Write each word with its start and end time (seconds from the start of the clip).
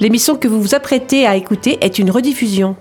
L'émission 0.00 0.36
que 0.36 0.48
vous 0.48 0.60
vous 0.60 0.74
apprêtez 0.74 1.26
à 1.26 1.36
écouter 1.36 1.78
est 1.80 1.98
une 1.98 2.10
rediffusion. 2.10 2.76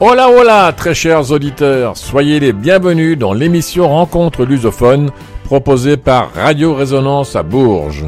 Hola 0.00 0.30
hola 0.30 0.72
très 0.76 0.94
chers 0.94 1.32
auditeurs, 1.32 1.96
soyez 1.96 2.38
les 2.38 2.52
bienvenus 2.52 3.18
dans 3.18 3.32
l'émission 3.32 3.88
Rencontre 3.88 4.44
lusophone 4.44 5.10
proposée 5.48 5.96
par 5.96 6.30
Radio 6.34 6.74
Résonance 6.74 7.34
à 7.34 7.42
Bourges. 7.42 8.04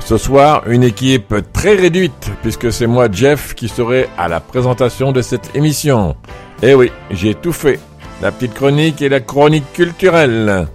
Ce 0.00 0.16
soir, 0.16 0.62
une 0.66 0.82
équipe 0.82 1.34
très 1.52 1.74
réduite 1.74 2.30
puisque 2.40 2.72
c'est 2.72 2.86
moi 2.86 3.08
Jeff 3.12 3.54
qui 3.54 3.68
serai 3.68 4.08
à 4.16 4.28
la 4.28 4.40
présentation 4.40 5.12
de 5.12 5.20
cette 5.20 5.54
émission. 5.54 6.16
Eh 6.62 6.74
oui, 6.74 6.90
j'ai 7.10 7.34
tout 7.34 7.52
fait. 7.52 7.78
La 8.22 8.32
petite 8.32 8.54
chronique 8.54 9.02
et 9.02 9.10
la 9.10 9.20
chronique 9.20 9.70
culturelle. 9.74 10.68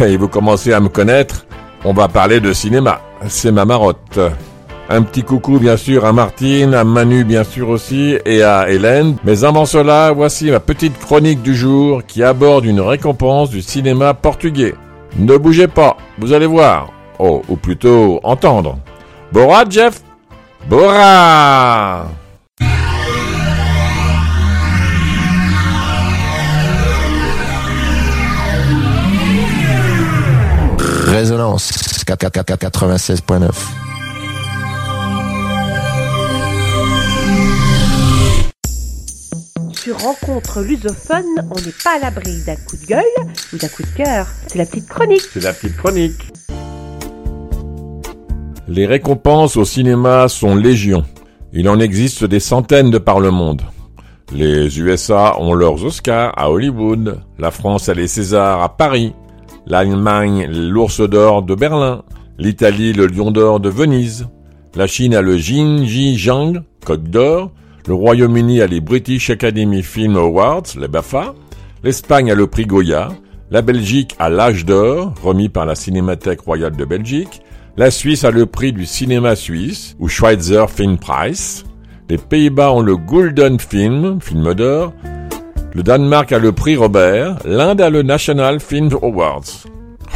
Et 0.00 0.16
vous 0.16 0.28
commencez 0.28 0.72
à 0.72 0.80
me 0.80 0.88
connaître, 0.88 1.44
on 1.84 1.92
va 1.92 2.08
parler 2.08 2.40
de 2.40 2.54
cinéma. 2.54 3.02
C'est 3.28 3.52
ma 3.52 3.66
marotte. 3.66 4.18
Un 4.88 5.02
petit 5.02 5.22
coucou 5.22 5.58
bien 5.58 5.76
sûr 5.76 6.06
à 6.06 6.14
Martine, 6.14 6.72
à 6.72 6.82
Manu 6.82 7.24
bien 7.24 7.44
sûr 7.44 7.68
aussi 7.68 8.16
et 8.24 8.42
à 8.42 8.70
Hélène. 8.70 9.16
Mais 9.22 9.44
avant 9.44 9.66
cela, 9.66 10.12
voici 10.12 10.50
ma 10.50 10.60
petite 10.60 10.98
chronique 10.98 11.42
du 11.42 11.54
jour 11.54 12.06
qui 12.06 12.22
aborde 12.22 12.64
une 12.64 12.80
récompense 12.80 13.50
du 13.50 13.60
cinéma 13.60 14.14
portugais. 14.14 14.74
Ne 15.16 15.36
bougez 15.36 15.68
pas, 15.68 15.96
vous 16.18 16.32
allez 16.32 16.46
voir. 16.46 16.90
Oh, 17.18 17.42
ou 17.48 17.56
plutôt 17.56 18.20
entendre. 18.22 18.78
Bora, 19.32 19.64
Jeff 19.68 20.02
Bora 20.68 22.08
Résonance 31.06 31.70
96.9 32.06 33.83
Sur 39.84 39.98
Rencontre 39.98 40.62
lusophone, 40.62 41.26
on 41.50 41.56
n'est 41.56 41.74
pas 41.84 41.96
à 41.96 41.98
l'abri 41.98 42.42
d'un 42.46 42.56
coup 42.56 42.78
de 42.80 42.86
gueule 42.86 43.04
ou 43.52 43.58
d'un 43.58 43.68
coup 43.68 43.82
de 43.82 44.02
cœur. 44.02 44.26
C'est 44.46 44.56
la 44.56 44.64
petite 44.64 44.88
chronique. 44.88 45.20
C'est 45.30 45.42
la 45.42 45.52
petite 45.52 45.76
chronique. 45.76 46.32
Les 48.66 48.86
récompenses 48.86 49.58
au 49.58 49.66
cinéma 49.66 50.28
sont 50.28 50.56
légion. 50.56 51.04
Il 51.52 51.68
en 51.68 51.78
existe 51.80 52.24
des 52.24 52.40
centaines 52.40 52.90
de 52.90 52.96
par 52.96 53.20
le 53.20 53.30
monde. 53.30 53.60
Les 54.32 54.80
USA 54.80 55.38
ont 55.38 55.52
leurs 55.52 55.84
Oscars 55.84 56.32
à 56.34 56.50
Hollywood, 56.50 57.20
la 57.38 57.50
France 57.50 57.90
a 57.90 57.92
les 57.92 58.08
Césars 58.08 58.62
à 58.62 58.74
Paris, 58.74 59.12
l'Allemagne 59.66 60.46
l'Ours 60.46 61.02
d'Or 61.02 61.42
de 61.42 61.54
Berlin, 61.54 62.04
l'Italie 62.38 62.94
le 62.94 63.06
Lion 63.06 63.30
d'Or 63.30 63.60
de 63.60 63.68
Venise, 63.68 64.28
la 64.76 64.86
Chine 64.86 65.14
a 65.14 65.20
le 65.20 65.36
Jinji-Jang, 65.36 66.62
Côte 66.86 67.04
d'Or, 67.04 67.50
le 67.86 67.94
Royaume-Uni 67.94 68.62
a 68.62 68.66
les 68.66 68.80
British 68.80 69.28
Academy 69.28 69.82
Film 69.82 70.16
Awards, 70.16 70.62
les 70.80 70.88
BAFA. 70.88 71.34
L'Espagne 71.82 72.30
a 72.30 72.34
le 72.34 72.46
prix 72.46 72.64
Goya. 72.64 73.10
La 73.50 73.60
Belgique 73.60 74.16
a 74.18 74.30
l'Âge 74.30 74.64
d'Or, 74.64 75.12
remis 75.22 75.50
par 75.50 75.66
la 75.66 75.74
Cinémathèque 75.74 76.40
royale 76.40 76.76
de 76.76 76.84
Belgique. 76.86 77.42
La 77.76 77.90
Suisse 77.90 78.24
a 78.24 78.30
le 78.30 78.46
prix 78.46 78.72
du 78.72 78.86
cinéma 78.86 79.36
suisse, 79.36 79.96
ou 79.98 80.08
Schweizer 80.08 80.70
Film 80.70 80.96
Prize. 80.96 81.64
Les 82.08 82.16
Pays-Bas 82.16 82.72
ont 82.72 82.80
le 82.80 82.96
Golden 82.96 83.60
Film, 83.60 84.18
film 84.20 84.54
d'or. 84.54 84.94
Le 85.74 85.82
Danemark 85.82 86.32
a 86.32 86.38
le 86.38 86.52
prix 86.52 86.76
Robert. 86.76 87.38
L'Inde 87.44 87.82
a 87.82 87.90
le 87.90 88.02
National 88.02 88.60
Film 88.60 88.88
Awards. 89.02 89.66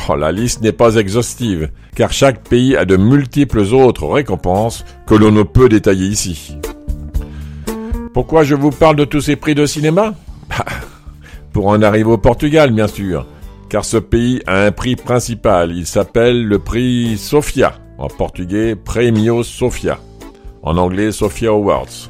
Oh, 0.08 0.16
la 0.16 0.32
liste 0.32 0.62
n'est 0.62 0.72
pas 0.72 0.94
exhaustive, 0.94 1.70
car 1.94 2.12
chaque 2.12 2.48
pays 2.48 2.76
a 2.76 2.86
de 2.86 2.96
multiples 2.96 3.74
autres 3.74 4.06
récompenses 4.06 4.86
que 5.06 5.14
l'on 5.14 5.32
ne 5.32 5.42
peut 5.42 5.68
détailler 5.68 6.06
ici. 6.06 6.56
Pourquoi 8.12 8.42
je 8.44 8.54
vous 8.54 8.70
parle 8.70 8.96
de 8.96 9.04
tous 9.04 9.20
ces 9.20 9.36
prix 9.36 9.54
de 9.54 9.66
cinéma 9.66 10.14
bah, 10.48 10.64
Pour 11.52 11.66
en 11.66 11.82
arriver 11.82 12.10
au 12.10 12.18
Portugal, 12.18 12.72
bien 12.72 12.88
sûr, 12.88 13.26
car 13.68 13.84
ce 13.84 13.96
pays 13.96 14.40
a 14.46 14.64
un 14.64 14.72
prix 14.72 14.96
principal. 14.96 15.72
Il 15.72 15.86
s'appelle 15.86 16.44
le 16.44 16.58
prix 16.58 17.18
Sofia, 17.18 17.74
en 17.98 18.08
portugais 18.08 18.74
Premio 18.76 19.42
Sofia, 19.42 19.98
en 20.62 20.76
anglais 20.76 21.12
Sofia 21.12 21.50
Awards. 21.50 22.08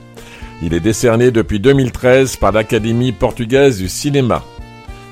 Il 0.63 0.75
est 0.75 0.81
décerné 0.81 1.31
depuis 1.31 1.61
2013 1.61 2.37
par 2.37 2.53
l'Académie 2.53 3.13
portugaise 3.13 3.79
du 3.79 3.89
cinéma. 3.89 4.43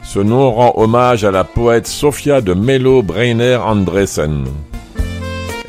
Ce 0.03 0.19
nom 0.19 0.53
rend 0.53 0.73
hommage 0.77 1.25
à 1.25 1.31
la 1.31 1.45
poète 1.45 1.87
Sofia 1.87 2.41
de 2.41 2.55
Melo 2.55 3.03
Breiner 3.03 3.57
Andresen. 3.57 4.45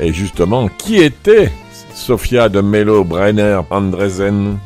Et 0.00 0.12
justement, 0.12 0.68
qui 0.78 0.96
était 0.96 1.50
Sofia 1.92 2.48
de 2.48 2.60
Melo 2.60 3.02
Breiner 3.02 3.60
Andresen? 3.70 4.58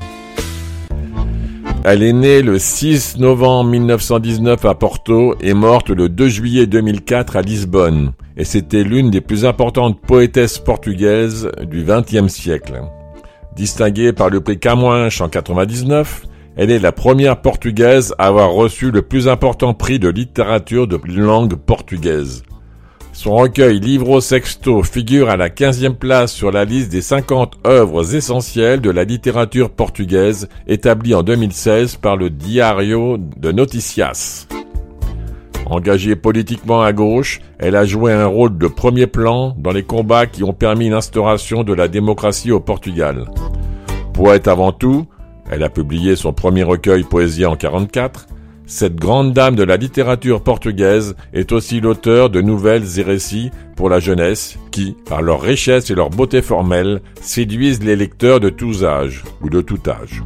Elle 1.85 2.03
est 2.05 2.13
née 2.13 2.43
le 2.43 2.59
6 2.59 3.19
novembre 3.19 3.71
1919 3.71 4.65
à 4.65 4.75
Porto 4.75 5.35
et 5.41 5.53
morte 5.53 5.91
le 5.91 6.09
2 6.09 6.29
juillet 6.29 6.67
2004 6.67 7.37
à 7.37 7.43
Lisbonne. 7.43 8.13
Et 8.37 8.45
c'était 8.45 8.85
l'une 8.85 9.11
des 9.11 9.21
plus 9.21 9.45
importantes 9.45 10.01
poétesses 10.01 10.59
portugaises 10.59 11.51
du 11.63 11.85
XXe 11.85 12.33
siècle. 12.33 12.83
Distinguée 13.57 14.13
par 14.13 14.31
le 14.31 14.41
prix 14.41 14.61
Camões 14.61 15.09
en 15.21 15.29
99, 15.29 16.23
elle 16.57 16.71
est 16.71 16.79
la 16.79 16.93
première 16.93 17.41
portugaise 17.41 18.15
à 18.19 18.29
avoir 18.29 18.53
reçu 18.53 18.91
le 18.91 19.03
plus 19.03 19.27
important 19.27 19.75
prix 19.75 19.99
de 19.99 20.09
littérature 20.09 20.87
de 20.87 21.01
langue 21.21 21.57
portugaise. 21.57 22.45
Son 23.13 23.37
recueil 23.37 23.79
Livro 23.79 24.23
Sexto 24.23 24.83
figure 24.83 25.29
à 25.29 25.37
la 25.37 25.51
15e 25.51 25.95
place 25.95 26.33
sur 26.33 26.51
la 26.51 26.65
liste 26.65 26.91
des 26.91 27.03
50 27.03 27.59
œuvres 27.67 28.15
essentielles 28.15 28.81
de 28.81 28.91
la 28.91 29.05
littérature 29.05 29.69
portugaise 29.69 30.49
établie 30.67 31.15
en 31.15 31.23
2016 31.23 31.97
par 31.97 32.17
le 32.17 32.31
Diario 32.31 33.19
de 33.19 33.53
Noticias. 33.53 34.47
Engagée 35.67 36.17
politiquement 36.17 36.83
à 36.83 36.95
gauche, 36.95 37.41
elle 37.59 37.77
a 37.77 37.85
joué 37.85 38.13
un 38.13 38.27
rôle 38.27 38.57
de 38.57 38.67
premier 38.67 39.07
plan 39.07 39.55
dans 39.59 39.73
les 39.73 39.85
combats 39.85 40.27
qui 40.27 40.43
ont 40.43 40.55
permis 40.55 40.89
l'instauration 40.89 41.65
de 41.65 41.75
la 41.75 41.89
démocratie 41.89 42.51
au 42.51 42.61
Portugal. 42.61 43.27
Poète 44.15 44.49
avant 44.49 44.73
tout, 44.73 45.07
elle 45.51 45.63
a 45.63 45.69
publié 45.69 46.17
son 46.17 46.33
premier 46.33 46.63
recueil 46.63 47.03
Poésie 47.03 47.45
en 47.45 47.57
44, 47.57 48.27
cette 48.67 48.97
grande 48.97 49.33
dame 49.33 49.57
de 49.57 49.65
la 49.65 49.77
littérature 49.77 50.43
portugaise 50.43 51.17
est 51.33 51.53
aussi 51.53 51.81
l'auteur 51.81 52.31
de 52.31 52.41
nouvelles 52.41 52.99
et 52.99 53.03
récits 53.03 53.51
pour 53.77 53.89
la 53.89 54.01
jeunesse 54.01 54.59
qui, 54.71 54.97
par 55.09 55.23
leur 55.23 55.41
richesse 55.41 55.91
et 55.91 55.95
leur 55.95 56.11
beauté 56.11 56.43
formelle, 56.43 57.01
séduisent 57.21 57.83
les 57.83 57.97
lecteurs 57.97 58.41
de 58.41 58.49
tous 58.49 58.85
âges 58.85 59.25
ou 59.43 59.51
de 59.51 59.61
tout 59.61 59.81
âge. 59.89 60.23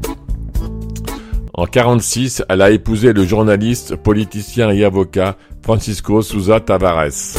En 1.54 1.64
46, 1.64 2.44
elle 2.50 2.60
a 2.60 2.70
épousé 2.70 3.14
le 3.14 3.24
journaliste, 3.24 3.96
politicien 3.96 4.70
et 4.70 4.84
avocat 4.84 5.36
Francisco 5.62 6.20
Souza 6.20 6.60
Tavares. 6.60 7.38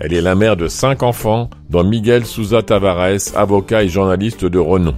Elle 0.00 0.12
est 0.12 0.20
la 0.20 0.34
mère 0.34 0.56
de 0.56 0.68
cinq 0.68 1.02
enfants, 1.02 1.48
dont 1.70 1.82
Miguel 1.82 2.26
Souza 2.26 2.62
Tavares, 2.62 3.34
avocat 3.34 3.84
et 3.84 3.88
journaliste 3.88 4.44
de 4.44 4.58
renom. 4.58 4.94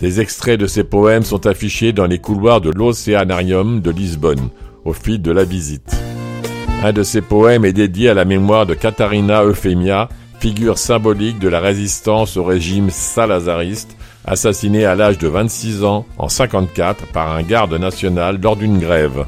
Des 0.00 0.18
extraits 0.18 0.58
de 0.58 0.66
ses 0.66 0.82
poèmes 0.82 1.24
sont 1.24 1.46
affichés 1.46 1.92
dans 1.92 2.06
les 2.06 2.18
couloirs 2.18 2.62
de 2.62 2.70
l'Océanarium 2.70 3.82
de 3.82 3.90
Lisbonne, 3.90 4.48
au 4.86 4.94
fil 4.94 5.20
de 5.20 5.30
la 5.30 5.44
visite. 5.44 5.94
Un 6.82 6.94
de 6.94 7.02
ses 7.02 7.20
poèmes 7.20 7.66
est 7.66 7.74
dédié 7.74 8.08
à 8.08 8.14
la 8.14 8.24
mémoire 8.24 8.64
de 8.64 8.72
Katharina 8.72 9.44
Euphemia, 9.44 10.08
figure 10.38 10.78
symbolique 10.78 11.38
de 11.38 11.48
la 11.48 11.60
résistance 11.60 12.38
au 12.38 12.44
régime 12.44 12.88
salazariste, 12.88 13.94
assassinée 14.24 14.86
à 14.86 14.94
l'âge 14.94 15.18
de 15.18 15.28
26 15.28 15.84
ans 15.84 16.06
en 16.16 16.30
54 16.30 17.08
par 17.08 17.36
un 17.36 17.42
garde 17.42 17.74
national 17.74 18.40
lors 18.42 18.56
d'une 18.56 18.78
grève. 18.78 19.26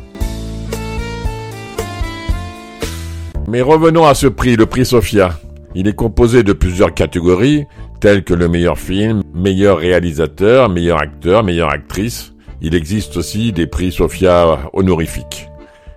Mais 3.46 3.60
revenons 3.60 4.06
à 4.06 4.14
ce 4.14 4.26
prix, 4.26 4.56
le 4.56 4.64
prix 4.64 4.86
Sophia. 4.86 5.38
Il 5.74 5.86
est 5.86 5.94
composé 5.94 6.42
de 6.42 6.54
plusieurs 6.54 6.94
catégories, 6.94 7.66
tels 8.02 8.24
que 8.24 8.34
le 8.34 8.48
meilleur 8.48 8.80
film, 8.80 9.22
meilleur 9.32 9.78
réalisateur, 9.78 10.68
meilleur 10.68 10.98
acteur, 10.98 11.44
meilleure 11.44 11.70
actrice. 11.70 12.34
Il 12.60 12.74
existe 12.74 13.16
aussi 13.16 13.52
des 13.52 13.68
prix 13.68 13.92
Sophia 13.92 14.58
honorifiques. 14.72 15.48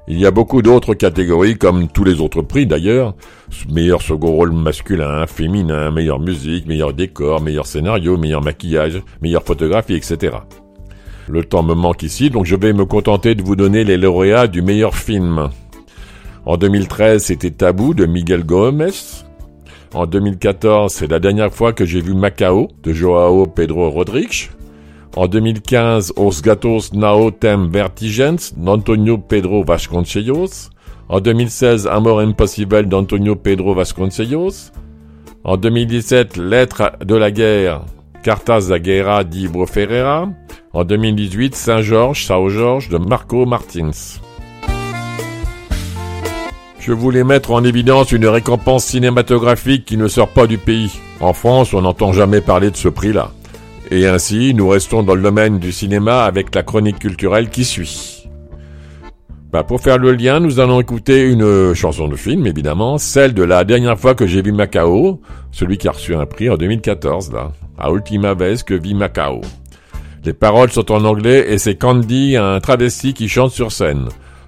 Il 0.08 0.20
y 0.20 0.28
a 0.28 0.30
beaucoup 0.30 0.62
d'autres 0.62 0.94
catégories, 0.94 1.58
comme 1.58 1.88
tous 1.88 2.04
les 2.04 2.22
autres 2.22 2.44
prix 2.44 2.68
d'ailleurs. 2.68 3.16
Meilleur 3.72 4.04
second 4.04 4.34
rôle 4.34 4.52
masculin, 4.52 5.26
féminin, 5.26 5.90
meilleure 5.90 6.20
musique, 6.20 6.68
meilleur 6.68 6.94
décor, 6.94 7.42
meilleur 7.42 7.66
scénario, 7.66 8.18
meilleur 8.18 8.44
maquillage, 8.44 9.02
meilleure 9.24 9.44
photographie, 9.44 9.96
etc. 9.96 10.38
Le 11.28 11.44
temps 11.44 11.64
me 11.64 11.74
manque 11.74 12.04
ici, 12.04 12.30
donc 12.30 12.46
je 12.46 12.56
vais 12.56 12.74
me 12.74 12.86
contenter 12.86 13.34
de 13.34 13.42
vous 13.42 13.56
donner 13.56 13.84
les 13.84 13.98
lauréats 13.98 14.46
du 14.46 14.62
meilleur 14.62 14.96
film. 14.96 15.50
En 16.46 16.58
2013, 16.58 17.24
c'était 17.24 17.50
Tabou 17.50 17.96
de 17.96 18.06
Miguel 18.06 18.44
Gomez. 18.44 18.92
En 19.96 20.08
2014, 20.08 20.92
c'est 20.92 21.10
la 21.10 21.20
dernière 21.20 21.54
fois 21.54 21.72
que 21.72 21.86
j'ai 21.86 22.02
vu 22.02 22.14
Macao 22.14 22.68
de 22.84 22.92
Joao 22.92 23.46
Pedro 23.46 23.90
Rodrigues. 23.90 24.50
En 25.16 25.28
2015, 25.28 26.12
Os 26.18 26.42
Gatos 26.42 26.92
Nao 26.92 27.32
Tem 27.32 27.70
Vertigens 27.72 28.54
d'Antonio 28.58 29.18
Pedro 29.18 29.64
Vasconcelos. 29.64 30.70
En 31.08 31.22
2016, 31.22 31.88
Amor 31.88 32.20
Impossible 32.20 32.88
d'Antonio 32.88 33.38
Pedro 33.38 33.74
Vasconcelos. 33.74 34.74
En 35.46 35.56
2017, 35.56 36.36
Lettre 36.36 36.98
de 37.00 37.16
la 37.16 37.32
guerre, 37.32 37.86
Cartas 38.22 38.68
da 38.68 38.80
Guerra 38.80 39.24
Ferreira. 39.66 40.28
En 40.74 40.84
2018, 40.84 41.56
Saint-Georges, 41.56 42.26
Sao 42.26 42.50
Georges 42.50 42.90
de 42.90 42.98
Marco 42.98 43.46
Martins. 43.46 44.20
Je 46.86 46.94
voulais 46.94 47.24
mettre 47.24 47.50
en 47.50 47.64
évidence 47.64 48.12
une 48.12 48.28
récompense 48.28 48.86
cinématographique 48.86 49.86
qui 49.86 49.98
ne 49.98 50.08
sort 50.08 50.28
pas 50.28 50.46
du 50.46 50.60
pays. 50.60 50.92
En 51.20 51.34
France, 51.34 51.74
on 51.74 51.82
n'entend 51.82 52.14
jamais 52.14 52.42
parler 52.42 52.70
de 52.70 52.76
ce 52.76 52.90
prix-là. 52.90 53.32
Et 53.90 54.06
ainsi, 54.06 54.54
nous 54.54 54.70
restons 54.70 55.02
dans 55.02 55.16
le 55.16 55.24
domaine 55.24 55.58
du 55.58 55.72
cinéma 55.72 56.26
avec 56.26 56.54
la 56.54 56.62
chronique 56.62 57.00
culturelle 57.00 57.50
qui 57.50 57.66
suit. 57.66 58.30
Bah, 59.52 59.64
pour 59.64 59.82
faire 59.82 59.98
le 59.98 60.12
lien, 60.12 60.40
nous 60.40 60.60
allons 60.60 60.80
écouter 60.80 61.24
une 61.24 61.74
chanson 61.74 62.08
de 62.08 62.16
film, 62.16 62.46
évidemment, 62.46 63.00
celle 63.00 63.34
de 63.34 63.42
la 63.42 63.64
dernière 63.64 63.98
fois 63.98 64.14
que 64.14 64.28
j'ai 64.28 64.44
vu 64.44 64.52
Macao, 64.52 65.22
celui 65.52 65.80
qui 65.80 65.88
a 65.88 65.92
reçu 65.92 66.14
un 66.14 66.28
prix 66.28 66.52
en 66.52 66.56
2014, 66.56 67.34
là, 67.34 67.52
à 67.80 67.90
Ultima 67.90 68.36
Vez 68.36 68.58
que 68.64 68.76
vit 68.76 68.94
Macao. 68.94 69.42
Les 70.24 70.34
paroles 70.34 70.70
sont 70.70 70.92
en 70.92 71.04
anglais 71.04 71.48
et 71.50 71.58
c'est 71.58 71.78
Candy, 71.78 72.38
un 72.38 72.60
travesti 72.60 73.16
qui 73.16 73.28
chante 73.28 73.50
sur 73.50 73.72
scène. 73.72 74.08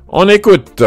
On 0.10 0.30
écoute! 0.30 0.84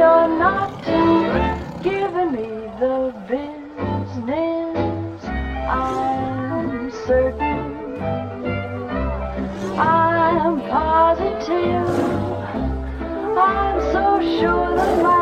you're 0.00 0.28
not 0.38 0.82
giving 1.82 2.32
me 2.32 2.48
the 2.80 3.12
business. 3.28 5.24
I'm 5.68 6.90
certain. 7.06 8.00
I'm 9.78 10.54
positive. 10.70 11.90
I'm 13.36 13.76
so 13.92 14.04
sure 14.40 14.74
that 14.78 15.02
my 15.02 15.19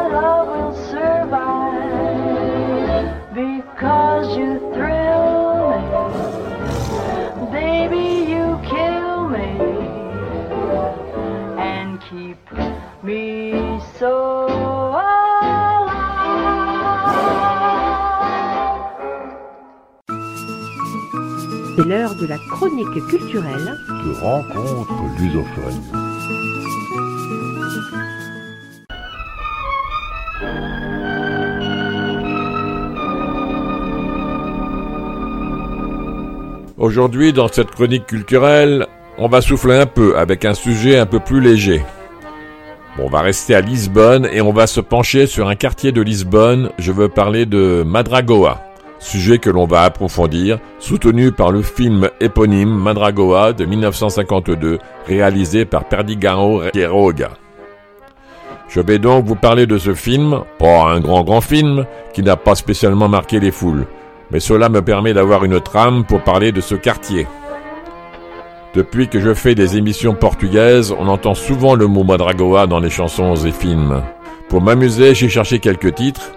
C'est 21.78 21.84
l'heure 21.84 22.16
de 22.16 22.26
la 22.26 22.38
chronique 22.38 23.06
culturelle 23.06 23.78
de 23.88 24.20
rencontre 24.20 24.94
lusophone. 25.20 25.80
Aujourd'hui, 36.78 37.32
dans 37.32 37.46
cette 37.46 37.70
chronique 37.70 38.06
culturelle, 38.06 38.88
on 39.16 39.28
va 39.28 39.40
souffler 39.40 39.76
un 39.76 39.86
peu 39.86 40.18
avec 40.18 40.44
un 40.44 40.54
sujet 40.54 40.98
un 40.98 41.06
peu 41.06 41.20
plus 41.20 41.40
léger. 41.40 41.84
on 42.98 43.08
va 43.08 43.20
rester 43.20 43.54
à 43.54 43.60
Lisbonne 43.60 44.26
et 44.32 44.40
on 44.40 44.52
va 44.52 44.66
se 44.66 44.80
pencher 44.80 45.28
sur 45.28 45.46
un 45.46 45.54
quartier 45.54 45.92
de 45.92 46.02
Lisbonne. 46.02 46.72
Je 46.78 46.90
veux 46.90 47.08
parler 47.08 47.46
de 47.46 47.84
Madragoa 47.86 48.67
sujet 48.98 49.38
que 49.38 49.50
l'on 49.50 49.66
va 49.66 49.82
approfondir, 49.82 50.58
soutenu 50.78 51.32
par 51.32 51.50
le 51.50 51.62
film 51.62 52.08
éponyme 52.20 52.74
Madragoa 52.74 53.52
de 53.52 53.64
1952, 53.64 54.78
réalisé 55.06 55.64
par 55.64 55.84
Perdigão 55.84 56.60
Quiroga. 56.72 57.30
Je 58.68 58.80
vais 58.80 58.98
donc 58.98 59.24
vous 59.24 59.34
parler 59.34 59.66
de 59.66 59.78
ce 59.78 59.94
film, 59.94 60.42
pas 60.58 60.90
un 60.90 61.00
grand 61.00 61.24
grand 61.24 61.40
film, 61.40 61.86
qui 62.12 62.22
n'a 62.22 62.36
pas 62.36 62.54
spécialement 62.54 63.08
marqué 63.08 63.40
les 63.40 63.50
foules, 63.50 63.86
mais 64.30 64.40
cela 64.40 64.68
me 64.68 64.82
permet 64.82 65.14
d'avoir 65.14 65.44
une 65.44 65.60
trame 65.60 66.04
pour 66.04 66.20
parler 66.20 66.52
de 66.52 66.60
ce 66.60 66.74
quartier. 66.74 67.26
Depuis 68.74 69.08
que 69.08 69.20
je 69.20 69.32
fais 69.32 69.54
des 69.54 69.78
émissions 69.78 70.14
portugaises, 70.14 70.94
on 70.98 71.08
entend 71.08 71.34
souvent 71.34 71.74
le 71.74 71.86
mot 71.86 72.04
Madragoa 72.04 72.66
dans 72.66 72.80
les 72.80 72.90
chansons 72.90 73.34
et 73.34 73.52
films. 73.52 74.02
Pour 74.50 74.60
m'amuser, 74.60 75.14
j'ai 75.14 75.30
cherché 75.30 75.58
quelques 75.58 75.94
titres, 75.94 76.32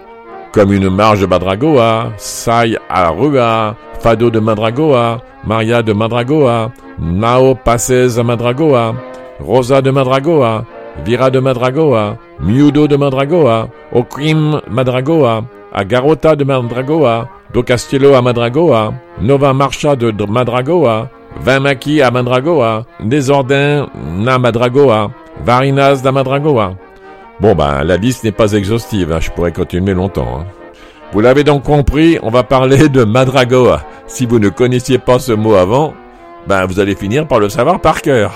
comme 0.52 0.72
une 0.72 0.90
marge 0.90 1.20
de 1.20 1.26
Madragoa, 1.26 2.12
Sai 2.18 2.76
à 2.88 3.08
Rua, 3.08 3.74
Fado 4.00 4.30
de 4.30 4.38
Madragoa, 4.38 5.20
Maria 5.44 5.82
de 5.82 5.92
Madragoa, 5.92 6.72
Nao 6.98 7.54
Passes 7.54 8.16
de 8.16 8.22
Madragoa, 8.22 8.94
Rosa 9.40 9.80
de 9.80 9.90
Madragoa, 9.90 10.64
Vira 11.04 11.30
de 11.30 11.40
Madragoa, 11.40 12.18
Miudo 12.40 12.86
de 12.86 12.96
Madragoa, 12.96 13.68
Okrim 13.92 14.60
Madragoa, 14.68 15.44
Agarota 15.72 16.36
de 16.36 16.44
Madragoa, 16.44 17.28
Do 17.52 17.62
Castillo 17.62 18.14
à 18.14 18.22
Madragoa, 18.22 18.94
Nova 19.20 19.52
Marcha 19.54 19.96
de 19.96 20.12
Madragoa, 20.26 21.10
Vimaki 21.40 22.02
à 22.02 22.10
Madragoa, 22.10 22.86
Desordin 23.00 23.88
na 24.18 24.38
Madragoa, 24.38 25.14
Varinas 25.44 26.02
da 26.02 26.12
Madragoa. 26.12 26.78
Bon 27.42 27.56
ben, 27.56 27.82
la 27.82 27.96
liste 27.96 28.22
n'est 28.22 28.30
pas 28.30 28.52
exhaustive, 28.52 29.10
hein, 29.10 29.18
je 29.18 29.28
pourrais 29.32 29.50
continuer 29.50 29.94
longtemps. 29.94 30.38
Hein. 30.38 30.46
Vous 31.12 31.18
l'avez 31.18 31.42
donc 31.42 31.64
compris, 31.64 32.16
on 32.22 32.30
va 32.30 32.44
parler 32.44 32.88
de 32.88 33.02
Madragoa. 33.02 33.82
Si 34.06 34.26
vous 34.26 34.38
ne 34.38 34.48
connaissiez 34.48 34.98
pas 34.98 35.18
ce 35.18 35.32
mot 35.32 35.54
avant, 35.54 35.92
ben 36.46 36.66
vous 36.66 36.78
allez 36.78 36.94
finir 36.94 37.26
par 37.26 37.40
le 37.40 37.48
savoir 37.48 37.80
par 37.80 38.00
cœur. 38.00 38.32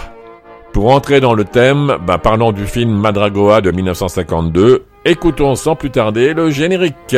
Pour 0.73 0.93
entrer 0.93 1.21
dans 1.21 1.35
le 1.35 1.45
thème, 1.45 1.99
ben 2.05 2.19
parlons 2.19 2.51
du 2.51 2.67
film 2.67 2.91
Madragoa 2.91 3.61
de 3.61 3.71
1952. 3.71 4.83
Écoutons 5.05 5.55
sans 5.55 5.77
plus 5.77 5.93
tarder 5.93 6.35
le 6.35 6.51
générique. 6.51 7.17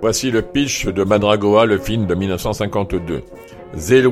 Voici 0.00 0.30
le 0.30 0.42
pitch 0.42 0.86
de 0.86 1.02
Madragoa, 1.02 1.66
le 1.66 1.76
film 1.76 2.06
de 2.06 2.14
1952. 2.14 3.22
Zé 3.74 4.04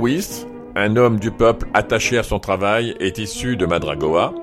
un 0.75 0.97
homme 0.97 1.21
du 1.21 1.31
peuple 1.31 1.69
attaché 1.75 2.19
à 2.19 2.25
son 2.25 2.41
travail, 2.41 2.97
est 2.99 3.19
issu 3.19 3.57
de 3.57 3.67
Madragoa. 3.67 4.35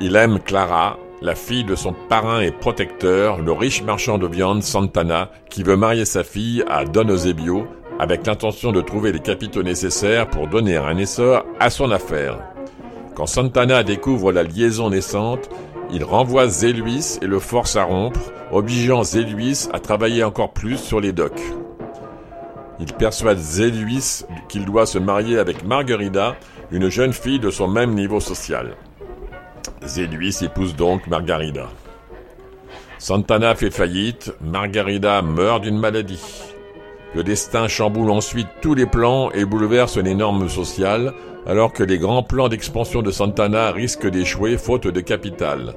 Il 0.00 0.16
aime 0.16 0.40
Clara, 0.40 0.98
la 1.20 1.34
fille 1.34 1.64
de 1.64 1.74
son 1.74 1.92
parrain 2.08 2.40
et 2.40 2.52
protecteur, 2.52 3.42
le 3.42 3.52
riche 3.52 3.82
marchand 3.82 4.16
de 4.16 4.26
viande 4.26 4.62
Santana, 4.62 5.30
qui 5.50 5.62
veut 5.62 5.76
marier 5.76 6.06
sa 6.06 6.24
fille 6.24 6.64
à 6.68 6.86
Don 6.86 7.08
Eusebio 7.10 7.66
avec 7.98 8.26
l'intention 8.26 8.72
de 8.72 8.80
trouver 8.80 9.12
les 9.12 9.20
capitaux 9.20 9.62
nécessaires 9.62 10.26
pour 10.26 10.48
donner 10.48 10.78
un 10.78 10.96
essor 10.96 11.44
à 11.60 11.68
son 11.68 11.90
affaire. 11.90 12.38
Quand 13.14 13.26
Santana 13.26 13.82
découvre 13.82 14.32
la 14.32 14.42
liaison 14.42 14.88
naissante, 14.88 15.50
il 15.92 16.04
renvoie 16.04 16.48
Zéluis 16.48 17.18
et 17.22 17.26
le 17.26 17.38
force 17.38 17.76
à 17.76 17.84
rompre, 17.84 18.20
obligeant 18.52 19.02
Zéluis 19.02 19.68
à 19.72 19.80
travailler 19.80 20.24
encore 20.24 20.52
plus 20.52 20.78
sur 20.78 21.00
les 21.00 21.12
docks. 21.12 21.42
Il 22.78 22.92
persuade 22.94 23.38
Zéluis 23.38 24.24
qu'il 24.48 24.64
doit 24.64 24.86
se 24.86 24.98
marier 24.98 25.38
avec 25.38 25.64
Margarida, 25.64 26.36
une 26.70 26.88
jeune 26.88 27.12
fille 27.12 27.40
de 27.40 27.50
son 27.50 27.68
même 27.68 27.94
niveau 27.94 28.20
social. 28.20 28.76
Zéluis 29.82 30.38
épouse 30.42 30.76
donc 30.76 31.06
Margarida. 31.06 31.68
Santana 32.98 33.54
fait 33.54 33.70
faillite, 33.70 34.32
Margarida 34.40 35.22
meurt 35.22 35.62
d'une 35.62 35.78
maladie. 35.78 36.22
Le 37.14 37.24
destin 37.24 37.66
chamboule 37.66 38.10
ensuite 38.10 38.46
tous 38.60 38.74
les 38.74 38.86
plans 38.86 39.30
et 39.32 39.44
bouleverse 39.44 39.96
les 39.96 40.14
normes 40.14 40.48
sociales, 40.48 41.12
alors 41.50 41.72
que 41.72 41.82
les 41.82 41.98
grands 41.98 42.22
plans 42.22 42.48
d'expansion 42.48 43.02
de 43.02 43.10
Santana 43.10 43.72
risquent 43.72 44.06
d'échouer 44.06 44.56
faute 44.56 44.86
de 44.86 45.00
capital. 45.00 45.74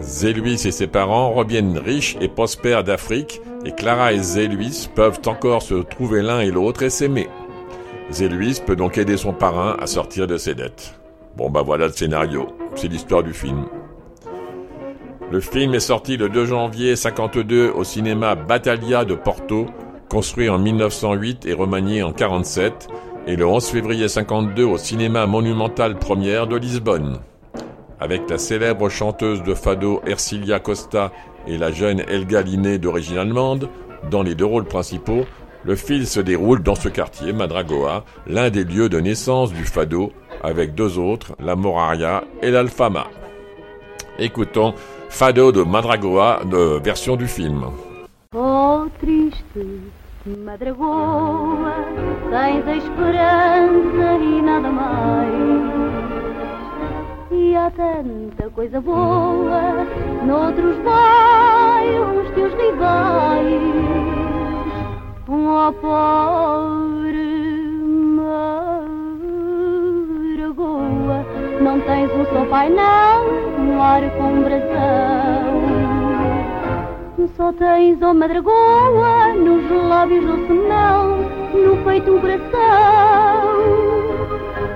Zéluis 0.00 0.66
et 0.66 0.72
ses 0.72 0.88
parents 0.88 1.30
reviennent 1.30 1.78
riches 1.78 2.16
et 2.20 2.26
prospères 2.26 2.82
d'Afrique, 2.82 3.40
et 3.64 3.70
Clara 3.70 4.12
et 4.12 4.18
Zéluis 4.18 4.88
peuvent 4.96 5.20
encore 5.26 5.62
se 5.62 5.74
trouver 5.74 6.22
l'un 6.22 6.40
et 6.40 6.50
l'autre 6.50 6.82
et 6.82 6.90
s'aimer. 6.90 7.28
Zéluis 8.10 8.60
peut 8.66 8.74
donc 8.74 8.98
aider 8.98 9.16
son 9.16 9.32
parrain 9.32 9.76
à 9.78 9.86
sortir 9.86 10.26
de 10.26 10.36
ses 10.36 10.56
dettes. 10.56 10.98
Bon 11.36 11.50
bah 11.50 11.62
voilà 11.62 11.86
le 11.86 11.92
scénario, 11.92 12.48
c'est 12.74 12.88
l'histoire 12.88 13.22
du 13.22 13.32
film. 13.32 13.66
Le 15.30 15.38
film 15.38 15.72
est 15.74 15.80
sorti 15.80 16.16
le 16.16 16.28
2 16.28 16.46
janvier 16.46 16.96
52 16.96 17.70
au 17.70 17.84
cinéma 17.84 18.34
Battaglia 18.34 19.04
de 19.04 19.14
Porto, 19.14 19.66
construit 20.08 20.48
en 20.48 20.58
1908 20.58 21.46
et 21.46 21.52
remanié 21.52 22.02
en 22.02 22.12
47, 22.12 22.88
et 23.26 23.34
le 23.34 23.46
11 23.46 23.66
février 23.66 24.08
52 24.08 24.64
au 24.64 24.78
cinéma 24.78 25.26
monumental 25.26 25.98
première 25.98 26.46
de 26.46 26.56
Lisbonne. 26.56 27.18
Avec 27.98 28.28
la 28.30 28.38
célèbre 28.38 28.88
chanteuse 28.88 29.42
de 29.42 29.54
fado 29.54 30.00
Ercilia 30.06 30.60
Costa 30.60 31.12
et 31.46 31.58
la 31.58 31.72
jeune 31.72 32.00
Elga 32.00 32.42
Linné 32.42 32.78
d'origine 32.78 33.18
allemande, 33.18 33.68
dans 34.10 34.22
les 34.22 34.34
deux 34.34 34.44
rôles 34.44 34.66
principaux, 34.66 35.24
le 35.64 35.74
film 35.74 36.04
se 36.04 36.20
déroule 36.20 36.62
dans 36.62 36.76
ce 36.76 36.88
quartier, 36.88 37.32
Madragoa, 37.32 38.04
l'un 38.28 38.50
des 38.50 38.62
lieux 38.62 38.88
de 38.88 39.00
naissance 39.00 39.52
du 39.52 39.64
fado, 39.64 40.12
avec 40.44 40.74
deux 40.74 40.98
autres, 40.98 41.34
la 41.40 41.56
Moraria 41.56 42.22
et 42.42 42.52
l'Alfama. 42.52 43.08
Écoutons 44.18 44.74
Fado 45.08 45.50
de 45.50 45.62
Madragoa, 45.62 46.42
de 46.44 46.80
version 46.82 47.16
du 47.16 47.26
film. 47.26 47.64
Oh, 48.34 48.84
triste 49.00 49.58
Madragoa, 50.26 51.72
tens 52.30 52.66
a 52.66 52.76
esperança 52.76 54.18
e 54.20 54.42
nada 54.42 54.68
mais. 54.68 55.30
E 57.30 57.54
há 57.54 57.70
tanta 57.70 58.50
coisa 58.50 58.80
boa 58.80 59.86
noutros 60.26 60.78
bairros 60.78 62.28
teus 62.34 62.52
rivais. 62.54 63.62
Oh, 65.28 65.72
pobre 65.80 67.22
Madragoa, 70.26 71.24
não 71.60 71.78
tens 71.82 72.10
um 72.10 72.24
só 72.24 72.44
painel, 72.46 73.24
um 73.60 73.80
ar 73.80 74.02
com 74.16 74.42
brasão. 74.42 75.85
Só 77.34 77.52
tens, 77.52 78.00
oh 78.02 78.14
madragoa, 78.14 79.34
nos 79.34 79.70
lábios 79.88 80.24
doce 80.24 80.52
mel, 80.52 81.18
no 81.52 81.76
peito 81.84 82.12
um 82.12 82.20
coração. 82.20 82.46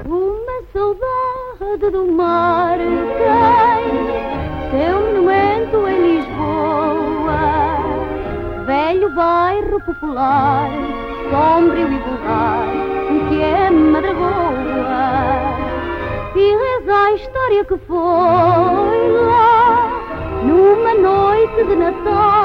Uma 0.05 0.63
saudade 0.73 1.91
do 1.91 2.07
mar 2.13 2.77
tem 2.79 4.71
seu 4.71 5.01
monumento 5.01 5.89
em 5.89 6.17
Lisboa. 6.17 7.41
Velho 8.67 9.15
bairro 9.15 9.81
popular, 9.81 10.71
sombrio 11.31 11.93
e 11.93 11.99
vulgar, 11.99 12.67
que 13.29 13.43
é 13.43 13.71
madragoa. 13.71 14.41
E 16.35 16.57
reza 16.57 16.95
a 16.95 17.13
história 17.15 17.65
que 17.65 17.77
foi 17.87 19.09
lá 19.27 19.91
numa 20.43 20.95
noite 20.95 21.65
de 21.65 21.77
Natal 21.77 22.40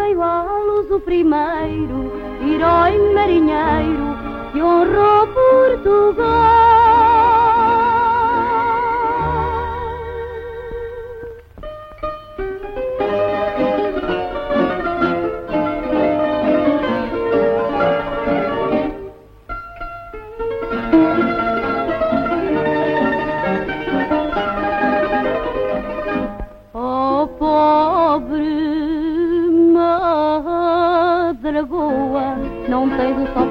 veio 0.00 0.22
à 0.22 0.42
luz 0.66 0.90
o 0.90 0.98
primeiro 0.98 2.10
herói 2.40 3.12
marinheiro 3.12 4.16
que 4.50 4.62
honrou 4.62 5.26
Portugal. 5.26 6.79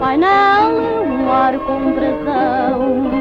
Painel, 0.10 0.72
um 1.06 1.32
ar 1.32 1.60
com 1.60 1.92
brasão. 1.92 3.12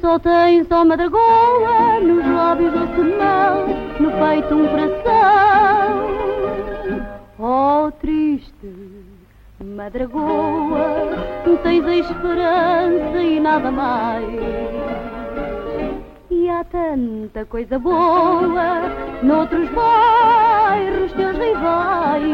Só 0.00 0.18
tens, 0.18 0.66
oh 0.70 0.84
Madragoa, 0.84 2.00
nos 2.00 2.26
lábios 2.26 2.72
doce 2.72 3.02
mel, 3.02 3.66
no 4.00 4.10
peito 4.12 4.54
um 4.54 4.66
coração. 4.66 6.06
Oh, 7.38 7.92
triste 8.00 8.72
Madragoa, 9.62 11.18
tens 11.62 11.84
a 11.84 11.94
esperança 11.96 13.18
e 13.22 13.38
nada 13.38 13.70
mais. 13.70 14.24
E 16.30 16.48
há 16.48 16.64
tanta 16.64 17.44
coisa 17.44 17.78
boa 17.78 18.90
noutros 19.22 19.68
bairros 19.70 21.12
teus 21.12 21.36
rivais. 21.36 22.26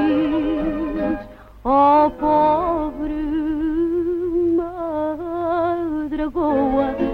Oh, 1.65 2.11
pobre 2.19 2.62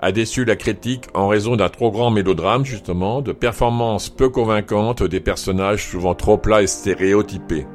a 0.00 0.12
déçu 0.12 0.44
la 0.44 0.56
critique 0.56 1.06
en 1.14 1.28
raison 1.28 1.56
d'un 1.56 1.68
trop 1.68 1.90
grand 1.90 2.10
mélodrame 2.10 2.64
justement, 2.64 3.22
de 3.22 3.32
performances 3.32 4.10
peu 4.10 4.28
convaincantes 4.28 5.02
des 5.02 5.20
personnages 5.20 5.88
souvent 5.88 6.14
trop 6.14 6.36
plats 6.36 6.62
et 6.62 6.66
stéréotypés, 6.66 7.66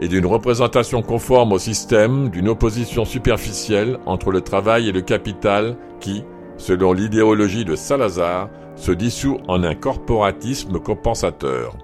et 0.00 0.08
d'une 0.08 0.26
représentation 0.26 1.02
conforme 1.02 1.52
au 1.52 1.58
système 1.58 2.30
d'une 2.30 2.48
opposition 2.48 3.04
superficielle 3.04 3.98
entre 4.06 4.30
le 4.30 4.40
travail 4.40 4.88
et 4.88 4.92
le 4.92 5.02
capital 5.02 5.76
qui, 6.00 6.24
selon 6.56 6.92
l'idéologie 6.92 7.64
de 7.64 7.76
Salazar, 7.76 8.48
se 8.76 8.92
dissout 8.92 9.38
en 9.48 9.62
un 9.62 9.74
corporatisme 9.74 10.78
compensateur. 10.78 11.76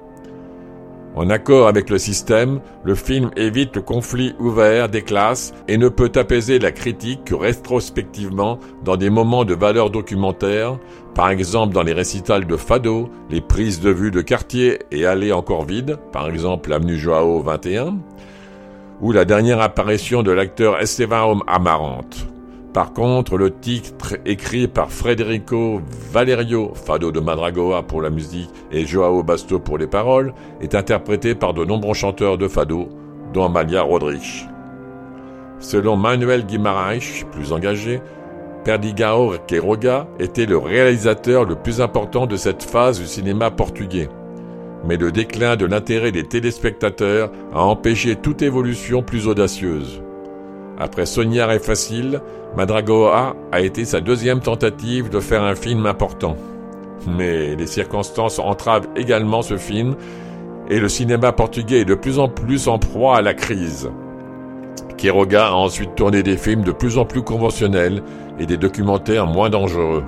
En 1.17 1.29
accord 1.29 1.67
avec 1.67 1.91
le 1.91 1.99
système, 1.99 2.61
le 2.85 2.95
film 2.95 3.31
évite 3.37 3.75
le 3.75 3.83
conflit 3.83 4.35
ouvert 4.39 4.89
des 4.89 5.03
classes 5.03 5.53
et 5.67 5.77
ne 5.77 5.89
peut 5.89 6.13
apaiser 6.15 6.61
la 6.61 6.71
critique 6.71 7.25
que 7.25 7.35
rétrospectivement 7.35 8.61
dans 8.85 8.97
des 8.97 9.11
moments 9.11 9.45
de 9.45 9.55
valeur 9.55 9.91
documentaire, 9.91 10.79
par 11.15 11.31
exemple 11.31 11.75
dans 11.75 11.83
les 11.83 11.93
récitals 11.93 12.47
de 12.47 12.57
Fado, 12.57 13.11
les 13.29 13.41
prises 13.41 13.81
de 13.81 13.91
vue 13.91 14.13
de 14.13 14.21
quartier 14.21 14.79
et 14.93 15.05
allées 15.05 15.33
encore 15.33 15.65
vides, 15.65 15.99
par 16.13 16.29
exemple 16.29 16.71
l'avenue 16.71 16.97
Joao 16.97 17.43
21, 17.43 17.99
ou 19.01 19.11
la 19.11 19.25
dernière 19.25 19.61
apparition 19.61 20.23
de 20.23 20.31
l'acteur 20.31 20.81
Esteban 20.81 21.41
Amarante. 21.49 22.29
Par 22.73 22.93
contre, 22.93 23.37
le 23.37 23.51
titre 23.51 24.17
écrit 24.25 24.69
par 24.69 24.93
Federico 24.93 25.81
Valerio, 26.13 26.71
Fado 26.75 27.11
de 27.11 27.19
Madragoa 27.19 27.83
pour 27.83 28.01
la 28.01 28.11
musique 28.11 28.51
et 28.71 28.87
Joao 28.87 29.25
Basto 29.25 29.59
pour 29.59 29.77
les 29.77 29.89
paroles, 29.89 30.33
est 30.61 30.77
interprété 30.77 31.35
par 31.35 31.53
de 31.53 31.65
nombreux 31.65 31.95
chanteurs 31.95 32.39
de 32.39 32.47
Fado, 32.47 32.89
dont 33.33 33.47
Amalia 33.47 33.83
Rodrigues. 33.83 34.49
Selon 35.59 35.97
Manuel 35.97 36.47
Guimaraes, 36.47 37.25
plus 37.33 37.53
engagé, 37.53 38.01
Perdigao 38.65 39.35
Queiroga 39.49 40.07
était 40.21 40.47
le 40.47 40.57
réalisateur 40.57 41.47
le 41.47 41.57
plus 41.57 41.81
important 41.81 42.27
de 42.27 42.37
cette 42.37 42.63
phase 42.63 43.01
du 43.01 43.07
cinéma 43.07 43.51
portugais. 43.51 44.09
Mais 44.85 44.97
le 44.97 45.11
déclin 45.11 45.57
de 45.57 45.67
l'intérêt 45.67 46.13
des 46.13 46.25
téléspectateurs 46.25 47.33
a 47.53 47.65
empêché 47.65 48.15
toute 48.15 48.43
évolution 48.43 49.03
plus 49.03 49.27
audacieuse. 49.27 50.03
Après 50.81 51.05
Sonia 51.05 51.55
et 51.55 51.59
Facile, 51.59 52.23
Madragoa 52.57 53.37
a 53.53 53.61
été 53.61 53.85
sa 53.85 54.01
deuxième 54.01 54.41
tentative 54.41 55.11
de 55.11 55.21
faire 55.21 55.43
un 55.43 55.55
film 55.55 55.85
important. 55.85 56.39
Mais 57.07 57.55
les 57.55 57.67
circonstances 57.67 58.39
entravent 58.39 58.89
également 58.97 59.43
ce 59.43 59.59
film 59.59 59.95
et 60.71 60.81
le 60.81 60.89
cinéma 60.89 61.33
portugais 61.33 61.81
est 61.81 61.85
de 61.85 61.95
plus 61.95 62.19
en 62.19 62.31
plus 62.31 62.67
en 62.67 62.79
proie 62.79 63.19
à 63.19 63.23
la 63.23 63.35
crise. 63.35 63.91
Quiroga 64.97 65.49
a 65.49 65.53
ensuite 65.53 65.97
tourné 65.97 66.23
des 66.23 66.39
films 66.39 66.63
de 66.63 66.73
plus 66.73 66.97
en 66.97 67.05
plus 67.05 67.23
conventionnels 67.23 68.03
et 68.39 68.47
des 68.47 68.57
documentaires 68.57 69.27
moins 69.27 69.51
dangereux. 69.51 70.05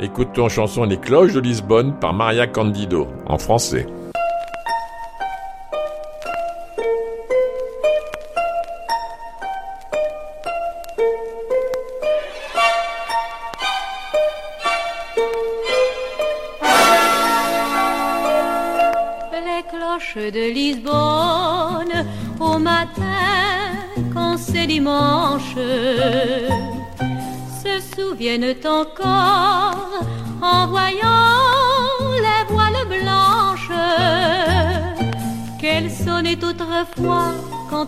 Écoutons 0.00 0.48
chanson 0.48 0.84
Les 0.84 0.96
cloches 0.96 1.34
de 1.34 1.40
Lisbonne 1.40 1.92
par 2.00 2.14
Maria 2.14 2.46
Candido 2.46 3.08
en 3.26 3.36
français. 3.36 3.86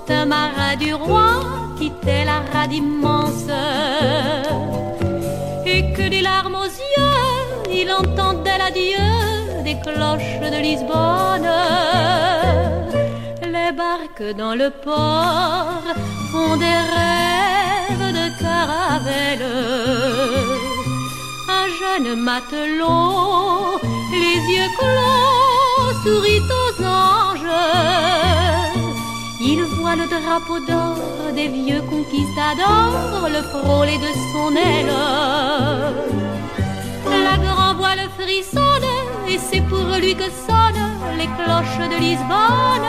Un 0.09 0.25
marin 0.25 0.77
du 0.77 0.95
roi 0.95 1.41
quittait 1.79 2.25
la 2.25 2.41
rade 2.51 2.73
immense 2.73 3.51
et 5.67 5.93
que 5.93 6.09
des 6.09 6.23
larmes 6.23 6.55
aux 6.55 6.65
yeux 6.65 7.71
il 7.71 7.93
entendait 7.93 8.57
l'adieu 8.57 9.63
des 9.65 9.77
cloches 9.81 10.39
de 10.41 10.61
Lisbonne. 10.63 11.51
Les 13.55 13.73
barques 13.73 14.35
dans 14.37 14.55
le 14.55 14.71
port 14.71 15.85
font 16.31 16.57
des 16.57 16.79
rêves 16.97 18.13
de 18.19 18.27
caravelle. 18.43 19.49
Un 21.59 21.67
jeune 21.81 22.19
matelot, 22.19 23.79
les 24.11 24.41
yeux 24.55 24.73
clos, 24.79 25.93
sourit 26.03 26.49
aux 26.63 26.83
anges. 26.83 28.72
Il 29.45 29.61
voit 29.65 29.97
le 29.97 30.07
drapeau 30.07 30.61
d'or 30.61 31.33
des 31.35 31.49
vieux 31.49 31.83
conquistadors 31.91 33.29
le 33.29 33.43
frôler 33.43 33.99
de 33.99 34.13
son 34.31 34.55
aile. 34.55 34.95
La 37.27 37.37
grand 37.45 37.75
voile 37.75 38.09
frissonne 38.17 38.89
et 39.29 39.39
c'est 39.39 39.63
pour 39.63 39.97
lui 40.01 40.15
que 40.15 40.31
sonnent 40.47 41.19
les 41.19 41.27
cloches 41.39 41.89
de 41.91 41.99
Lisbonne. 42.07 42.89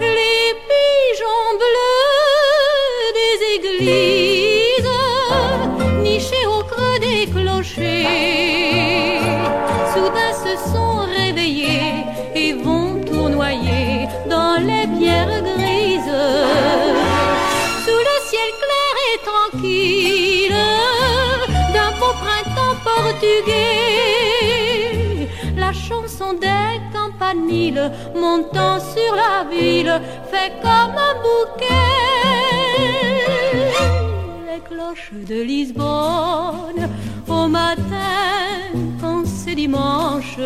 Les 0.00 0.54
pigeons 0.70 1.50
bleus 1.62 3.12
des 3.20 3.36
églises, 3.56 4.15
portugais 23.36 23.86
chanson 25.72 26.32
des 26.34 26.80
campaniles 26.92 27.90
montant 28.14 28.78
sur 28.80 29.14
la 29.14 29.44
ville 29.50 30.00
fait 30.30 30.52
comme 30.62 30.96
un 30.96 31.14
bouquet. 31.26 31.66
Les 34.46 34.60
cloches 34.60 35.12
de 35.12 35.42
Lisbonne 35.42 36.88
au 37.28 37.46
matin 37.46 37.76
quand 39.00 39.24
c'est 39.26 39.54
dimanche 39.54 40.38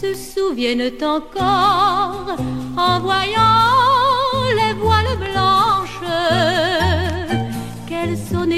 se 0.00 0.14
souviennent 0.14 0.92
encore 1.02 2.36
en 2.76 3.00
voyant 3.00 3.71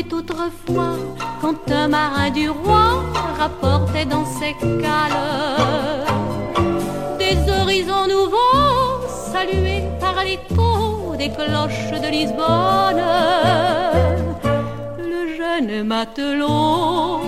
autrefois 0.02 0.96
quand 1.40 1.70
un 1.70 1.86
marin 1.88 2.30
du 2.30 2.48
roi 2.48 3.02
rapportait 3.38 4.04
dans 4.04 4.24
ses 4.24 4.54
cales 4.82 6.06
des 7.18 7.36
horizons 7.50 8.06
nouveaux 8.08 9.06
salués 9.32 9.84
par 10.00 10.16
l'écho 10.24 11.14
des 11.16 11.30
cloches 11.30 11.92
de 12.02 12.08
Lisbonne. 12.08 13.04
Le 14.98 15.36
jeune 15.38 15.84
matelot, 15.84 17.20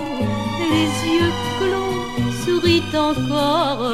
les 0.71 0.89
yeux 1.13 1.33
clos, 1.59 1.95
sourit 2.43 2.83
encore. 2.93 3.91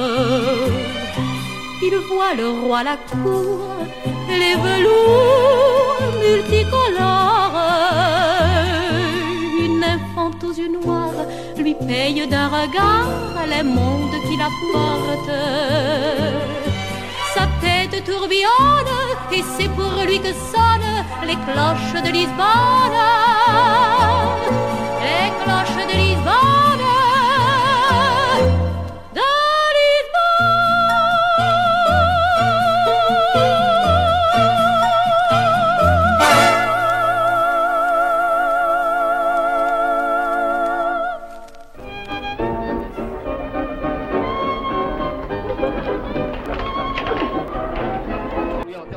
Il 1.84 1.96
voit 2.10 2.34
le 2.36 2.48
roi 2.62 2.84
la 2.84 2.98
cour, 3.12 3.60
les 4.30 4.56
velours 4.56 6.02
multicolores 6.24 8.23
lui 11.58 11.76
paye 11.76 12.28
d'un 12.28 12.47
regard 12.47 13.45
les 13.47 13.63
mondes 13.63 14.17
qu'il 14.28 14.41
apporte. 14.41 15.32
Sa 17.34 17.47
tête 17.62 18.04
tourbillonne 18.06 18.93
et 19.32 19.43
c'est 19.58 19.69
pour 19.69 19.93
lui 20.06 20.19
que 20.19 20.34
sonnent 20.52 21.06
les 21.26 21.38
cloches 21.47 22.04
de 22.04 22.12
Lisbonne. 22.12 22.99
Les 25.02 25.30
cloches 25.43 25.88
de 25.88 25.97
Lisbonne. 25.97 26.62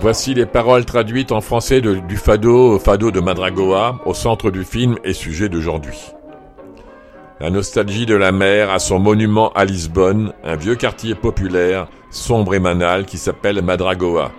Voici 0.06 0.34
les 0.34 0.46
paroles 0.46 0.84
traduites 0.84 1.32
en 1.32 1.40
français 1.40 1.80
du 1.80 2.16
fado, 2.16 2.78
fado 2.78 3.10
de 3.10 3.18
Madragoa, 3.18 3.98
au 4.06 4.14
centre 4.14 4.52
du 4.52 4.62
film 4.62 4.94
et 5.02 5.12
sujet 5.12 5.48
d'aujourd'hui. 5.48 5.98
La 7.40 7.50
nostalgie 7.50 8.06
de 8.06 8.14
la 8.14 8.30
mer 8.30 8.70
a 8.70 8.78
son 8.78 9.00
monument 9.00 9.52
à 9.54 9.64
Lisbonne, 9.64 10.32
un 10.44 10.54
vieux 10.54 10.76
quartier 10.76 11.16
populaire, 11.16 11.88
sombre 12.10 12.54
et 12.54 12.60
manal, 12.60 13.04
qui 13.04 13.18
s'appelle 13.18 13.60
Madragoa. 13.62 14.30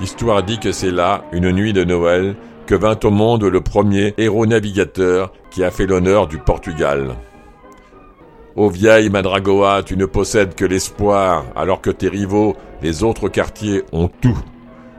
L'histoire 0.00 0.44
dit 0.44 0.60
que 0.60 0.70
c'est 0.70 0.92
là, 0.92 1.24
une 1.32 1.50
nuit 1.50 1.72
de 1.72 1.82
Noël, 1.82 2.36
que 2.66 2.76
vint 2.76 3.00
au 3.02 3.10
monde 3.10 3.42
le 3.42 3.60
premier 3.60 4.14
héros 4.18 4.46
navigateur 4.46 5.32
qui 5.50 5.64
a 5.64 5.72
fait 5.72 5.86
l'honneur 5.86 6.28
du 6.28 6.38
Portugal. 6.38 7.16
Ô 8.54 8.68
vieille 8.70 9.10
Madragoa, 9.10 9.82
tu 9.82 9.96
ne 9.96 10.06
possèdes 10.06 10.54
que 10.54 10.64
l'espoir, 10.64 11.46
alors 11.56 11.80
que 11.80 11.90
tes 11.90 12.08
rivaux, 12.08 12.54
les 12.80 13.02
autres 13.02 13.28
quartiers, 13.28 13.82
ont 13.90 14.08
tout. 14.20 14.38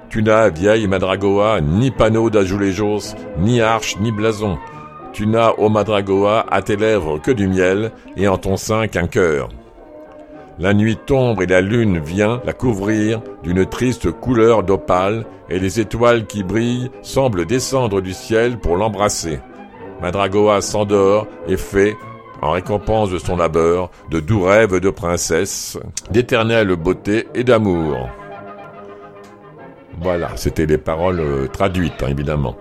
Tu 0.10 0.24
n'as, 0.24 0.50
vieille 0.50 0.88
Madragoa, 0.88 1.60
ni 1.62 1.92
panneau 1.92 2.30
d'Ajoulejos, 2.30 3.16
ni 3.40 3.62
arche, 3.62 3.98
ni 4.00 4.12
blason. 4.12 4.58
Tu 5.12 5.28
n'as, 5.28 5.52
ô 5.58 5.70
Madragoa, 5.70 6.46
à 6.50 6.62
tes 6.62 6.78
lèvres 6.78 7.20
que 7.20 7.32
du 7.32 7.48
miel, 7.48 7.92
et 8.16 8.28
en 8.28 8.38
ton 8.38 8.56
sein 8.56 8.88
qu'un 8.88 9.08
cœur. 9.08 9.50
La 10.60 10.74
nuit 10.74 10.98
tombe 11.06 11.42
et 11.42 11.46
la 11.46 11.62
lune 11.62 12.00
vient 12.00 12.42
la 12.46 12.54
couvrir 12.54 13.22
d'une 13.44 13.66
triste 13.66 14.12
couleur 14.12 14.64
d'opale, 14.64 15.26
et 15.50 15.60
les 15.60 15.80
étoiles 15.80 16.26
qui 16.26 16.44
brillent 16.44 16.90
semblent 17.02 17.46
descendre 17.46 18.02
du 18.02 18.14
ciel 18.14 18.58
pour 18.58 18.78
l'embrasser. 18.78 19.40
Madragoa 20.02 20.62
s'endort 20.62 21.28
et 21.48 21.58
fait, 21.58 21.96
en 22.42 22.52
récompense 22.52 23.10
de 23.10 23.18
son 23.18 23.36
labeur, 23.36 23.90
de 24.10 24.20
doux 24.20 24.44
rêves 24.44 24.80
de 24.80 24.90
princesse, 24.90 25.78
d'éternelle 26.12 26.76
beauté 26.76 27.28
et 27.36 27.44
d'amour. 27.44 28.10
Voilà, 30.02 30.32
c'était 30.36 30.66
les 30.66 30.78
paroles 30.78 31.20
euh, 31.20 31.48
traduites, 31.48 32.04
hein, 32.04 32.08
évidemment. 32.10 32.56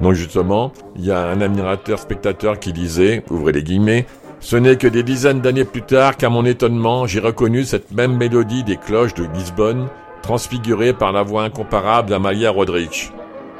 Donc 0.00 0.14
justement, 0.14 0.72
il 0.96 1.04
y 1.04 1.10
a 1.10 1.26
un 1.26 1.40
admirateur 1.40 1.98
spectateur 1.98 2.58
qui 2.58 2.72
disait, 2.72 3.22
ouvrez 3.30 3.52
les 3.52 3.62
guillemets, 3.62 4.06
ce 4.40 4.56
n'est 4.56 4.76
que 4.76 4.88
des 4.88 5.02
dizaines 5.02 5.42
d'années 5.42 5.66
plus 5.66 5.82
tard 5.82 6.16
qu'à 6.16 6.30
mon 6.30 6.46
étonnement, 6.46 7.06
j'ai 7.06 7.20
reconnu 7.20 7.64
cette 7.64 7.92
même 7.92 8.16
mélodie 8.16 8.64
des 8.64 8.78
cloches 8.78 9.12
de 9.12 9.26
Lisbonne, 9.34 9.88
transfigurée 10.22 10.94
par 10.94 11.12
la 11.12 11.22
voix 11.22 11.44
incomparable 11.44 12.08
d'Amalia 12.08 12.50
Rodrigues. 12.50 13.10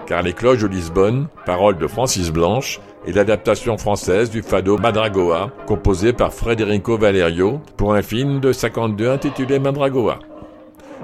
Car 0.07 0.23
les 0.23 0.33
cloches 0.33 0.63
de 0.63 0.67
Lisbonne, 0.67 1.29
paroles 1.45 1.77
de 1.77 1.87
Francis 1.87 2.31
Blanche, 2.31 2.81
et 3.07 3.13
l'adaptation 3.13 3.77
française 3.77 4.31
du 4.31 4.43
fado 4.43 4.79
Madragoa, 4.79 5.51
composé 5.67 6.13
par 6.13 6.33
Federico 6.33 6.97
Valerio, 6.97 7.61
pour 7.77 7.95
un 7.95 8.03
film 8.03 8.41
de 8.41 8.53
52 8.53 9.11
intitulé 9.11 9.59
Madragoa. 9.59 10.19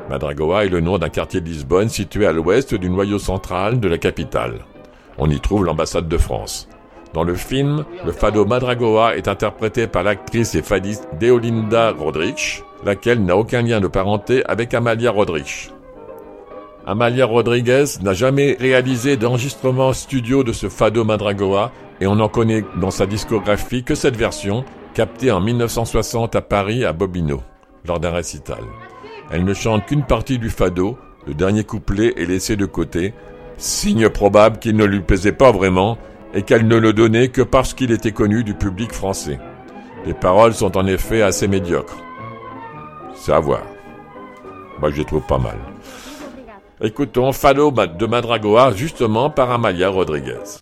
Madragoa 0.09 0.65
est 0.65 0.69
le 0.69 0.81
nom 0.81 0.99
d'un 0.99 1.09
quartier 1.09 1.41
de 1.41 1.49
Lisbonne 1.49 1.89
situé 1.89 2.27
à 2.27 2.33
l'ouest 2.33 2.75
du 2.75 2.89
noyau 2.89 3.19
central 3.19 3.81
de 3.81 3.89
la 3.89 3.99
capitale. 3.99 4.61
On 5.19 5.29
y 5.31 5.41
trouve 5.41 5.65
l'ambassade 5.65 6.09
de 6.09 6.19
France. 6.19 6.69
Dans 7.13 7.25
le 7.25 7.35
film, 7.35 7.85
le 8.05 8.13
fado 8.13 8.45
Madragoa 8.45 9.17
est 9.17 9.29
interprété 9.29 9.87
par 9.87 10.03
l'actrice 10.03 10.55
et 10.55 10.63
fadiste 10.63 11.09
Deolinda 11.21 11.93
Rodrigues, 11.93 12.63
laquelle 12.85 13.25
n'a 13.25 13.37
aucun 13.37 13.63
lien 13.63 13.81
de 13.81 13.89
parenté 13.89 14.45
avec 14.47 14.75
Amalia 14.75 15.11
Rodrigues. 15.11 15.71
Amalia 16.87 17.27
Rodriguez 17.27 17.85
n'a 18.03 18.13
jamais 18.13 18.57
réalisé 18.61 19.17
d'enregistrement 19.17 19.93
studio 19.93 20.45
de 20.45 20.53
ce 20.53 20.69
fado 20.69 21.05
Madragoa 21.05 21.73
et 22.01 22.07
on 22.07 22.17
n'en 22.17 22.29
connaît 22.29 22.65
dans 22.81 22.93
sa 22.93 23.07
discographie 23.07 23.83
que 23.83 23.95
cette 23.95 24.17
version, 24.17 24.65
captée 24.95 25.33
en 25.33 25.41
1960 25.41 26.37
à 26.37 26.43
Paris 26.43 26.85
à 26.85 26.93
Bobino, 26.93 27.43
lors 27.87 27.99
d'un 27.99 28.13
récital. 28.13 28.61
Elle 29.31 29.45
ne 29.45 29.55
chante 29.55 29.87
qu'une 29.87 30.05
partie 30.05 30.39
du 30.39 30.51
fado, 30.51 30.97
le 31.27 31.35
dernier 31.35 31.65
couplet 31.65 32.15
est 32.17 32.27
laissé 32.27 32.57
de 32.57 32.67
côté, 32.67 33.13
signe 33.57 34.09
probable 34.09 34.59
qu'il 34.59 34.77
ne 34.77 34.85
lui 34.85 35.01
plaisait 35.01 35.33
pas 35.33 35.51
vraiment 35.51 35.99
et 36.35 36.43
qu'elle 36.43 36.69
ne 36.69 36.77
le 36.77 36.93
donnait 36.93 37.29
que 37.29 37.43
parce 37.43 37.75
qu'il 37.75 37.91
était 37.91 38.13
connu 38.13 38.45
du 38.45 38.55
public 38.55 38.93
français. 38.93 39.39
Les 40.05 40.15
paroles 40.15 40.55
sont 40.55 40.77
en 40.77 40.87
effet 40.87 41.23
assez 41.23 41.49
médiocres. 41.49 41.97
C'est 43.15 43.33
à 43.33 43.41
voir. 43.41 43.63
Moi, 44.79 44.91
je 44.91 44.99
les 44.99 45.05
trouve 45.05 45.27
pas 45.27 45.39
mal. 45.39 45.57
Écoutons 46.81 47.33
Fado 47.33 47.71
de 47.71 48.07
Madragoa, 48.07 48.73
justement 48.73 49.31
par 49.31 49.51
Amalia 49.51 49.89
Rodriguez. 49.89 50.61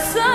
Coração. 0.00 0.30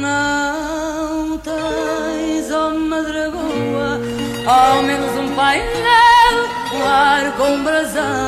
Não 0.00 1.38
tens, 1.38 2.50
ó 2.52 2.70
Madragoa, 2.70 4.00
ao 4.46 4.82
menos 4.82 5.10
um 5.18 5.34
painel, 5.34 5.64
um 6.74 6.84
ar 6.86 7.32
com 7.36 7.64
brasão. 7.64 8.23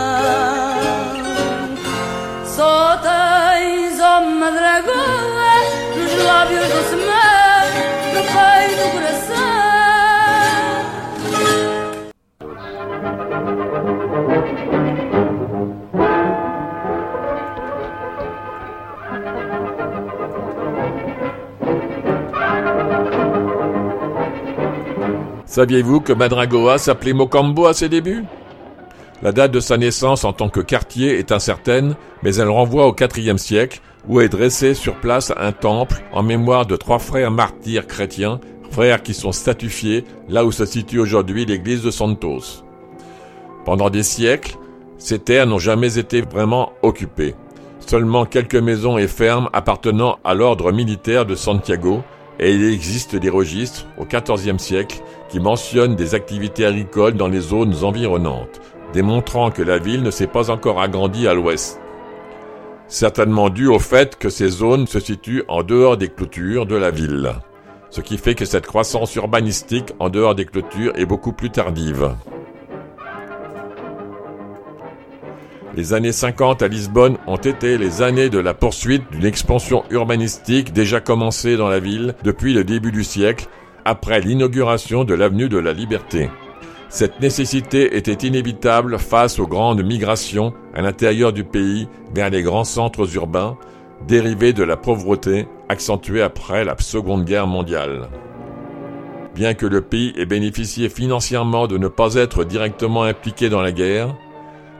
Saviez-vous 25.56 26.02
que 26.02 26.12
Madragoa 26.12 26.76
s'appelait 26.76 27.14
Mocambo 27.14 27.64
à 27.64 27.72
ses 27.72 27.88
débuts? 27.88 28.24
La 29.22 29.32
date 29.32 29.52
de 29.52 29.60
sa 29.60 29.78
naissance 29.78 30.24
en 30.24 30.34
tant 30.34 30.50
que 30.50 30.60
quartier 30.60 31.18
est 31.18 31.32
incertaine, 31.32 31.94
mais 32.22 32.34
elle 32.34 32.50
renvoie 32.50 32.86
au 32.86 32.94
IVe 32.94 33.38
siècle, 33.38 33.80
où 34.06 34.20
est 34.20 34.28
dressé 34.28 34.74
sur 34.74 34.96
place 34.96 35.32
un 35.34 35.52
temple 35.52 36.02
en 36.12 36.22
mémoire 36.22 36.66
de 36.66 36.76
trois 36.76 36.98
frères 36.98 37.30
martyrs 37.30 37.86
chrétiens, 37.86 38.38
frères 38.70 39.02
qui 39.02 39.14
sont 39.14 39.32
statifiés 39.32 40.04
là 40.28 40.44
où 40.44 40.52
se 40.52 40.66
situe 40.66 40.98
aujourd'hui 40.98 41.46
l'église 41.46 41.82
de 41.82 41.90
Santos. 41.90 42.62
Pendant 43.64 43.88
des 43.88 44.02
siècles, 44.02 44.58
ces 44.98 45.20
terres 45.20 45.46
n'ont 45.46 45.58
jamais 45.58 45.96
été 45.96 46.20
vraiment 46.20 46.72
occupées. 46.82 47.34
Seulement 47.80 48.26
quelques 48.26 48.56
maisons 48.56 48.98
et 48.98 49.08
fermes 49.08 49.48
appartenant 49.54 50.18
à 50.22 50.34
l'ordre 50.34 50.70
militaire 50.70 51.24
de 51.24 51.34
Santiago, 51.34 52.02
et 52.38 52.54
il 52.54 52.64
existe 52.64 53.16
des 53.16 53.30
registres 53.30 53.86
au 53.98 54.04
XIVe 54.04 54.58
siècle 54.58 55.02
qui 55.28 55.40
mentionnent 55.40 55.96
des 55.96 56.14
activités 56.14 56.66
agricoles 56.66 57.14
dans 57.14 57.28
les 57.28 57.40
zones 57.40 57.74
environnantes, 57.82 58.60
démontrant 58.92 59.50
que 59.50 59.62
la 59.62 59.78
ville 59.78 60.02
ne 60.02 60.10
s'est 60.10 60.26
pas 60.26 60.50
encore 60.50 60.80
agrandie 60.80 61.26
à 61.26 61.34
l'ouest. 61.34 61.80
certainement 62.88 63.50
dû 63.50 63.66
au 63.66 63.80
fait 63.80 64.16
que 64.16 64.28
ces 64.28 64.48
zones 64.48 64.86
se 64.86 65.00
situent 65.00 65.42
en 65.48 65.64
dehors 65.64 65.96
des 65.96 66.08
clôtures 66.08 66.66
de 66.66 66.76
la 66.76 66.92
ville, 66.92 67.32
ce 67.90 68.00
qui 68.00 68.16
fait 68.16 68.36
que 68.36 68.44
cette 68.44 68.66
croissance 68.66 69.14
urbanistique 69.16 69.92
en 69.98 70.08
dehors 70.08 70.36
des 70.36 70.44
clôtures 70.44 70.92
est 70.96 71.06
beaucoup 71.06 71.32
plus 71.32 71.50
tardive. 71.50 72.14
Les 75.76 75.92
années 75.92 76.12
50 76.12 76.62
à 76.62 76.68
Lisbonne 76.68 77.18
ont 77.26 77.36
été 77.36 77.76
les 77.76 78.00
années 78.00 78.30
de 78.30 78.38
la 78.38 78.54
poursuite 78.54 79.02
d'une 79.12 79.26
expansion 79.26 79.84
urbanistique 79.90 80.72
déjà 80.72 81.00
commencée 81.00 81.58
dans 81.58 81.68
la 81.68 81.80
ville 81.80 82.14
depuis 82.24 82.54
le 82.54 82.64
début 82.64 82.92
du 82.92 83.04
siècle, 83.04 83.46
après 83.84 84.20
l'inauguration 84.20 85.04
de 85.04 85.12
l'avenue 85.12 85.50
de 85.50 85.58
la 85.58 85.74
Liberté. 85.74 86.30
Cette 86.88 87.20
nécessité 87.20 87.94
était 87.98 88.26
inévitable 88.26 88.98
face 88.98 89.38
aux 89.38 89.46
grandes 89.46 89.84
migrations 89.84 90.54
à 90.72 90.80
l'intérieur 90.80 91.34
du 91.34 91.44
pays 91.44 91.88
vers 92.14 92.30
les 92.30 92.42
grands 92.42 92.64
centres 92.64 93.14
urbains, 93.14 93.58
dérivés 94.08 94.54
de 94.54 94.64
la 94.64 94.78
pauvreté 94.78 95.46
accentuée 95.68 96.22
après 96.22 96.64
la 96.64 96.74
Seconde 96.78 97.26
Guerre 97.26 97.46
mondiale. 97.46 98.08
Bien 99.34 99.52
que 99.52 99.66
le 99.66 99.82
pays 99.82 100.14
ait 100.16 100.24
bénéficié 100.24 100.88
financièrement 100.88 101.66
de 101.66 101.76
ne 101.76 101.88
pas 101.88 102.14
être 102.14 102.44
directement 102.44 103.02
impliqué 103.02 103.50
dans 103.50 103.60
la 103.60 103.72
guerre, 103.72 104.16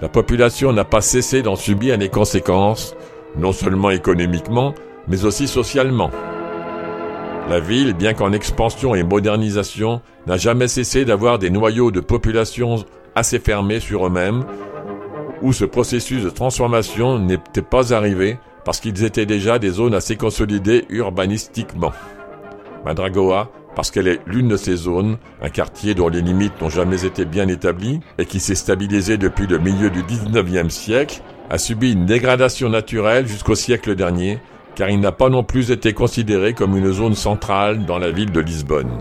la 0.03 0.09
population 0.09 0.73
n'a 0.73 0.85
pas 0.85 1.01
cessé 1.01 1.43
d'en 1.43 1.57
subir 1.57 1.97
les 1.97 2.09
conséquences, 2.09 2.95
non 3.39 3.53
seulement 3.53 3.91
économiquement, 3.91 4.75
mais 5.09 5.25
aussi 5.25 5.49
socialement. 5.49 6.11
La 7.49 7.61
ville, 7.61 7.95
bien 7.95 8.13
qu'en 8.13 8.33
expansion 8.33 8.95
et 8.95 9.05
modernisation, 9.05 10.03
n'a 10.27 10.37
jamais 10.37 10.69
cessé 10.69 11.05
d'avoir 11.05 11.39
des 11.39 11.51
noyaux 11.51 11.91
de 11.91 12.01
population 12.01 12.85
assez 13.15 13.39
fermés 13.39 13.81
sur 13.81 14.07
eux-mêmes, 14.07 14.45
où 15.43 15.53
ce 15.53 15.65
processus 15.65 16.25
de 16.25 16.31
transformation 16.31 17.19
n'était 17.19 17.63
pas 17.63 17.95
arrivé 17.95 18.39
parce 18.65 18.81
qu'ils 18.81 19.05
étaient 19.05 19.27
déjà 19.27 19.59
des 19.61 19.71
zones 19.71 19.95
assez 19.95 20.17
consolidées 20.17 20.85
urbanistiquement. 20.89 21.93
Madragoa, 22.85 23.49
parce 23.77 23.91
qu'elle 23.91 24.09
est 24.09 24.21
l'une 24.27 24.49
de 24.49 24.57
ces 24.57 24.75
zones, 24.75 25.19
un 25.43 25.51
quartier 25.51 25.95
dont 25.95 26.09
les 26.09 26.23
limites 26.23 26.61
n'ont 26.62 26.71
jamais 26.71 27.05
été 27.05 27.27
bien 27.27 27.47
établies 27.47 28.01
et 28.19 28.25
qui 28.25 28.41
s'est 28.41 28.55
stabilisé 28.55 29.19
depuis 29.19 29.47
le 29.47 29.59
milieu 29.59 29.91
du 29.91 30.03
19e 30.03 30.71
siècle, 30.71 31.21
a 31.51 31.59
subi 31.59 31.93
une 31.93 32.07
dégradation 32.07 32.71
naturelle 32.71 33.29
jusqu'au 33.29 33.55
siècle 33.55 33.95
dernier, 33.95 34.39
car 34.75 34.89
il 34.89 34.99
n'a 34.99 35.12
pas 35.12 35.29
non 35.29 35.45
plus 35.45 35.71
été 35.71 35.93
considéré 35.93 36.55
comme 36.55 36.77
une 36.77 36.91
zone 36.91 37.15
centrale 37.15 37.85
dans 37.85 37.99
la 37.99 38.11
ville 38.11 38.33
de 38.33 38.41
Lisbonne. 38.41 38.99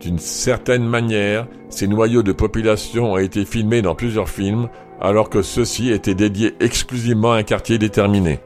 D'une 0.00 0.18
certaine 0.18 0.86
manière, 0.86 1.48
ces 1.70 1.88
noyaux 1.88 2.22
de 2.22 2.32
population 2.32 3.14
ont 3.14 3.18
été 3.18 3.44
filmés 3.44 3.82
dans 3.82 3.96
plusieurs 3.96 4.28
films, 4.28 4.68
alors 5.00 5.28
que 5.28 5.42
ceux-ci 5.42 5.90
étaient 5.90 6.14
dédiés 6.14 6.54
exclusivement 6.60 7.32
à 7.32 7.38
un 7.38 7.42
quartier 7.42 7.78
déterminé. 7.78 8.38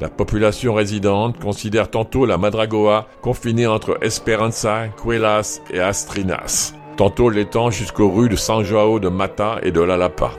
La 0.00 0.08
population 0.08 0.74
résidente 0.74 1.38
considère 1.38 1.88
tantôt 1.88 2.26
la 2.26 2.36
Madragoa 2.36 3.06
confinée 3.22 3.68
entre 3.68 3.96
Esperanza, 4.02 4.88
Cuelas 4.88 5.60
et 5.70 5.78
Astrinas, 5.78 6.74
tantôt 6.96 7.30
l'étang 7.30 7.70
jusqu'aux 7.70 8.10
rues 8.10 8.28
de 8.28 8.34
San 8.34 8.64
Joao 8.64 8.98
de 8.98 9.08
Mata 9.08 9.58
et 9.62 9.70
de 9.70 9.80
La 9.80 9.96
Lapa. 9.96 10.32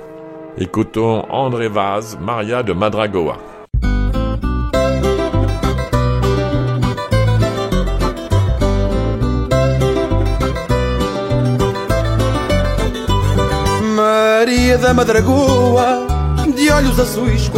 Écoutons 0.58 1.26
André 1.30 1.70
Vaz, 1.70 2.18
Maria 2.20 2.63
de 2.63 2.74
Madragoa. 2.74 3.38
Maria 13.96 14.78
da 14.78 14.94
Madragoa, 14.94 16.06
de 16.46 16.70
olhos 16.74 17.00
azuis. 17.00 17.50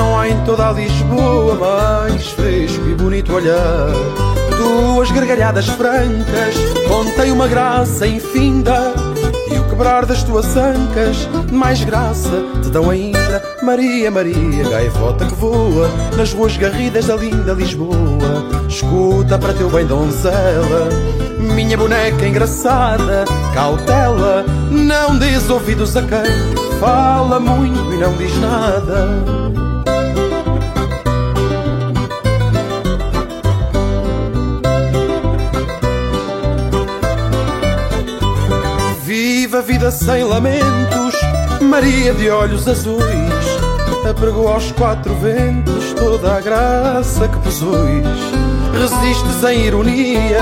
Não 0.00 0.18
há 0.18 0.30
em 0.30 0.44
toda 0.44 0.66
a 0.66 0.72
Lisboa 0.72 1.56
mais 1.56 2.28
fresco 2.28 2.88
e 2.88 2.94
bonito 2.94 3.34
olhar. 3.34 3.90
Tuas 4.56 5.10
gargalhadas 5.10 5.66
francas 5.66 6.54
contém 6.88 7.30
uma 7.30 7.46
graça 7.46 8.06
infinda. 8.06 8.94
E 9.52 9.58
o 9.58 9.68
quebrar 9.68 10.06
das 10.06 10.22
tuas 10.22 10.56
ancas, 10.56 11.28
mais 11.52 11.84
graça 11.84 12.42
te 12.62 12.70
dão 12.70 12.88
ainda. 12.88 13.42
Maria, 13.62 14.10
Maria, 14.10 14.70
gaivota 14.70 15.26
que 15.26 15.34
voa 15.34 15.90
nas 16.16 16.32
ruas 16.32 16.56
garridas 16.56 17.04
da 17.04 17.16
linda 17.16 17.52
Lisboa. 17.52 18.48
Escuta 18.66 19.38
para 19.38 19.52
teu 19.52 19.68
bem, 19.68 19.84
donzela, 19.84 20.88
minha 21.54 21.76
boneca 21.76 22.26
engraçada. 22.26 23.26
Cautela, 23.52 24.46
não 24.70 25.18
des 25.18 25.50
ouvidos 25.50 25.94
a 25.94 26.00
quem 26.00 26.78
fala 26.80 27.38
muito 27.38 27.92
e 27.92 27.98
não 27.98 28.14
diz 28.14 28.34
nada. 28.40 29.59
A 39.60 39.62
vida 39.62 39.90
sem 39.90 40.24
lamentos, 40.24 41.14
Maria 41.60 42.14
de 42.14 42.30
olhos 42.30 42.66
azuis, 42.66 43.04
apregou 44.08 44.48
aos 44.48 44.72
quatro 44.72 45.14
ventos 45.16 45.92
toda 45.92 46.38
a 46.38 46.40
graça 46.40 47.28
que 47.28 47.38
possuis. 47.40 48.06
Resistes 48.72 49.44
em 49.44 49.66
ironia 49.66 50.40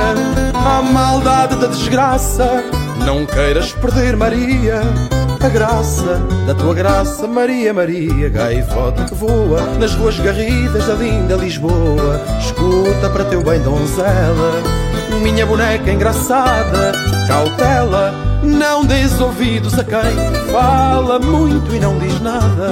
à 0.54 0.80
maldade 0.82 1.56
da 1.56 1.66
desgraça, 1.66 2.62
não 3.04 3.26
queiras 3.26 3.72
perder 3.72 4.16
Maria. 4.16 4.82
A 5.40 5.48
graça 5.48 6.20
da 6.46 6.54
tua 6.54 6.74
graça, 6.74 7.26
Maria, 7.26 7.74
Maria, 7.74 8.28
gaivota 8.28 9.04
que 9.04 9.14
voa 9.14 9.62
nas 9.80 9.94
ruas 9.94 10.16
garridas 10.20 10.86
da 10.86 10.94
linda 10.94 11.34
Lisboa. 11.34 12.20
Escuta 12.38 13.10
para 13.10 13.24
teu 13.24 13.42
bem, 13.42 13.60
donzela, 13.62 14.62
minha 15.20 15.44
boneca 15.44 15.90
engraçada, 15.90 16.92
cautela, 17.26 18.27
não 18.42 18.84
des 18.84 19.20
ouvidos 19.20 19.78
a 19.78 19.84
quem 19.84 20.52
fala 20.52 21.18
muito 21.18 21.74
e 21.74 21.80
não 21.80 21.98
diz 21.98 22.20
nada. 22.20 22.70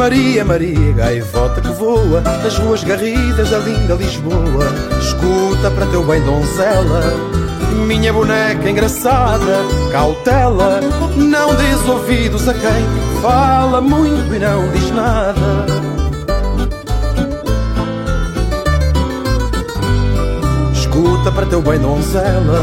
Maria, 0.00 0.42
Maria, 0.46 0.92
gaivota 0.92 1.60
que 1.60 1.68
voa 1.72 2.22
nas 2.22 2.56
ruas 2.56 2.82
garridas 2.82 3.50
da 3.50 3.58
linda 3.58 3.94
Lisboa. 3.96 4.64
Escuta 4.98 5.70
para 5.70 5.84
teu 5.88 6.02
bem, 6.02 6.22
donzela, 6.22 7.02
minha 7.86 8.12
boneca 8.12 8.70
engraçada, 8.70 9.64
cautela, 9.90 10.80
não 11.16 11.54
des 11.54 11.88
ouvidos 11.88 12.48
a 12.48 12.54
quem 12.54 13.20
fala 13.22 13.80
muito 13.80 14.34
e 14.34 14.38
não 14.38 14.68
diz 14.68 14.90
nada. 14.90 15.66
Escuta 20.72 21.32
para 21.32 21.46
teu 21.46 21.62
bem, 21.62 21.78
donzela, 21.78 22.62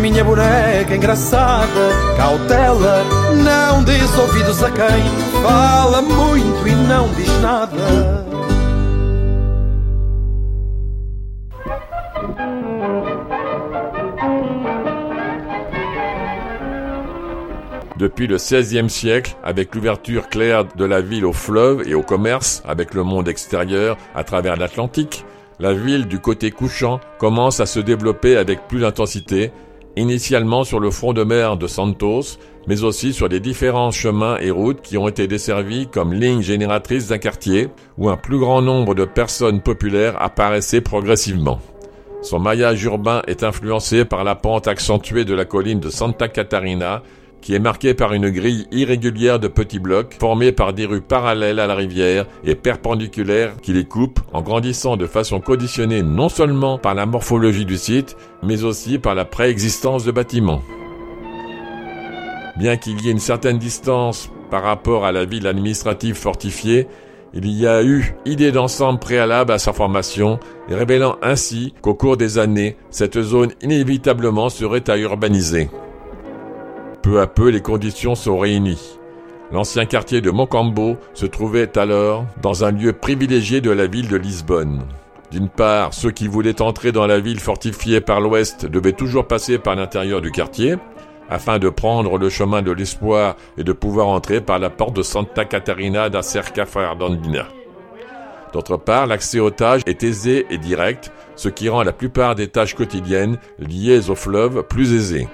minha 0.00 0.24
boneca 0.24 0.94
engraçada, 0.94 1.90
cautela, 2.16 3.04
não 3.44 3.82
des 3.84 4.18
ouvidos 4.18 4.62
a 4.62 4.70
quem 4.70 5.42
fala 5.42 6.02
muito 6.02 6.66
e 6.66 6.74
não 6.74 7.08
diz 7.14 7.40
nada. 7.40 8.27
Depuis 17.98 18.28
le 18.28 18.36
XVIe 18.36 18.88
siècle, 18.88 19.34
avec 19.42 19.74
l'ouverture 19.74 20.28
claire 20.28 20.64
de 20.64 20.84
la 20.84 21.00
ville 21.00 21.26
au 21.26 21.32
fleuve 21.32 21.82
et 21.88 21.94
au 21.94 22.02
commerce 22.02 22.62
avec 22.64 22.94
le 22.94 23.02
monde 23.02 23.26
extérieur 23.26 23.96
à 24.14 24.22
travers 24.22 24.56
l'Atlantique, 24.56 25.24
la 25.58 25.74
ville 25.74 26.06
du 26.06 26.20
côté 26.20 26.52
couchant 26.52 27.00
commence 27.18 27.58
à 27.58 27.66
se 27.66 27.80
développer 27.80 28.36
avec 28.36 28.68
plus 28.68 28.82
d'intensité, 28.82 29.50
initialement 29.96 30.62
sur 30.62 30.78
le 30.78 30.92
front 30.92 31.12
de 31.12 31.24
mer 31.24 31.56
de 31.56 31.66
Santos, 31.66 32.38
mais 32.68 32.84
aussi 32.84 33.12
sur 33.12 33.26
les 33.26 33.40
différents 33.40 33.90
chemins 33.90 34.38
et 34.38 34.52
routes 34.52 34.80
qui 34.80 34.96
ont 34.96 35.08
été 35.08 35.26
desservis 35.26 35.88
comme 35.88 36.12
lignes 36.12 36.42
génératrices 36.42 37.08
d'un 37.08 37.18
quartier, 37.18 37.66
où 37.96 38.08
un 38.08 38.16
plus 38.16 38.38
grand 38.38 38.62
nombre 38.62 38.94
de 38.94 39.06
personnes 39.06 39.60
populaires 39.60 40.22
apparaissaient 40.22 40.82
progressivement. 40.82 41.58
Son 42.22 42.38
maillage 42.38 42.84
urbain 42.84 43.22
est 43.26 43.42
influencé 43.42 44.04
par 44.04 44.22
la 44.22 44.36
pente 44.36 44.68
accentuée 44.68 45.24
de 45.24 45.34
la 45.34 45.44
colline 45.44 45.80
de 45.80 45.90
Santa 45.90 46.28
Catarina, 46.28 47.02
qui 47.40 47.54
est 47.54 47.58
marquée 47.58 47.94
par 47.94 48.12
une 48.12 48.30
grille 48.30 48.66
irrégulière 48.72 49.38
de 49.38 49.48
petits 49.48 49.78
blocs 49.78 50.16
formés 50.18 50.52
par 50.52 50.72
des 50.72 50.86
rues 50.86 51.00
parallèles 51.00 51.60
à 51.60 51.66
la 51.66 51.74
rivière 51.74 52.26
et 52.44 52.54
perpendiculaires 52.54 53.54
qui 53.62 53.72
les 53.72 53.84
coupent 53.84 54.20
en 54.32 54.42
grandissant 54.42 54.96
de 54.96 55.06
façon 55.06 55.40
conditionnée 55.40 56.02
non 56.02 56.28
seulement 56.28 56.78
par 56.78 56.94
la 56.94 57.06
morphologie 57.06 57.64
du 57.64 57.76
site, 57.76 58.16
mais 58.42 58.64
aussi 58.64 58.98
par 58.98 59.14
la 59.14 59.24
préexistence 59.24 60.04
de 60.04 60.12
bâtiments. 60.12 60.62
Bien 62.56 62.76
qu'il 62.76 63.00
y 63.00 63.08
ait 63.08 63.12
une 63.12 63.18
certaine 63.18 63.58
distance 63.58 64.30
par 64.50 64.62
rapport 64.62 65.04
à 65.04 65.12
la 65.12 65.24
ville 65.24 65.46
administrative 65.46 66.16
fortifiée, 66.16 66.88
Il 67.34 67.46
y 67.50 67.66
a 67.66 67.82
eu 67.82 68.14
idée 68.24 68.52
d'ensemble 68.52 68.98
préalable 68.98 69.52
à 69.52 69.58
sa 69.58 69.74
formation, 69.74 70.40
révélant 70.70 71.16
ainsi 71.20 71.74
qu'au 71.82 71.94
cours 71.94 72.16
des 72.16 72.38
années, 72.38 72.76
cette 72.90 73.20
zone 73.20 73.52
inévitablement 73.60 74.48
serait 74.48 74.88
à 74.88 74.96
urbaniser. 74.96 75.68
Peu 77.02 77.20
à 77.20 77.26
peu, 77.26 77.48
les 77.48 77.62
conditions 77.62 78.14
sont 78.14 78.38
réunies. 78.38 78.98
L'ancien 79.50 79.86
quartier 79.86 80.20
de 80.20 80.30
Mocambo 80.30 80.98
se 81.14 81.24
trouvait 81.24 81.78
alors 81.78 82.26
dans 82.42 82.64
un 82.64 82.70
lieu 82.70 82.92
privilégié 82.92 83.60
de 83.60 83.70
la 83.70 83.86
ville 83.86 84.08
de 84.08 84.16
Lisbonne. 84.16 84.82
D'une 85.30 85.48
part, 85.48 85.94
ceux 85.94 86.10
qui 86.10 86.26
voulaient 86.26 86.60
entrer 86.60 86.92
dans 86.92 87.06
la 87.06 87.18
ville 87.20 87.40
fortifiée 87.40 88.00
par 88.00 88.20
l'ouest 88.20 88.66
devaient 88.66 88.92
toujours 88.92 89.26
passer 89.26 89.58
par 89.58 89.74
l'intérieur 89.76 90.20
du 90.20 90.30
quartier, 90.30 90.76
afin 91.30 91.58
de 91.58 91.68
prendre 91.68 92.18
le 92.18 92.28
chemin 92.28 92.62
de 92.62 92.72
l'espoir 92.72 93.36
et 93.56 93.64
de 93.64 93.72
pouvoir 93.72 94.08
entrer 94.08 94.40
par 94.40 94.58
la 94.58 94.70
porte 94.70 94.96
de 94.96 95.02
Santa 95.02 95.44
Catarina 95.44 96.08
da 96.08 96.22
Cerca 96.22 96.66
Fernandina. 96.66 97.46
D'autre 98.52 98.78
part, 98.78 99.06
l'accès 99.06 99.40
aux 99.40 99.50
tâches 99.50 99.82
est 99.86 100.02
aisé 100.02 100.46
et 100.50 100.58
direct, 100.58 101.12
ce 101.36 101.50
qui 101.50 101.68
rend 101.68 101.82
la 101.82 101.92
plupart 101.92 102.34
des 102.34 102.48
tâches 102.48 102.74
quotidiennes 102.74 103.38
liées 103.58 104.08
au 104.08 104.14
fleuve 104.14 104.62
plus 104.62 104.94
aisées, 104.94 105.28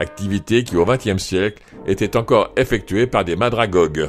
activité 0.00 0.64
qui 0.64 0.76
au 0.76 0.84
XXe 0.84 1.22
siècle 1.22 1.62
était 1.86 2.16
encore 2.16 2.50
effectuée 2.56 3.06
par 3.06 3.24
des 3.24 3.36
madragogues. 3.36 4.08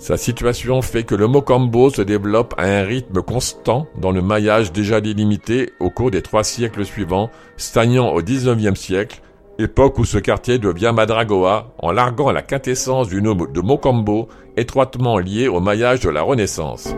Sa 0.00 0.16
situation 0.16 0.80
fait 0.80 1.02
que 1.02 1.16
le 1.16 1.26
Mocambo 1.26 1.90
se 1.90 2.02
développe 2.02 2.54
à 2.56 2.62
un 2.62 2.82
rythme 2.84 3.20
constant 3.20 3.88
dans 4.00 4.12
le 4.12 4.22
maillage 4.22 4.72
déjà 4.72 5.00
délimité 5.00 5.72
au 5.80 5.90
cours 5.90 6.12
des 6.12 6.22
trois 6.22 6.44
siècles 6.44 6.84
suivants, 6.84 7.30
stagnant 7.56 8.14
au 8.14 8.22
XIXe 8.22 8.78
siècle, 8.78 9.20
époque 9.58 9.98
où 9.98 10.04
ce 10.04 10.18
quartier 10.18 10.58
devient 10.58 10.92
Madragoa 10.94 11.74
en 11.80 11.90
larguant 11.90 12.30
la 12.30 12.42
quintessence 12.42 13.08
du 13.08 13.20
nom 13.20 13.34
de 13.34 13.60
Mocambo 13.60 14.28
étroitement 14.56 15.18
lié 15.18 15.48
au 15.48 15.58
maillage 15.58 16.00
de 16.00 16.10
la 16.10 16.22
Renaissance. 16.22 16.94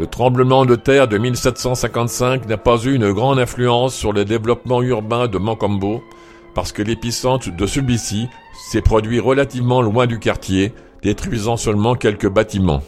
Le 0.00 0.06
tremblement 0.06 0.64
de 0.64 0.76
terre 0.76 1.08
de 1.08 1.18
1755 1.18 2.48
n'a 2.48 2.56
pas 2.56 2.78
eu 2.84 2.94
une 2.94 3.12
grande 3.12 3.38
influence 3.38 3.94
sur 3.94 4.14
le 4.14 4.24
développement 4.24 4.80
urbain 4.80 5.28
de 5.28 5.36
Mocambo, 5.36 6.02
parce 6.54 6.72
que 6.72 6.80
l'épicentre 6.80 7.54
de 7.54 7.66
celui-ci 7.66 8.26
s'est 8.70 8.80
produit 8.80 9.20
relativement 9.20 9.82
loin 9.82 10.06
du 10.06 10.18
quartier, 10.18 10.72
détruisant 11.02 11.58
seulement 11.58 11.96
quelques 11.96 12.30
bâtiments. 12.30 12.82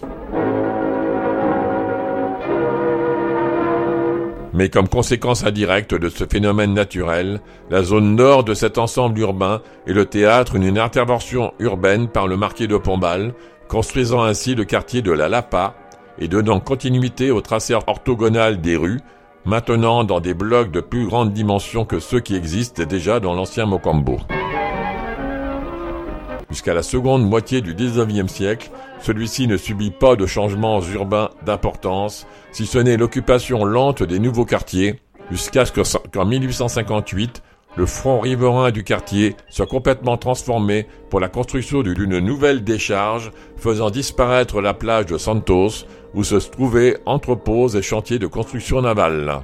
Mais 4.54 4.70
comme 4.70 4.88
conséquence 4.88 5.44
indirecte 5.44 5.94
de 5.94 6.08
ce 6.08 6.24
phénomène 6.24 6.72
naturel, 6.72 7.42
la 7.68 7.82
zone 7.82 8.16
nord 8.16 8.42
de 8.42 8.54
cet 8.54 8.78
ensemble 8.78 9.20
urbain 9.20 9.60
est 9.86 9.92
le 9.92 10.06
théâtre 10.06 10.58
d'une 10.58 10.78
intervention 10.78 11.52
urbaine 11.58 12.08
par 12.08 12.26
le 12.26 12.38
marquis 12.38 12.68
de 12.68 12.78
Pombal, 12.78 13.34
construisant 13.68 14.22
ainsi 14.22 14.54
le 14.54 14.64
quartier 14.64 15.02
de 15.02 15.12
la 15.12 15.28
Lapa 15.28 15.76
et 16.18 16.28
donnant 16.28 16.60
continuité 16.60 17.30
au 17.30 17.40
tracé 17.40 17.74
orthogonal 17.74 18.60
des 18.60 18.76
rues, 18.76 19.00
maintenant 19.44 20.04
dans 20.04 20.20
des 20.20 20.34
blocs 20.34 20.70
de 20.70 20.80
plus 20.80 21.06
grande 21.06 21.32
dimension 21.32 21.84
que 21.84 21.98
ceux 21.98 22.20
qui 22.20 22.34
existent 22.34 22.84
déjà 22.84 23.20
dans 23.20 23.34
l'ancien 23.34 23.66
Mocambo. 23.66 24.18
Jusqu'à 26.50 26.74
la 26.74 26.82
seconde 26.82 27.26
moitié 27.26 27.62
du 27.62 27.74
XIXe 27.74 28.30
siècle, 28.30 28.70
celui-ci 29.00 29.46
ne 29.46 29.56
subit 29.56 29.90
pas 29.90 30.16
de 30.16 30.26
changements 30.26 30.82
urbains 30.82 31.30
d'importance, 31.46 32.26
si 32.52 32.66
ce 32.66 32.78
n'est 32.78 32.98
l'occupation 32.98 33.64
lente 33.64 34.02
des 34.02 34.18
nouveaux 34.18 34.44
quartiers, 34.44 35.00
jusqu'à 35.30 35.64
ce 35.64 35.72
qu'en 36.12 36.26
1858, 36.26 37.42
le 37.76 37.86
front 37.86 38.20
riverain 38.20 38.70
du 38.70 38.84
quartier 38.84 39.36
soit 39.48 39.66
complètement 39.66 40.16
transformé 40.16 40.86
pour 41.10 41.20
la 41.20 41.28
construction 41.28 41.82
d'une 41.82 42.18
nouvelle 42.18 42.64
décharge 42.64 43.30
faisant 43.56 43.90
disparaître 43.90 44.60
la 44.60 44.74
plage 44.74 45.06
de 45.06 45.18
Santos 45.18 45.86
où 46.14 46.24
se 46.24 46.34
trouvaient 46.34 46.98
entrepôts 47.06 47.68
et 47.68 47.82
chantiers 47.82 48.18
de 48.18 48.26
construction 48.26 48.82
navale. 48.82 49.42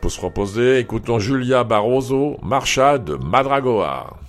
Pour, 0.00 0.10
se 0.10 0.20
reposer, 0.20 0.78
écoutons 0.78 1.18
Julia 1.18 1.64
Barroso, 1.64 2.36
Marcha 2.42 2.98
de 2.98 3.16
Madragoa. 3.16 4.23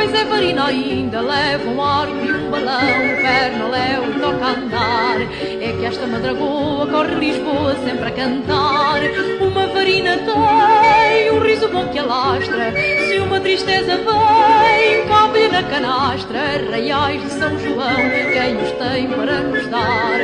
Pois 0.00 0.14
é 0.14 0.24
farina 0.24 0.66
ainda. 0.66 1.20
Leva 1.20 1.70
um 1.70 1.82
arco 1.82 2.24
e 2.24 2.32
um 2.32 2.50
balão, 2.50 2.98
perna, 3.20 3.68
léu 3.68 4.10
e 4.10 4.20
toca 4.20 4.44
a 4.46 4.50
andar. 4.50 5.20
É 5.60 5.76
que 5.78 5.84
esta 5.84 6.06
madragoa 6.06 6.86
corre 6.86 7.14
Lisboa 7.16 7.76
sempre 7.84 8.08
a 8.08 8.10
cantar. 8.10 9.00
Uma 9.40 9.66
varina 9.66 10.16
tem, 10.16 11.30
um 11.32 11.40
riso 11.40 11.68
bom 11.68 11.86
que 11.88 11.98
alastra. 11.98 12.72
Se 13.08 13.18
uma 13.18 13.40
tristeza 13.40 13.96
vem, 13.96 15.06
cabe 15.06 15.48
na 15.48 15.62
canastra. 15.64 16.40
Reais 16.70 17.22
de 17.22 17.30
São 17.30 17.58
João, 17.58 18.10
quem 18.32 18.56
os 18.56 18.72
tem 18.72 19.08
para 19.08 19.40
nos 19.40 19.66
dar? 19.66 20.18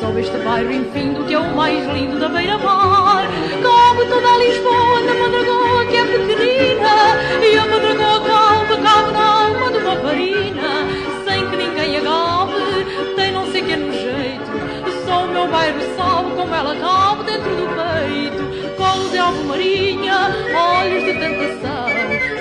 Só 0.00 0.18
este 0.18 0.36
bairro 0.38 0.72
infindo 0.72 1.24
que 1.24 1.34
é 1.34 1.38
o 1.38 1.54
mais 1.54 1.86
lindo 1.94 2.18
da 2.18 2.28
beira-mar. 2.28 3.28
Cabe 3.62 4.08
toda 4.08 4.28
a 4.28 4.38
Lisboa 4.38 5.00
na 5.02 5.14
madragoa 5.14 5.86
que 5.86 5.96
é 5.96 6.04
pequenina. 6.04 7.44
E 7.44 7.58
a 7.58 7.66
madragoa 7.66 8.19
ela 16.60 16.76
cabe 16.76 17.24
dentro 17.24 17.56
do 17.56 17.66
peito. 17.74 18.76
Colo 18.76 19.08
de 19.08 19.18
alvo 19.18 19.44
marinha, 19.44 20.28
olhos 20.54 21.04
de 21.04 21.12
tentação. 21.14 21.88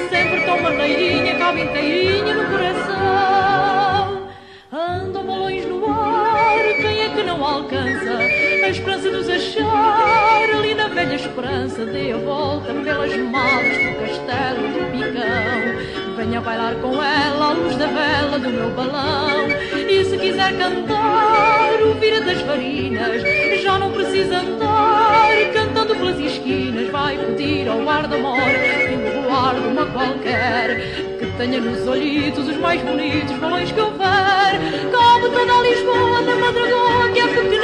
Sempre 0.10 0.42
tão 0.46 0.62
maneirinha, 0.62 1.36
cabe 1.36 1.62
inteirinha 1.62 2.36
no 2.36 2.50
coração. 2.52 4.30
Andam 4.72 5.26
balões 5.26 5.66
no 5.66 5.86
ar, 5.90 6.60
quem 6.82 7.02
é 7.02 7.10
que 7.10 7.24
não 7.24 7.44
alcança 7.44 8.18
a 8.18 8.70
esperança 8.70 9.10
nos 9.10 9.30
achar 9.30 10.50
ali 10.54 10.76
na 10.76 10.90
velha 10.90 11.16
esperança? 11.16 11.86
Dê 11.86 12.12
a 12.12 12.18
volta 12.18 12.74
pelas 12.74 13.16
malas 13.16 13.78
do 13.78 14.00
castelo 14.00 14.68
do 14.68 14.92
picão. 14.92 16.09
Venha 16.20 16.42
bailar 16.42 16.76
com 16.82 17.02
ela 17.02 17.46
à 17.46 17.54
luz 17.54 17.78
da 17.78 17.88
vela 17.88 18.38
do 18.38 18.50
meu 18.50 18.70
balão. 18.72 19.48
E 19.90 20.04
se 20.04 20.18
quiser 20.18 20.52
cantar 20.58 21.82
o 21.82 21.94
vira 21.94 22.20
das 22.20 22.42
varinas, 22.42 23.24
já 23.62 23.80
não 23.80 23.90
precisa 23.90 24.40
andar 24.40 25.30
cantando 25.54 25.96
pelas 25.96 26.20
esquinas. 26.20 26.90
Vai 26.90 27.18
pedir 27.18 27.70
ao 27.70 27.82
guarda-mor 27.86 28.36
um 28.36 29.24
guarda 29.30 29.62
uma 29.62 29.86
qualquer 29.86 30.82
que 31.18 31.26
tenha 31.38 31.62
nos 31.62 31.88
olhitos 31.88 32.50
os 32.50 32.58
mais 32.58 32.82
bonitos 32.82 33.38
balões 33.38 33.72
que 33.72 33.80
houver. 33.80 34.60
Cabe 34.92 35.30
toda 35.34 35.54
a 35.54 35.62
Lisboa 35.62 36.22
da 36.22 36.36
madragoa 36.36 37.10
que 37.14 37.20
é 37.22 37.28
pequenina 37.28 37.59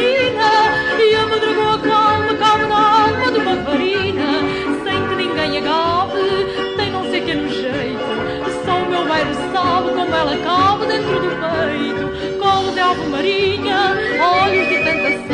sabe 9.65 9.89
como 9.89 10.15
ela 10.15 10.37
cabe 10.37 10.85
dentro 10.85 11.19
do 11.19 11.29
peito. 11.41 12.05
Colo 12.39 12.71
de 12.71 12.79
ave 12.79 13.07
marinha, 13.07 13.97
olhos 14.21 14.67
de 14.69 14.77
tentação, 14.83 15.24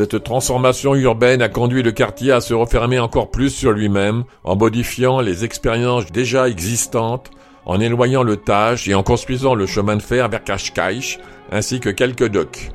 Cette 0.00 0.24
transformation 0.24 0.94
urbaine 0.94 1.42
a 1.42 1.50
conduit 1.50 1.82
le 1.82 1.92
quartier 1.92 2.32
à 2.32 2.40
se 2.40 2.54
refermer 2.54 2.98
encore 2.98 3.30
plus 3.30 3.50
sur 3.50 3.72
lui-même, 3.72 4.24
en 4.44 4.56
modifiant 4.56 5.20
les 5.20 5.44
expériences 5.44 6.10
déjà 6.10 6.48
existantes, 6.48 7.30
en 7.66 7.80
éloignant 7.80 8.22
le 8.22 8.38
Tage 8.38 8.88
et 8.88 8.94
en 8.94 9.02
construisant 9.02 9.54
le 9.54 9.66
chemin 9.66 9.96
de 9.96 10.02
fer 10.02 10.30
vers 10.30 10.42
Cascais, 10.42 11.18
ainsi 11.52 11.80
que 11.80 11.90
quelques 11.90 12.28
docks. 12.28 12.70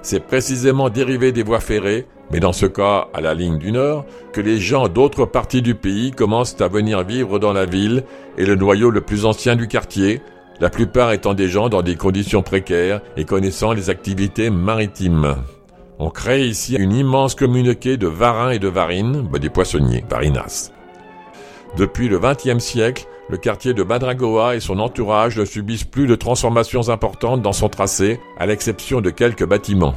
C'est 0.00 0.26
précisément 0.26 0.88
dérivé 0.88 1.32
des 1.32 1.42
voies 1.42 1.60
ferrées, 1.60 2.06
mais 2.30 2.40
dans 2.40 2.54
ce 2.54 2.64
cas 2.64 3.08
à 3.12 3.20
la 3.20 3.34
ligne 3.34 3.58
du 3.58 3.72
Nord, 3.72 4.06
que 4.32 4.40
les 4.40 4.58
gens 4.58 4.88
d'autres 4.88 5.26
parties 5.26 5.60
du 5.60 5.74
pays 5.74 6.12
commencent 6.12 6.58
à 6.62 6.68
venir 6.68 7.04
vivre 7.04 7.38
dans 7.38 7.52
la 7.52 7.66
ville 7.66 8.04
et 8.38 8.46
le 8.46 8.54
noyau 8.54 8.88
le 8.88 9.02
plus 9.02 9.26
ancien 9.26 9.54
du 9.54 9.68
quartier, 9.68 10.22
la 10.60 10.70
plupart 10.70 11.12
étant 11.12 11.34
des 11.34 11.48
gens 11.48 11.68
dans 11.68 11.82
des 11.82 11.96
conditions 11.96 12.40
précaires 12.40 13.02
et 13.18 13.26
connaissant 13.26 13.74
les 13.74 13.90
activités 13.90 14.48
maritimes. 14.48 15.36
On 16.02 16.08
crée 16.08 16.46
ici 16.46 16.76
une 16.76 16.94
immense 16.94 17.34
communauté 17.34 17.98
de 17.98 18.06
varins 18.06 18.52
et 18.52 18.58
de 18.58 18.68
varines, 18.68 19.28
bah, 19.30 19.38
des 19.38 19.50
poissonniers, 19.50 20.02
varinas. 20.08 20.72
Depuis 21.76 22.08
le 22.08 22.18
XXe 22.18 22.58
siècle, 22.58 23.06
le 23.28 23.36
quartier 23.36 23.74
de 23.74 23.82
Madragoa 23.82 24.56
et 24.56 24.60
son 24.60 24.78
entourage 24.78 25.38
ne 25.38 25.44
subissent 25.44 25.84
plus 25.84 26.06
de 26.06 26.14
transformations 26.14 26.88
importantes 26.88 27.42
dans 27.42 27.52
son 27.52 27.68
tracé, 27.68 28.18
à 28.38 28.46
l'exception 28.46 29.02
de 29.02 29.10
quelques 29.10 29.44
bâtiments. 29.44 29.94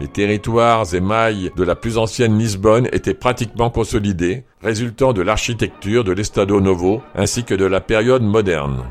Les 0.00 0.08
territoires 0.08 0.86
et 0.94 1.00
mailles 1.00 1.50
de 1.54 1.64
la 1.64 1.74
plus 1.74 1.98
ancienne 1.98 2.38
Lisbonne 2.38 2.88
étaient 2.90 3.12
pratiquement 3.12 3.68
consolidés, 3.68 4.44
résultant 4.62 5.12
de 5.12 5.20
l'architecture 5.20 6.02
de 6.02 6.12
l'Estado 6.12 6.62
Novo 6.62 7.02
ainsi 7.14 7.44
que 7.44 7.54
de 7.54 7.66
la 7.66 7.82
période 7.82 8.22
moderne. 8.22 8.84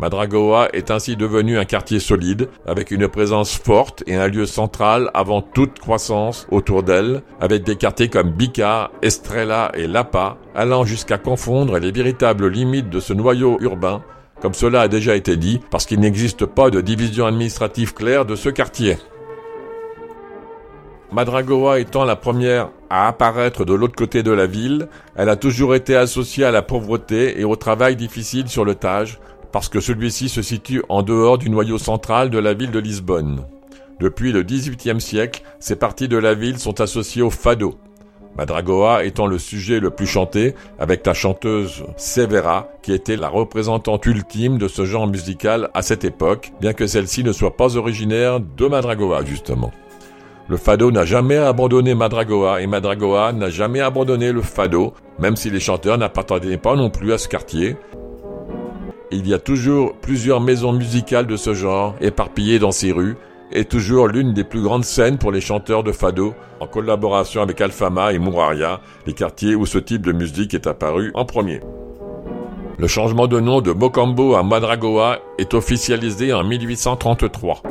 Madragoa 0.00 0.70
est 0.72 0.90
ainsi 0.90 1.14
devenu 1.14 1.58
un 1.58 1.66
quartier 1.66 2.00
solide, 2.00 2.48
avec 2.66 2.90
une 2.90 3.06
présence 3.06 3.54
forte 3.54 4.02
et 4.06 4.16
un 4.16 4.28
lieu 4.28 4.46
central 4.46 5.10
avant 5.12 5.42
toute 5.42 5.78
croissance 5.78 6.46
autour 6.50 6.82
d'elle, 6.82 7.20
avec 7.38 7.64
des 7.64 7.76
quartiers 7.76 8.08
comme 8.08 8.30
Bica, 8.30 8.90
Estrella 9.02 9.70
et 9.74 9.86
Lapa, 9.86 10.38
allant 10.54 10.84
jusqu'à 10.84 11.18
confondre 11.18 11.78
les 11.78 11.92
véritables 11.92 12.48
limites 12.48 12.88
de 12.88 12.98
ce 12.98 13.12
noyau 13.12 13.58
urbain, 13.60 14.02
comme 14.40 14.54
cela 14.54 14.80
a 14.80 14.88
déjà 14.88 15.16
été 15.16 15.36
dit, 15.36 15.60
parce 15.70 15.84
qu'il 15.84 16.00
n'existe 16.00 16.46
pas 16.46 16.70
de 16.70 16.80
division 16.80 17.26
administrative 17.26 17.92
claire 17.92 18.24
de 18.24 18.36
ce 18.36 18.48
quartier. 18.48 18.96
Madragoa 21.12 21.78
étant 21.78 22.04
la 22.04 22.16
première 22.16 22.70
à 22.88 23.06
apparaître 23.08 23.66
de 23.66 23.74
l'autre 23.74 23.96
côté 23.96 24.22
de 24.22 24.30
la 24.30 24.46
ville, 24.46 24.88
elle 25.14 25.28
a 25.28 25.36
toujours 25.36 25.74
été 25.74 25.94
associée 25.94 26.44
à 26.44 26.52
la 26.52 26.62
pauvreté 26.62 27.38
et 27.38 27.44
au 27.44 27.56
travail 27.56 27.96
difficile 27.96 28.48
sur 28.48 28.64
le 28.64 28.76
Tage, 28.76 29.18
parce 29.52 29.68
que 29.68 29.80
celui-ci 29.80 30.28
se 30.28 30.42
situe 30.42 30.82
en 30.88 31.02
dehors 31.02 31.38
du 31.38 31.50
noyau 31.50 31.78
central 31.78 32.30
de 32.30 32.38
la 32.38 32.54
ville 32.54 32.70
de 32.70 32.78
Lisbonne. 32.78 33.44
Depuis 34.00 34.32
le 34.32 34.42
XVIIIe 34.42 35.00
siècle, 35.00 35.42
ces 35.58 35.76
parties 35.76 36.08
de 36.08 36.16
la 36.16 36.34
ville 36.34 36.58
sont 36.58 36.80
associées 36.80 37.22
au 37.22 37.30
fado. 37.30 37.74
Madragoa 38.36 39.04
étant 39.04 39.26
le 39.26 39.38
sujet 39.38 39.80
le 39.80 39.90
plus 39.90 40.06
chanté, 40.06 40.54
avec 40.78 41.04
la 41.04 41.14
chanteuse 41.14 41.84
Severa, 41.96 42.68
qui 42.80 42.92
était 42.92 43.16
la 43.16 43.28
représentante 43.28 44.06
ultime 44.06 44.56
de 44.56 44.68
ce 44.68 44.84
genre 44.84 45.06
musical 45.06 45.68
à 45.74 45.82
cette 45.82 46.04
époque, 46.04 46.52
bien 46.60 46.72
que 46.72 46.86
celle-ci 46.86 47.24
ne 47.24 47.32
soit 47.32 47.56
pas 47.56 47.76
originaire 47.76 48.40
de 48.40 48.66
Madragoa, 48.66 49.24
justement. 49.24 49.72
Le 50.48 50.56
fado 50.56 50.90
n'a 50.90 51.04
jamais 51.04 51.36
abandonné 51.36 51.94
Madragoa 51.94 52.60
et 52.60 52.66
Madragoa 52.66 53.32
n'a 53.32 53.50
jamais 53.50 53.80
abandonné 53.80 54.32
le 54.32 54.42
fado, 54.42 54.94
même 55.18 55.36
si 55.36 55.50
les 55.50 55.60
chanteurs 55.60 55.98
n'appartenaient 55.98 56.56
pas 56.56 56.74
non 56.74 56.90
plus 56.90 57.12
à 57.12 57.18
ce 57.18 57.28
quartier, 57.28 57.76
il 59.12 59.26
y 59.26 59.34
a 59.34 59.38
toujours 59.38 59.94
plusieurs 59.96 60.40
maisons 60.40 60.72
musicales 60.72 61.26
de 61.26 61.36
ce 61.36 61.54
genre 61.54 61.94
éparpillées 62.00 62.58
dans 62.58 62.70
ces 62.70 62.92
rues 62.92 63.16
et 63.52 63.64
toujours 63.64 64.06
l'une 64.06 64.32
des 64.32 64.44
plus 64.44 64.62
grandes 64.62 64.84
scènes 64.84 65.18
pour 65.18 65.32
les 65.32 65.40
chanteurs 65.40 65.82
de 65.82 65.92
fado 65.92 66.34
en 66.60 66.66
collaboration 66.66 67.42
avec 67.42 67.60
Alfama 67.60 68.12
et 68.12 68.18
Mouraria, 68.18 68.80
les 69.06 69.12
quartiers 69.12 69.56
où 69.56 69.66
ce 69.66 69.78
type 69.78 70.02
de 70.02 70.12
musique 70.12 70.54
est 70.54 70.66
apparu 70.68 71.10
en 71.14 71.24
premier. 71.24 71.60
Le 72.78 72.86
changement 72.86 73.26
de 73.26 73.40
nom 73.40 73.60
de 73.60 73.72
Mokambo 73.72 74.36
à 74.36 74.42
Madragoa 74.42 75.18
est 75.38 75.54
officialisé 75.54 76.32
en 76.32 76.44
1833. 76.44 77.62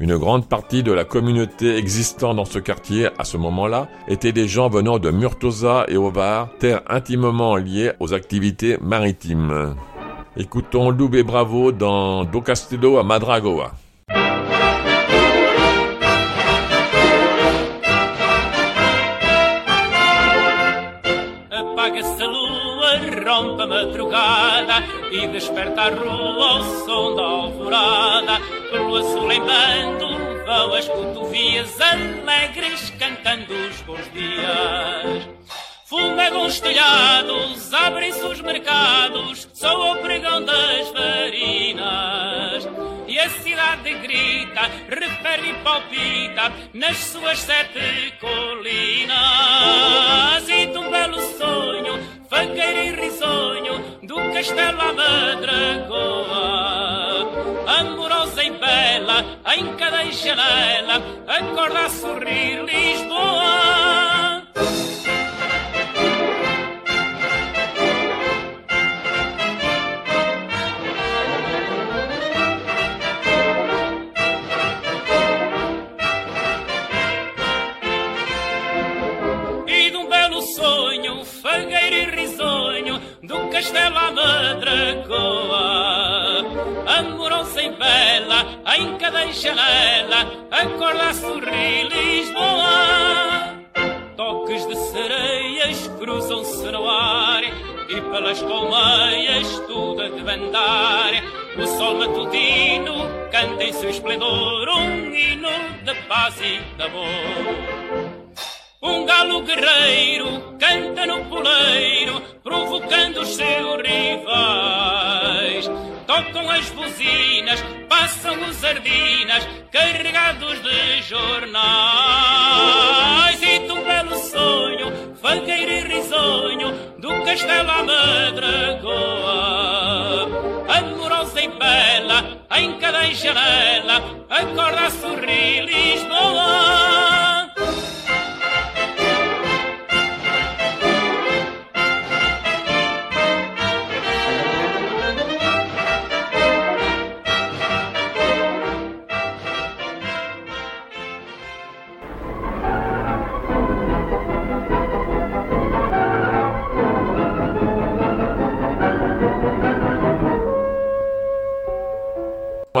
Une 0.00 0.16
grande 0.16 0.48
partie 0.48 0.82
de 0.82 0.92
la 0.92 1.04
communauté 1.04 1.76
existant 1.76 2.32
dans 2.32 2.44
ce 2.44 2.58
quartier 2.58 3.08
à 3.18 3.24
ce 3.24 3.36
moment-là 3.36 3.88
était 4.08 4.32
des 4.32 4.48
gens 4.48 4.68
venant 4.68 4.98
de 4.98 5.10
Murtosa 5.10 5.84
et 5.88 5.96
Ovar, 5.96 6.48
terres 6.58 6.82
intimement 6.88 7.56
liées 7.56 7.92
aux 8.00 8.14
activités 8.14 8.78
maritimes. 8.80 9.74
Écoutons 10.38 10.90
Loubé 10.90 11.24
Bravo 11.24 11.72
dans 11.72 12.24
Do 12.24 12.40
Castello 12.40 12.98
à 12.98 13.02
Madragoa. 13.02 13.72
Apaga-se 21.50 22.22
a 22.22 22.26
lua, 22.28 22.98
rompe 23.26 23.62
a 23.62 23.66
madrugada 23.66 24.84
e 25.10 25.26
desperta 25.26 25.82
a 25.82 25.90
rua 25.90 26.46
ao 26.46 26.62
som 26.86 27.16
da 27.16 27.22
alvorada. 27.24 28.40
Pelo 28.70 28.94
azul 28.94 29.32
em 29.32 29.40
bando 29.40 30.06
vão 30.46 30.74
as 30.74 30.86
cotovias 30.86 31.80
alegres 31.80 32.90
cantando 32.90 33.54
os 33.54 33.80
bons 33.82 34.08
dias. 34.12 35.28
Fumegam 35.88 36.44
os 36.44 36.60
telhados, 36.60 37.72
abrem-se 37.72 38.22
os 38.22 38.42
mercados, 38.42 39.48
soa 39.54 39.92
o 39.92 40.02
pregão 40.02 40.44
das 40.44 40.86
farinas. 40.90 42.68
E 43.06 43.18
a 43.18 43.30
cidade 43.30 43.94
grita, 43.94 44.70
refere 44.86 45.48
e 45.48 45.54
palpita 45.64 46.52
nas 46.74 46.98
suas 46.98 47.38
sete 47.38 48.12
colinas. 48.20 49.16
E 50.46 50.66
de 50.66 50.76
um 50.76 50.90
belo 50.90 51.18
sonho, 51.38 52.06
fagueiro 52.28 52.80
e 52.80 52.90
risonho, 52.90 53.98
do 54.02 54.16
castelo 54.34 54.82
à 54.82 54.92
madragoa. 54.92 56.28
Amorosa 57.80 58.44
e 58.44 58.50
bela, 58.50 59.24
em 59.56 59.74
cada 59.76 60.04
janela, 60.10 61.02
acorda 61.26 61.86
a 61.86 61.88
sorrir 61.88 62.62
Lisboa. 62.62 64.27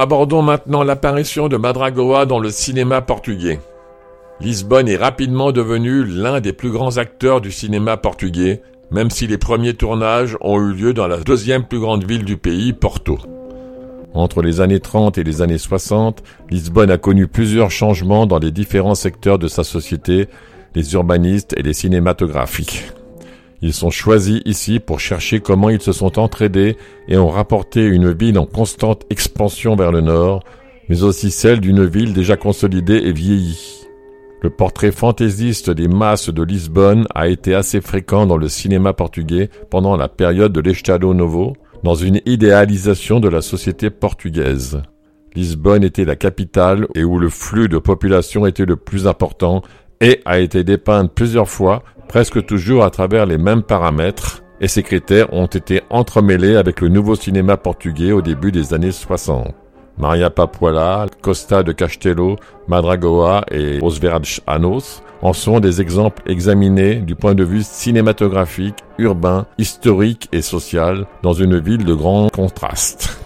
Abordons 0.08 0.40
maintenant 0.40 0.84
l'apparition 0.84 1.48
de 1.48 1.58
Madragoa 1.58 2.24
dans 2.24 2.38
le 2.38 2.48
cinéma 2.48 3.02
portugais. 3.02 3.60
Lisbonne 4.40 4.88
est 4.88 4.96
rapidement 4.96 5.52
devenu 5.52 6.02
l'un 6.02 6.40
des 6.40 6.54
plus 6.54 6.70
grands 6.70 6.96
acteurs 6.96 7.42
du 7.42 7.52
cinéma 7.52 7.98
portugais, 7.98 8.62
même 8.90 9.10
si 9.10 9.26
les 9.26 9.36
premiers 9.36 9.74
tournages 9.74 10.38
ont 10.40 10.58
eu 10.60 10.72
lieu 10.72 10.94
dans 10.94 11.08
la 11.08 11.18
deuxième 11.18 11.64
plus 11.64 11.78
grande 11.78 12.04
ville 12.04 12.24
du 12.24 12.38
pays, 12.38 12.72
Porto. 12.72 13.18
Entre 14.14 14.40
les 14.40 14.62
années 14.62 14.80
30 14.80 15.18
et 15.18 15.24
les 15.24 15.42
années 15.42 15.58
60, 15.58 16.22
Lisbonne 16.48 16.90
a 16.90 16.96
connu 16.96 17.26
plusieurs 17.26 17.70
changements 17.70 18.24
dans 18.24 18.38
les 18.38 18.50
différents 18.50 18.94
secteurs 18.94 19.38
de 19.38 19.46
sa 19.46 19.62
société, 19.62 20.28
les 20.74 20.94
urbanistes 20.94 21.54
et 21.58 21.62
les 21.62 21.74
cinématographiques. 21.74 22.92
Ils 23.60 23.72
sont 23.72 23.90
choisis 23.90 24.40
ici 24.44 24.78
pour 24.78 25.00
chercher 25.00 25.40
comment 25.40 25.68
ils 25.68 25.82
se 25.82 25.92
sont 25.92 26.18
entraidés 26.18 26.76
et 27.08 27.18
ont 27.18 27.28
rapporté 27.28 27.84
une 27.84 28.12
ville 28.12 28.38
en 28.38 28.46
constante 28.46 29.04
expansion 29.10 29.74
vers 29.74 29.90
le 29.90 30.00
nord, 30.00 30.44
mais 30.88 31.02
aussi 31.02 31.30
celle 31.30 31.60
d'une 31.60 31.84
ville 31.84 32.12
déjà 32.12 32.36
consolidée 32.36 32.98
et 33.04 33.12
vieillie. 33.12 33.86
Le 34.40 34.50
portrait 34.50 34.92
fantaisiste 34.92 35.70
des 35.70 35.88
masses 35.88 36.30
de 36.30 36.42
Lisbonne 36.44 37.06
a 37.12 37.26
été 37.26 37.54
assez 37.54 37.80
fréquent 37.80 38.26
dans 38.26 38.36
le 38.36 38.48
cinéma 38.48 38.92
portugais 38.92 39.50
pendant 39.70 39.96
la 39.96 40.08
période 40.08 40.52
de 40.52 40.60
l'Estado 40.60 41.12
Novo, 41.12 41.54
dans 41.82 41.96
une 41.96 42.20
idéalisation 42.26 43.18
de 43.18 43.28
la 43.28 43.40
société 43.40 43.90
portugaise. 43.90 44.80
Lisbonne 45.34 45.84
était 45.84 46.04
la 46.04 46.16
capitale 46.16 46.86
et 46.94 47.04
où 47.04 47.18
le 47.18 47.28
flux 47.28 47.68
de 47.68 47.78
population 47.78 48.46
était 48.46 48.64
le 48.64 48.76
plus 48.76 49.06
important 49.06 49.62
et 50.00 50.20
a 50.24 50.38
été 50.38 50.64
dépeinte 50.64 51.12
plusieurs 51.12 51.48
fois, 51.48 51.82
presque 52.08 52.44
toujours 52.46 52.84
à 52.84 52.90
travers 52.90 53.26
les 53.26 53.38
mêmes 53.38 53.62
paramètres, 53.62 54.42
et 54.60 54.68
ces 54.68 54.82
critères 54.82 55.32
ont 55.32 55.46
été 55.46 55.82
entremêlés 55.90 56.56
avec 56.56 56.80
le 56.80 56.88
nouveau 56.88 57.14
cinéma 57.14 57.56
portugais 57.56 58.12
au 58.12 58.22
début 58.22 58.52
des 58.52 58.74
années 58.74 58.92
60. 58.92 59.54
Maria 59.98 60.30
Papuala, 60.30 61.06
Costa 61.22 61.62
de 61.62 61.72
Castelo, 61.72 62.36
Madragoa 62.68 63.44
et 63.50 63.80
Os 63.82 64.00
Anos 64.46 65.02
en 65.22 65.32
sont 65.32 65.58
des 65.58 65.80
exemples 65.80 66.22
examinés 66.26 66.96
du 66.96 67.16
point 67.16 67.34
de 67.34 67.42
vue 67.42 67.64
cinématographique, 67.64 68.76
urbain, 68.98 69.46
historique 69.58 70.28
et 70.32 70.42
social 70.42 71.06
dans 71.22 71.32
une 71.32 71.58
ville 71.58 71.84
de 71.84 71.94
grand 71.94 72.28
contraste. 72.30 73.18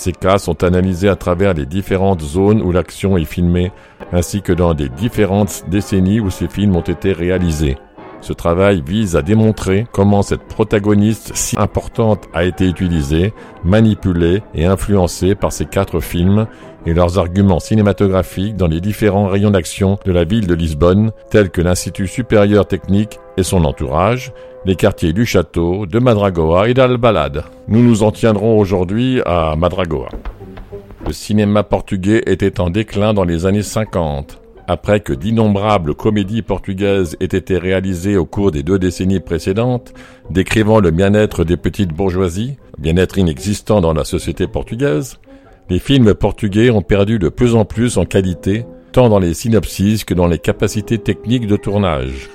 Ces 0.00 0.12
cas 0.12 0.38
sont 0.38 0.64
analysés 0.64 1.10
à 1.10 1.14
travers 1.14 1.52
les 1.52 1.66
différentes 1.66 2.22
zones 2.22 2.62
où 2.62 2.72
l'action 2.72 3.18
est 3.18 3.26
filmée, 3.26 3.70
ainsi 4.14 4.40
que 4.40 4.54
dans 4.54 4.72
les 4.72 4.88
différentes 4.88 5.64
décennies 5.68 6.20
où 6.20 6.30
ces 6.30 6.48
films 6.48 6.74
ont 6.74 6.80
été 6.80 7.12
réalisés. 7.12 7.76
Ce 8.22 8.32
travail 8.32 8.82
vise 8.82 9.14
à 9.14 9.20
démontrer 9.20 9.86
comment 9.92 10.22
cette 10.22 10.44
protagoniste 10.44 11.32
si 11.34 11.54
importante 11.58 12.28
a 12.32 12.44
été 12.44 12.66
utilisée, 12.66 13.34
manipulée 13.62 14.42
et 14.54 14.64
influencée 14.64 15.34
par 15.34 15.52
ces 15.52 15.66
quatre 15.66 16.00
films 16.00 16.46
et 16.86 16.94
leurs 16.94 17.18
arguments 17.18 17.60
cinématographiques 17.60 18.56
dans 18.56 18.66
les 18.66 18.80
différents 18.80 19.28
rayons 19.28 19.50
d'action 19.50 19.98
de 20.04 20.12
la 20.12 20.24
ville 20.24 20.46
de 20.46 20.54
Lisbonne, 20.54 21.12
tels 21.30 21.50
que 21.50 21.60
l'Institut 21.60 22.06
supérieur 22.06 22.66
technique 22.66 23.18
et 23.36 23.42
son 23.42 23.64
entourage, 23.64 24.32
les 24.64 24.76
quartiers 24.76 25.12
du 25.12 25.26
château, 25.26 25.86
de 25.86 25.98
Madragoa 25.98 26.68
et 26.68 26.74
d'Albalade. 26.74 27.44
Nous 27.68 27.82
nous 27.82 28.02
en 28.02 28.12
tiendrons 28.12 28.58
aujourd'hui 28.58 29.20
à 29.26 29.56
Madragoa. 29.56 30.08
Le 31.06 31.12
cinéma 31.12 31.62
portugais 31.62 32.22
était 32.26 32.60
en 32.60 32.70
déclin 32.70 33.14
dans 33.14 33.24
les 33.24 33.46
années 33.46 33.62
50 33.62 34.40
après 34.70 35.00
que 35.00 35.12
d'innombrables 35.12 35.96
comédies 35.96 36.42
portugaises 36.42 37.16
aient 37.18 37.24
été 37.24 37.58
réalisées 37.58 38.16
au 38.16 38.24
cours 38.24 38.52
des 38.52 38.62
deux 38.62 38.78
décennies 38.78 39.18
précédentes, 39.18 39.92
décrivant 40.30 40.78
le 40.78 40.92
bien-être 40.92 41.42
des 41.42 41.56
petites 41.56 41.92
bourgeoisies, 41.92 42.56
bien-être 42.78 43.18
inexistant 43.18 43.80
dans 43.80 43.92
la 43.92 44.04
société 44.04 44.46
portugaise, 44.46 45.18
les 45.70 45.78
films 45.78 46.14
portugais 46.14 46.70
ont 46.70 46.82
perdu 46.82 47.20
de 47.20 47.28
plus 47.28 47.54
en 47.54 47.64
plus 47.64 47.96
en 47.96 48.04
qualité, 48.04 48.66
tant 48.90 49.08
dans 49.08 49.20
les 49.20 49.34
synopsis 49.34 50.04
que 50.04 50.14
dans 50.14 50.26
les 50.26 50.40
capacités 50.40 50.98
techniques 50.98 51.46
de 51.46 51.56
tournage. 51.56 52.28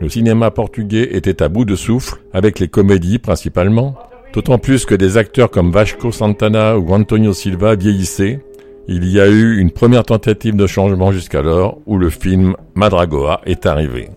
Le 0.00 0.08
cinéma 0.10 0.50
portugais 0.50 1.16
était 1.16 1.42
à 1.42 1.48
bout 1.48 1.64
de 1.64 1.76
souffle, 1.76 2.16
avec 2.34 2.60
les 2.60 2.68
comédies 2.68 3.18
principalement, 3.18 3.94
d'autant 4.34 4.58
plus 4.58 4.84
que 4.84 4.94
des 4.94 5.16
acteurs 5.16 5.50
comme 5.50 5.72
Vasco 5.72 6.12
Santana 6.12 6.78
ou 6.78 6.92
Antonio 6.92 7.32
Silva 7.32 7.74
vieillissaient, 7.74 8.40
il 8.86 9.10
y 9.10 9.18
a 9.20 9.28
eu 9.28 9.58
une 9.58 9.70
première 9.70 10.04
tentative 10.04 10.56
de 10.56 10.66
changement 10.66 11.10
jusqu'alors 11.10 11.78
où 11.86 11.96
le 11.96 12.10
film 12.10 12.54
Madragoa 12.74 13.40
est 13.46 13.64
arrivé. 13.64 14.10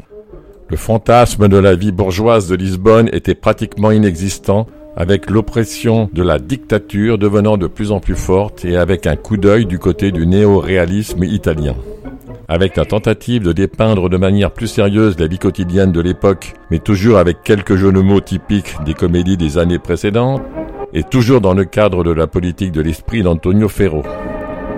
Le 0.68 0.76
fantasme 0.76 1.48
de 1.48 1.58
la 1.58 1.76
vie 1.76 1.92
bourgeoise 1.92 2.50
de 2.50 2.56
Lisbonne 2.56 3.10
était 3.14 3.36
pratiquement 3.36 3.92
inexistant 3.92 4.66
avec 4.96 5.30
l'oppression 5.30 6.10
de 6.14 6.24
la 6.24 6.40
dictature 6.40 7.18
devenant 7.18 7.58
de 7.58 7.68
plus 7.68 7.92
en 7.92 8.00
plus 8.00 8.16
forte 8.16 8.66
et 8.66 8.78
avec 8.78 9.08
un 9.08 9.16
coup 9.16 9.38
d'œil 9.38 9.66
du 9.66 9.80
côté 9.80 10.12
du 10.12 10.26
néo-réalisme 10.26 11.24
italien. 11.24 11.76
Avec 12.48 12.76
la 12.76 12.86
tentative 12.86 13.44
de 13.44 13.54
dépeindre 13.54 14.10
de 14.10 14.18
manière 14.18 14.52
plus 14.52 14.68
sérieuse 14.68 15.20
la 15.20 15.28
vie 15.28 15.40
quotidienne 15.40 15.92
de 15.92 16.02
l'époque, 16.02 16.54
mais 16.72 16.80
toujours 16.80 17.18
avec 17.18 17.44
quelques 17.44 17.76
jeux 17.76 17.92
de 17.92 18.02
mots 18.02 18.22
typiques 18.22 18.76
des 18.86 18.94
comédies 18.94 19.38
des 19.38 19.58
années 19.58 19.80
précédentes, 19.80 20.44
et 20.94 21.04
toujours 21.04 21.42
dans 21.42 21.54
le 21.54 21.66
cadre 21.66 22.04
de 22.04 22.12
la 22.12 22.28
politique 22.28 22.72
de 22.72 22.82
l'esprit 22.82 23.24
d'Antonio 23.24 23.68
Ferro 23.68 24.04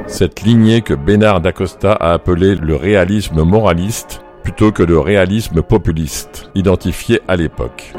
cette 0.07 0.41
lignée 0.41 0.82
que 0.82 0.93
Bénard 0.93 1.41
d'Acosta 1.41 1.91
a 1.91 2.13
appelée 2.13 2.55
le 2.55 2.76
réalisme 2.76 3.43
moraliste 3.43 4.22
plutôt 4.41 4.72
que 4.72 4.84
le 4.84 4.97
réalisme 4.97 5.61
populiste, 5.61 6.49
identifié 6.55 7.20
à 7.28 7.36
l'époque. 7.36 7.93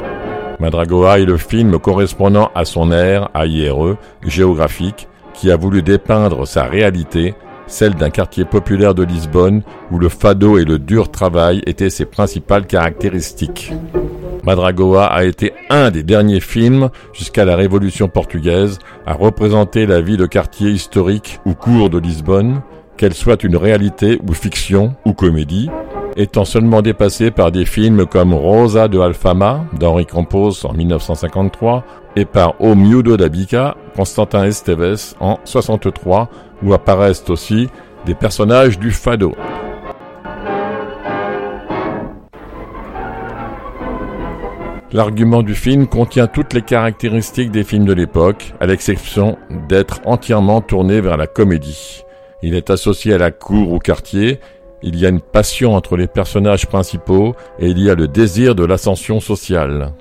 Madragoa 0.59 1.19
est 1.19 1.25
le 1.25 1.37
film 1.37 1.79
correspondant 1.79 2.51
à 2.53 2.65
son 2.65 2.91
ère, 2.91 3.29
IRE, 3.33 3.95
géographique, 4.25 5.07
qui 5.33 5.51
a 5.51 5.55
voulu 5.55 5.81
dépeindre 5.81 6.45
sa 6.45 6.63
réalité, 6.63 7.33
celle 7.67 7.95
d'un 7.95 8.09
quartier 8.09 8.43
populaire 8.43 8.93
de 8.93 9.03
Lisbonne 9.03 9.61
où 9.89 9.99
le 9.99 10.09
fado 10.09 10.57
et 10.57 10.65
le 10.65 10.77
dur 10.77 11.11
travail 11.11 11.61
étaient 11.65 11.89
ses 11.89 12.05
principales 12.05 12.67
caractéristiques. 12.67 13.71
Madragoa 14.43 15.05
a 15.05 15.23
été 15.23 15.53
un 15.69 15.91
des 15.91 16.03
derniers 16.03 16.39
films, 16.39 16.89
jusqu'à 17.13 17.45
la 17.45 17.55
Révolution 17.55 18.09
portugaise, 18.09 18.79
à 19.05 19.13
représenter 19.13 19.85
la 19.85 20.01
vie 20.01 20.17
de 20.17 20.25
quartier 20.25 20.71
historique 20.71 21.39
ou 21.45 21.53
court 21.53 21.89
de 21.89 21.99
Lisbonne, 21.99 22.61
qu'elle 22.97 23.13
soit 23.13 23.43
une 23.43 23.55
réalité 23.55 24.19
ou 24.27 24.33
fiction 24.33 24.95
ou 25.05 25.13
comédie, 25.13 25.69
étant 26.15 26.45
seulement 26.45 26.81
dépassé 26.81 27.31
par 27.31 27.51
des 27.51 27.65
films 27.65 28.05
comme 28.05 28.33
Rosa 28.33 28.87
de 28.87 28.99
Alfama 28.99 29.65
d'Henri 29.73 30.05
Campos 30.05 30.65
en 30.65 30.73
1953 30.73 31.83
et 32.15 32.25
par 32.25 32.59
O 32.59 32.75
Miudo 32.75 33.17
da 33.17 33.29
Bica, 33.29 33.75
Constantin 33.95 34.45
Esteves 34.45 35.15
en 35.19 35.37
63, 35.45 36.29
où 36.63 36.73
apparaissent 36.73 37.29
aussi 37.29 37.69
des 38.05 38.15
personnages 38.15 38.79
du 38.79 38.91
fado. 38.91 39.35
L'argument 44.91 45.43
du 45.43 45.53
film 45.53 45.85
contient 45.85 46.25
toutes 46.25 46.53
les 46.53 46.63
caractéristiques 46.63 47.51
des 47.51 47.63
films 47.63 47.85
de 47.85 47.93
l'époque, 47.93 48.55
à 48.59 48.65
l'exception 48.65 49.37
d'être 49.67 50.01
entièrement 50.05 50.61
tourné 50.61 50.99
vers 50.99 51.15
la 51.15 51.27
comédie. 51.27 52.03
Il 52.41 52.55
est 52.55 52.71
associé 52.71 53.13
à 53.13 53.19
la 53.19 53.29
cour 53.29 53.71
ou 53.71 53.77
quartier, 53.77 54.39
il 54.81 54.97
y 54.97 55.05
a 55.05 55.09
une 55.09 55.21
passion 55.21 55.75
entre 55.75 55.97
les 55.97 56.07
personnages 56.07 56.67
principaux 56.67 57.35
et 57.59 57.67
il 57.67 57.79
y 57.79 57.89
a 57.89 57.95
le 57.95 58.07
désir 58.07 58.55
de 58.55 58.65
l'ascension 58.65 59.19
sociale. 59.19 59.93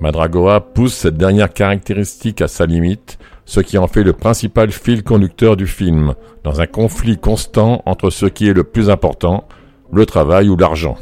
Madragoa 0.00 0.60
pousse 0.60 0.94
cette 0.94 1.16
dernière 1.16 1.52
caractéristique 1.52 2.42
à 2.42 2.48
sa 2.48 2.66
limite, 2.66 3.18
ce 3.44 3.60
qui 3.60 3.78
en 3.78 3.86
fait 3.86 4.02
le 4.02 4.12
principal 4.12 4.70
fil 4.70 5.02
conducteur 5.02 5.56
du 5.56 5.66
film, 5.66 6.14
dans 6.42 6.60
un 6.60 6.66
conflit 6.66 7.18
constant 7.18 7.82
entre 7.86 8.10
ce 8.10 8.26
qui 8.26 8.48
est 8.48 8.54
le 8.54 8.64
plus 8.64 8.90
important, 8.90 9.46
le 9.92 10.06
travail 10.06 10.48
ou 10.48 10.56
l'argent. 10.56 10.96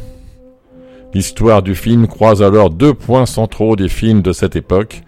L'histoire 1.15 1.63
du 1.63 1.75
film 1.75 2.07
croise 2.07 2.43
alors 2.43 2.71
deux 2.71 2.95
points 2.95 3.27
centraux 3.27 3.77
des 3.77 3.89
films 3.89 4.23
de 4.23 4.33
cette 4.33 4.57
époque. 4.57 5.03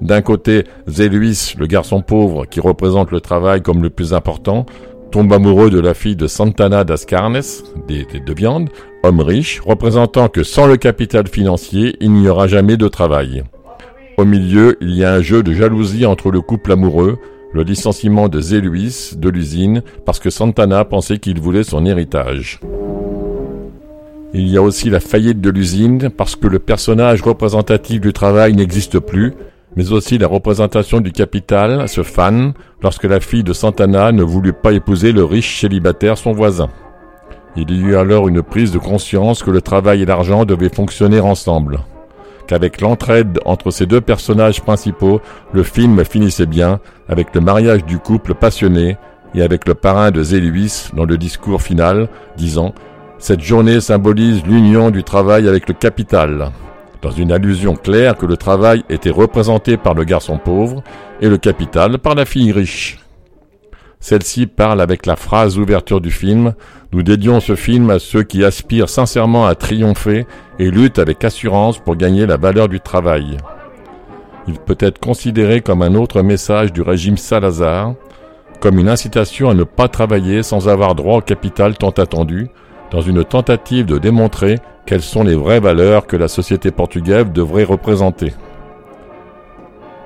D'un 0.00 0.22
côté, 0.22 0.64
Zéluis, 0.86 1.54
le 1.58 1.66
garçon 1.66 2.00
pauvre 2.00 2.46
qui 2.46 2.60
représente 2.60 3.10
le 3.10 3.20
travail 3.20 3.60
comme 3.60 3.82
le 3.82 3.90
plus 3.90 4.14
important, 4.14 4.64
tombe 5.10 5.32
amoureux 5.32 5.70
de 5.70 5.80
la 5.80 5.94
fille 5.94 6.16
de 6.16 6.26
Santana 6.26 6.84
das 6.84 7.04
Carnes, 7.04 7.42
des, 7.88 8.04
de 8.04 8.32
viande, 8.32 8.70
homme 9.02 9.20
riche, 9.20 9.60
représentant 9.60 10.28
que 10.28 10.42
sans 10.42 10.66
le 10.66 10.76
capital 10.76 11.26
financier, 11.26 11.96
il 12.00 12.12
n'y 12.12 12.28
aura 12.28 12.46
jamais 12.46 12.76
de 12.76 12.88
travail. 12.88 13.42
Au 14.16 14.24
milieu, 14.24 14.76
il 14.80 14.94
y 14.94 15.04
a 15.04 15.14
un 15.14 15.22
jeu 15.22 15.42
de 15.42 15.52
jalousie 15.52 16.06
entre 16.06 16.30
le 16.30 16.40
couple 16.40 16.72
amoureux, 16.72 17.18
le 17.52 17.62
licenciement 17.62 18.28
de 18.28 18.40
Zéluis 18.40 19.14
de 19.16 19.28
l'usine 19.28 19.82
parce 20.04 20.20
que 20.20 20.30
Santana 20.30 20.84
pensait 20.84 21.18
qu'il 21.18 21.40
voulait 21.40 21.64
son 21.64 21.84
héritage. 21.84 22.60
Il 24.32 24.46
y 24.46 24.56
a 24.56 24.62
aussi 24.62 24.90
la 24.90 25.00
faillite 25.00 25.40
de 25.40 25.50
l'usine 25.50 26.10
parce 26.10 26.36
que 26.36 26.46
le 26.46 26.60
personnage 26.60 27.22
représentatif 27.22 28.00
du 28.00 28.12
travail 28.12 28.54
n'existe 28.54 29.00
plus, 29.00 29.32
mais 29.76 29.92
aussi 29.92 30.18
la 30.18 30.26
représentation 30.26 31.00
du 31.00 31.12
capital, 31.12 31.88
ce 31.88 32.02
fan, 32.02 32.52
lorsque 32.82 33.04
la 33.04 33.20
fille 33.20 33.44
de 33.44 33.52
Santana 33.52 34.12
ne 34.12 34.22
voulut 34.22 34.52
pas 34.52 34.72
épouser 34.72 35.12
le 35.12 35.24
riche 35.24 35.60
célibataire 35.60 36.18
son 36.18 36.32
voisin. 36.32 36.68
Il 37.56 37.70
y 37.70 37.80
eut 37.80 37.96
alors 37.96 38.28
une 38.28 38.42
prise 38.42 38.72
de 38.72 38.78
conscience 38.78 39.42
que 39.42 39.50
le 39.50 39.60
travail 39.60 40.02
et 40.02 40.06
l'argent 40.06 40.44
devaient 40.44 40.74
fonctionner 40.74 41.20
ensemble. 41.20 41.80
Qu'avec 42.46 42.80
l'entraide 42.80 43.38
entre 43.44 43.70
ces 43.70 43.86
deux 43.86 44.00
personnages 44.00 44.60
principaux, 44.60 45.20
le 45.52 45.62
film 45.62 46.04
finissait 46.04 46.46
bien, 46.46 46.80
avec 47.08 47.34
le 47.34 47.40
mariage 47.40 47.84
du 47.84 47.98
couple 47.98 48.34
passionné, 48.34 48.96
et 49.34 49.42
avec 49.42 49.68
le 49.68 49.74
parrain 49.74 50.10
de 50.10 50.22
Zéluis 50.22 50.90
dans 50.94 51.04
le 51.04 51.16
discours 51.16 51.62
final, 51.62 52.08
disant 52.36 52.74
Cette 53.18 53.40
journée 53.40 53.80
symbolise 53.80 54.44
l'union 54.44 54.90
du 54.90 55.04
travail 55.04 55.48
avec 55.48 55.68
le 55.68 55.74
capital, 55.74 56.50
dans 57.02 57.10
une 57.10 57.32
allusion 57.32 57.74
claire 57.74 58.16
que 58.16 58.26
le 58.26 58.36
travail 58.36 58.84
était 58.88 59.10
représenté 59.10 59.76
par 59.76 59.94
le 59.94 60.04
garçon 60.04 60.38
pauvre 60.38 60.82
et 61.20 61.28
le 61.28 61.38
capital 61.38 61.98
par 61.98 62.14
la 62.14 62.24
fille 62.24 62.52
riche. 62.52 62.98
Celle-ci 64.00 64.46
parle 64.46 64.80
avec 64.80 65.04
la 65.04 65.16
phrase 65.16 65.58
ouverture 65.58 66.00
du 66.00 66.10
film 66.10 66.54
Nous 66.92 67.02
dédions 67.02 67.40
ce 67.40 67.54
film 67.54 67.90
à 67.90 67.98
ceux 67.98 68.22
qui 68.22 68.44
aspirent 68.44 68.88
sincèrement 68.88 69.46
à 69.46 69.54
triompher 69.54 70.26
et 70.58 70.70
luttent 70.70 70.98
avec 70.98 71.22
assurance 71.22 71.78
pour 71.78 71.96
gagner 71.96 72.24
la 72.24 72.38
valeur 72.38 72.68
du 72.68 72.80
travail. 72.80 73.36
Il 74.48 74.58
peut 74.58 74.78
être 74.80 74.98
considéré 74.98 75.60
comme 75.60 75.82
un 75.82 75.94
autre 75.94 76.22
message 76.22 76.72
du 76.72 76.80
régime 76.80 77.18
Salazar, 77.18 77.94
comme 78.60 78.78
une 78.78 78.88
incitation 78.88 79.50
à 79.50 79.54
ne 79.54 79.64
pas 79.64 79.88
travailler 79.88 80.42
sans 80.42 80.68
avoir 80.68 80.94
droit 80.94 81.18
au 81.18 81.22
capital 81.22 81.76
tant 81.76 81.90
attendu, 81.90 82.48
dans 82.90 83.00
une 83.00 83.24
tentative 83.24 83.86
de 83.86 83.98
démontrer 83.98 84.58
quelles 84.86 85.02
sont 85.02 85.22
les 85.22 85.34
vraies 85.34 85.60
valeurs 85.60 86.06
que 86.06 86.16
la 86.16 86.28
société 86.28 86.70
portugaise 86.70 87.26
devrait 87.32 87.64
représenter. 87.64 88.32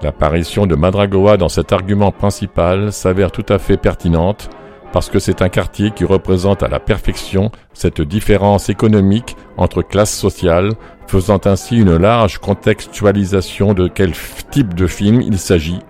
L'apparition 0.03 0.67
de 0.67 0.75
Madragoa 0.75 1.37
dans 1.37 1.49
cet 1.49 1.73
argument 1.73 2.13
principal 2.13 2.93
s'avère 2.93 3.33
tout 3.33 3.47
à 3.49 3.59
fait 3.59 3.79
pertinente 3.79 4.51
parce 4.95 5.11
que 5.11 5.19
c'est 5.19 5.43
un 5.43 5.49
quartier 5.49 5.91
qui 5.91 6.05
représente 6.05 6.63
à 6.63 6.69
la 6.69 6.79
perfection 6.79 7.51
cette 7.73 8.01
différence 8.01 8.69
économique 8.69 9.37
entre 9.57 9.83
classes 9.83 10.15
sociales, 10.15 10.71
faisant 11.09 11.41
ainsi 11.47 11.79
une 11.79 11.97
large 11.97 12.39
contextualisation 12.39 13.75
de 13.75 13.89
quel 13.89 14.13
type 14.53 14.73
de 14.75 14.87
film 14.87 15.21
il 15.21 15.39
s'agit, 15.41 15.81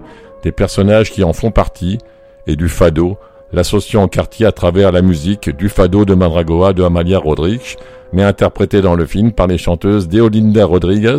des 0.43 0.53
personnages 0.53 1.11
qui 1.11 1.23
en 1.23 1.35
font 1.35 1.51
partie, 1.51 1.99
et 2.47 2.57
du 2.57 2.71
fado, 2.71 3.19
l'associant 3.55 4.05
au 4.05 4.09
quartier 4.09 4.47
à 4.47 4.53
travers 4.53 4.93
la 4.93 5.01
musique 5.01 5.49
du 5.57 5.69
fado 5.69 6.05
de 6.05 6.15
Madragoa 6.15 6.73
de 6.73 6.83
Amalia 6.83 7.19
Rodrigues, 7.19 7.77
mais 8.13 8.25
interprété 8.25 8.81
dans 8.81 8.97
le 8.97 9.07
film 9.07 9.33
par 9.33 9.47
les 9.47 9.59
chanteuses 9.59 10.09
Deolinda 10.09 10.67
Rodriguez 10.67 11.19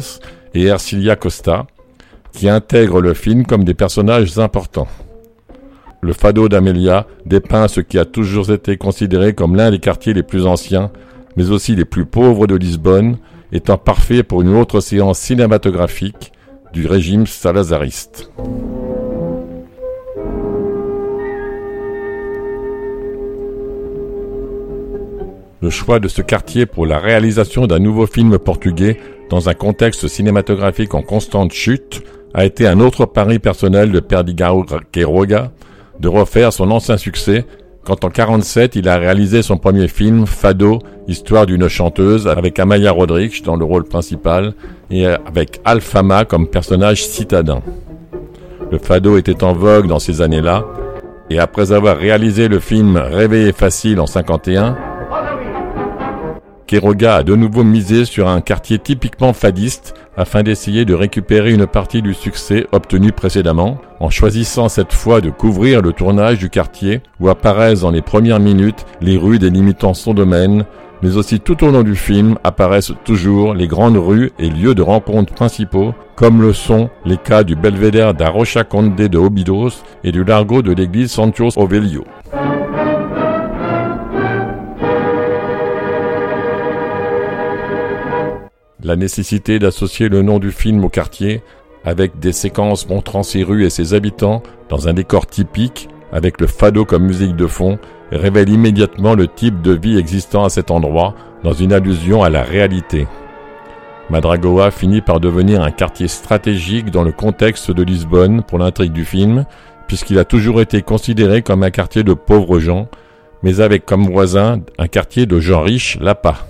et 0.53 0.65
Ercilia 0.65 1.15
Costa, 1.15 1.65
qui 2.33 2.49
intègrent 2.49 3.01
le 3.01 3.13
film 3.13 3.45
comme 3.45 3.63
des 3.63 3.73
personnages 3.73 4.37
importants. 4.37 4.87
Le 6.01 6.13
fado 6.13 6.49
d'Amelia 6.49 7.07
dépeint 7.25 7.67
ce 7.67 7.79
qui 7.79 7.97
a 7.97 8.05
toujours 8.05 8.51
été 8.51 8.77
considéré 8.77 9.33
comme 9.33 9.55
l'un 9.55 9.71
des 9.71 9.79
quartiers 9.79 10.13
les 10.13 10.23
plus 10.23 10.45
anciens, 10.45 10.91
mais 11.37 11.49
aussi 11.51 11.75
les 11.75 11.85
plus 11.85 12.05
pauvres 12.05 12.47
de 12.47 12.55
Lisbonne, 12.55 13.17
étant 13.51 13.77
parfait 13.77 14.23
pour 14.23 14.41
une 14.41 14.55
autre 14.55 14.81
séance 14.81 15.19
cinématographique 15.19 16.33
du 16.73 16.85
régime 16.85 17.25
salazariste. 17.25 18.29
Le 25.65 25.71
choix 25.71 25.99
de 25.99 26.07
ce 26.07 26.21
quartier 26.21 26.67
pour 26.67 26.85
la 26.85 26.99
réalisation 26.99 27.65
d'un 27.65 27.79
nouveau 27.79 28.05
film 28.05 28.37
portugais 28.37 28.99
dans 29.31 29.49
un 29.49 29.55
contexte 29.55 30.07
cinématographique 30.07 30.93
en 30.93 31.01
constante 31.01 31.53
chute 31.53 32.03
a 32.35 32.45
été 32.45 32.67
un 32.67 32.79
autre 32.79 33.07
pari 33.07 33.39
personnel 33.39 33.91
de 33.91 33.99
Perdigão 33.99 34.63
Queiroga 34.91 35.51
de 35.99 36.07
refaire 36.07 36.53
son 36.53 36.69
ancien 36.69 36.97
succès 36.97 37.47
quand 37.83 38.05
en 38.05 38.09
47 38.09 38.75
il 38.75 38.87
a 38.87 38.97
réalisé 38.97 39.41
son 39.41 39.57
premier 39.57 39.87
film 39.87 40.27
Fado, 40.27 40.83
histoire 41.07 41.47
d'une 41.47 41.67
chanteuse 41.67 42.27
avec 42.27 42.59
Amaya 42.59 42.91
Rodrigues 42.91 43.43
dans 43.43 43.55
le 43.55 43.65
rôle 43.65 43.85
principal 43.85 44.53
et 44.91 45.07
avec 45.07 45.61
Alfama 45.65 46.25
comme 46.25 46.47
personnage 46.47 47.07
citadin. 47.07 47.63
Le 48.71 48.77
Fado 48.77 49.17
était 49.17 49.43
en 49.43 49.53
vogue 49.53 49.87
dans 49.87 49.97
ces 49.97 50.21
années-là 50.21 50.63
et 51.31 51.39
après 51.39 51.71
avoir 51.71 51.97
réalisé 51.97 52.49
le 52.49 52.59
film 52.59 52.97
Réveillé 52.97 53.51
facile 53.51 53.99
en 53.99 54.05
51, 54.05 54.77
Quiroga 56.67 57.17
a 57.17 57.23
de 57.23 57.35
nouveau 57.35 57.63
misé 57.63 58.05
sur 58.05 58.27
un 58.27 58.41
quartier 58.41 58.79
typiquement 58.79 59.33
fadiste 59.33 59.93
afin 60.17 60.41
d'essayer 60.41 60.83
de 60.83 60.95
récupérer 60.95 61.53
une 61.53 61.67
partie 61.67 62.01
du 62.01 62.15
succès 62.15 62.65
obtenu 62.71 63.11
précédemment, 63.11 63.77
en 63.99 64.09
choisissant 64.09 64.67
cette 64.67 64.93
fois 64.93 65.21
de 65.21 65.29
couvrir 65.29 65.83
le 65.83 65.93
tournage 65.93 66.39
du 66.39 66.49
quartier 66.49 67.01
où 67.19 67.29
apparaissent 67.29 67.81
dans 67.81 67.91
les 67.91 68.01
premières 68.01 68.39
minutes 68.39 68.85
les 68.99 69.15
rues 69.15 69.37
délimitant 69.37 69.93
son 69.93 70.15
domaine, 70.15 70.65
mais 71.03 71.17
aussi 71.17 71.39
tout 71.39 71.63
au 71.63 71.69
long 71.69 71.83
du 71.83 71.95
film 71.95 72.39
apparaissent 72.43 72.93
toujours 73.03 73.53
les 73.53 73.67
grandes 73.67 73.97
rues 73.97 74.31
et 74.39 74.49
lieux 74.49 74.73
de 74.73 74.81
rencontres 74.81 75.33
principaux, 75.33 75.93
comme 76.15 76.41
le 76.41 76.51
sont 76.51 76.89
les 77.05 77.17
cas 77.17 77.43
du 77.43 77.55
belvédère 77.55 78.15
d'Arrocha 78.15 78.63
Conde 78.63 78.95
de 78.95 79.17
Obidos 79.19 79.83
et 80.03 80.11
du 80.11 80.23
largo 80.23 80.63
de 80.63 80.71
l'église 80.71 81.11
Santos 81.11 81.51
Ovelio. 81.57 82.05
La 88.85 88.95
nécessité 88.95 89.57
d'associer 89.57 90.09
le 90.09 90.21
nom 90.21 90.37
du 90.37 90.51
film 90.51 90.85
au 90.85 90.89
quartier, 90.89 91.41
avec 91.85 92.19
des 92.19 92.31
séquences 92.31 92.87
montrant 92.87 93.23
ses 93.23 93.41
rues 93.41 93.65
et 93.65 93.71
ses 93.71 93.95
habitants 93.95 94.43
dans 94.69 94.87
un 94.87 94.93
décor 94.93 95.25
typique, 95.25 95.89
avec 96.11 96.39
le 96.39 96.45
fado 96.45 96.85
comme 96.85 97.07
musique 97.07 97.35
de 97.35 97.47
fond, 97.47 97.79
révèle 98.11 98.47
immédiatement 98.47 99.15
le 99.15 99.27
type 99.27 99.63
de 99.63 99.71
vie 99.71 99.97
existant 99.97 100.43
à 100.43 100.49
cet 100.49 100.69
endroit, 100.69 101.15
dans 101.43 101.53
une 101.53 101.73
allusion 101.73 102.21
à 102.21 102.29
la 102.29 102.43
réalité. 102.43 103.07
Madragoa 104.11 104.69
finit 104.69 105.01
par 105.01 105.19
devenir 105.19 105.63
un 105.63 105.71
quartier 105.71 106.07
stratégique 106.07 106.91
dans 106.91 107.03
le 107.03 107.11
contexte 107.11 107.71
de 107.71 107.81
Lisbonne 107.81 108.43
pour 108.43 108.59
l'intrigue 108.59 108.93
du 108.93 109.03
film, 109.03 109.45
puisqu'il 109.87 110.19
a 110.19 110.25
toujours 110.25 110.61
été 110.61 110.83
considéré 110.83 111.41
comme 111.41 111.63
un 111.63 111.71
quartier 111.71 112.03
de 112.03 112.13
pauvres 112.13 112.59
gens, 112.59 112.87
mais 113.41 113.61
avec 113.61 113.83
comme 113.83 114.05
voisin 114.05 114.59
un 114.77 114.87
quartier 114.87 115.25
de 115.25 115.39
gens 115.39 115.63
riches, 115.63 115.97
Lapa. 115.99 116.45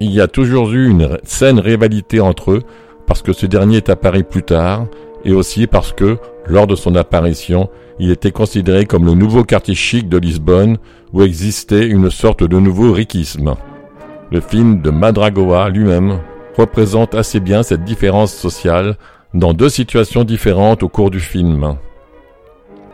Il 0.00 0.12
y 0.12 0.20
a 0.20 0.28
toujours 0.28 0.70
eu 0.72 0.88
une 0.88 1.18
saine 1.24 1.58
rivalité 1.58 2.20
entre 2.20 2.52
eux, 2.52 2.62
parce 3.06 3.22
que 3.22 3.32
ce 3.32 3.46
dernier 3.46 3.78
est 3.78 3.88
apparu 3.88 4.22
plus 4.22 4.44
tard, 4.44 4.86
et 5.24 5.32
aussi 5.32 5.66
parce 5.66 5.92
que, 5.92 6.18
lors 6.46 6.66
de 6.66 6.76
son 6.76 6.94
apparition, 6.94 7.68
il 7.98 8.12
était 8.12 8.30
considéré 8.30 8.86
comme 8.86 9.04
le 9.04 9.14
nouveau 9.14 9.42
quartier 9.42 9.74
chic 9.74 10.08
de 10.08 10.18
Lisbonne, 10.18 10.78
où 11.12 11.22
existait 11.22 11.86
une 11.86 12.10
sorte 12.10 12.44
de 12.44 12.58
nouveau 12.58 12.92
riquisme. 12.92 13.54
Le 14.30 14.40
film 14.40 14.82
de 14.82 14.90
Madragoa 14.90 15.68
lui-même 15.70 16.20
représente 16.56 17.14
assez 17.14 17.40
bien 17.40 17.62
cette 17.62 17.84
différence 17.84 18.32
sociale 18.32 18.96
dans 19.34 19.52
deux 19.52 19.68
situations 19.68 20.22
différentes 20.22 20.82
au 20.82 20.88
cours 20.88 21.10
du 21.10 21.20
film. 21.20 21.76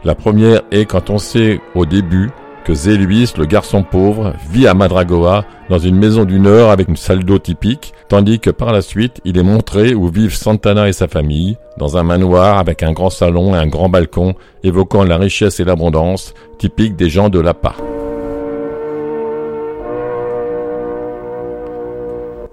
La 0.05 0.15
première 0.15 0.63
est 0.71 0.85
quand 0.85 1.11
on 1.11 1.19
sait 1.19 1.61
au 1.75 1.87
début 1.87 2.31
que 2.65 2.75
Zé 2.75 2.97
le 2.97 3.45
garçon 3.45 3.83
pauvre, 3.83 4.33
vit 4.51 4.67
à 4.67 4.75
Madragoa 4.75 5.45
dans 5.69 5.79
une 5.79 5.97
maison 5.97 6.25
du 6.25 6.41
Nord 6.41 6.71
avec 6.71 6.89
une 6.89 6.97
salle 6.97 7.25
d'eau 7.25 7.39
typique, 7.39 7.93
tandis 8.09 8.41
que 8.41 8.51
par 8.51 8.73
la 8.73 8.81
suite, 8.81 9.21
il 9.25 9.37
est 9.37 9.43
montré 9.43 9.95
où 9.95 10.09
vivent 10.09 10.35
Santana 10.35 10.89
et 10.89 10.93
sa 10.93 11.07
famille, 11.07 11.59
dans 11.77 11.99
un 11.99 12.03
manoir 12.03 12.59
avec 12.59 12.83
un 12.83 12.93
grand 12.93 13.11
salon 13.11 13.55
et 13.55 13.59
un 13.59 13.67
grand 13.67 13.91
balcon, 13.91 14.35
évoquant 14.63 15.05
la 15.05 15.19
richesse 15.19 15.61
et 15.61 15.65
l'abondance, 15.65 16.33
typique 16.59 16.97
des 16.97 17.11
gens 17.11 17.29
de 17.29 17.39
Lapa. 17.39 17.75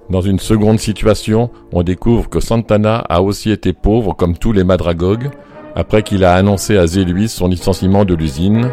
Dans 0.10 0.22
une 0.22 0.40
seconde 0.40 0.80
situation, 0.80 1.50
on 1.72 1.84
découvre 1.84 2.30
que 2.30 2.42
Santana 2.42 2.98
a 2.98 3.22
aussi 3.22 3.50
été 3.50 3.72
pauvre 3.72 4.14
comme 4.14 4.38
tous 4.38 4.52
les 4.52 4.66
madragogues, 4.66 5.32
après 5.74 6.04
qu'il 6.04 6.26
a 6.26 6.34
annoncé 6.34 6.78
à 6.78 6.86
Zé 6.86 7.06
son 7.28 7.48
licenciement 7.48 8.04
de 8.04 8.14
l'usine, 8.14 8.70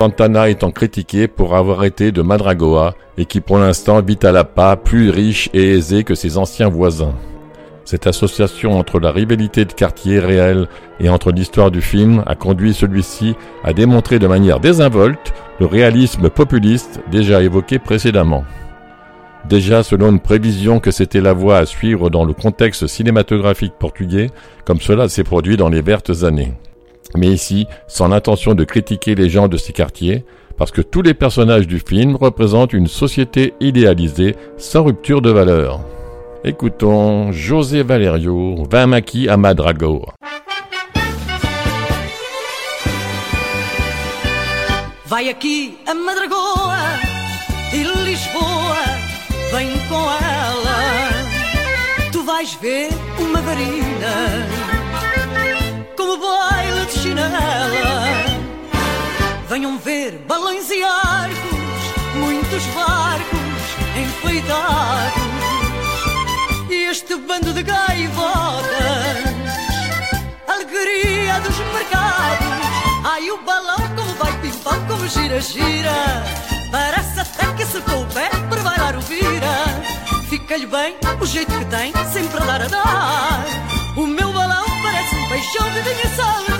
Santana 0.00 0.50
étant 0.50 0.70
critiqué 0.70 1.26
pour 1.26 1.56
avoir 1.56 1.84
été 1.84 2.12
de 2.12 2.20
Madragoa 2.20 2.94
et 3.16 3.24
qui 3.24 3.40
pour 3.40 3.58
l'instant 3.58 4.02
vit 4.02 4.18
à 4.22 4.32
la 4.32 4.44
pas 4.44 4.76
plus 4.76 5.08
riche 5.08 5.48
et 5.54 5.70
aisé 5.70 6.04
que 6.04 6.14
ses 6.14 6.36
anciens 6.36 6.68
voisins. 6.68 7.14
Cette 7.84 8.06
association 8.06 8.78
entre 8.78 8.98
la 9.00 9.10
rivalité 9.10 9.64
de 9.64 9.72
quartier 9.72 10.18
réel 10.18 10.68
et 11.00 11.08
entre 11.08 11.32
l'histoire 11.32 11.70
du 11.70 11.80
film 11.80 12.22
a 12.26 12.34
conduit 12.34 12.74
celui-ci 12.74 13.36
à 13.64 13.72
démontrer 13.72 14.18
de 14.18 14.26
manière 14.26 14.60
désinvolte 14.60 15.32
le 15.60 15.66
réalisme 15.66 16.28
populiste 16.28 17.00
déjà 17.10 17.42
évoqué 17.42 17.78
précédemment. 17.78 18.44
Déjà 19.48 19.82
selon 19.82 20.10
une 20.10 20.20
prévision 20.20 20.80
que 20.80 20.90
c'était 20.90 21.20
la 21.20 21.32
voie 21.32 21.58
à 21.58 21.66
suivre 21.66 22.10
dans 22.10 22.24
le 22.24 22.34
contexte 22.34 22.86
cinématographique 22.86 23.74
portugais, 23.78 24.30
comme 24.64 24.80
cela 24.80 25.08
s'est 25.08 25.24
produit 25.24 25.56
dans 25.56 25.68
les 25.68 25.82
vertes 25.82 26.24
années 26.24 26.52
mais 27.14 27.28
ici 27.28 27.66
sans 27.86 28.08
l'intention 28.08 28.54
de 28.54 28.64
critiquer 28.64 29.14
les 29.14 29.28
gens 29.28 29.48
de 29.48 29.56
ces 29.56 29.72
quartiers, 29.72 30.24
parce 30.56 30.70
que 30.70 30.80
tous 30.80 31.02
les 31.02 31.14
personnages 31.14 31.66
du 31.66 31.78
film 31.78 32.16
représentent 32.16 32.72
une 32.72 32.86
société 32.86 33.54
idéalisée 33.60 34.36
sans 34.56 34.84
rupture 34.84 35.20
de 35.20 35.30
valeur. 35.30 35.80
Écoutons 36.44 37.32
José 37.32 37.82
Valerio, 37.82 38.64
Vamaki 38.70 39.28
à 39.28 39.36
Madrago. 39.36 40.06
Vai 45.06 45.28
aqui 45.28 45.78
a 45.86 45.94
Madragoa 45.94 46.78
e 47.72 47.78
Lisboa, 48.04 48.84
vem 49.52 49.68
com 49.88 50.04
ela. 50.20 50.80
Tu 52.10 52.22
vais 52.22 52.58
ver 52.60 52.88
uma 53.18 53.40
varina 53.40 54.75
janela. 57.14 58.02
Venham 59.48 59.78
ver 59.78 60.12
balões 60.26 60.70
e 60.70 60.82
arcos, 60.82 61.58
muitos 62.14 62.64
barcos 62.74 63.38
enfeitados. 63.96 65.22
E 66.68 66.74
este 66.90 67.16
bando 67.16 67.52
de 67.52 67.62
gaivotas, 67.62 68.66
alegria 70.48 71.40
dos 71.40 71.56
mercados. 71.58 72.46
Ai, 73.04 73.30
o 73.30 73.38
balão 73.42 73.78
como 73.94 74.14
vai 74.14 74.32
pimpão, 74.40 74.86
como 74.86 75.06
gira, 75.08 75.40
gira. 75.40 76.24
Parece 76.72 77.20
até 77.20 77.46
que 77.52 77.64
se 77.64 77.80
couber, 77.82 78.30
para 78.48 78.62
bailar 78.62 78.96
o 78.96 79.00
vira. 79.00 79.56
Fica-lhe 80.28 80.66
bem 80.66 80.96
o 81.20 81.26
jeito 81.26 81.56
que 81.56 81.64
tem, 81.66 81.92
sempre 82.12 82.42
a 82.42 82.46
dar 82.46 82.62
a 82.62 82.68
dar. 82.68 83.44
O 83.96 84.06
meu 84.06 84.35
peixão 85.56 85.94
de 85.94 86.08
salga. 86.16 86.56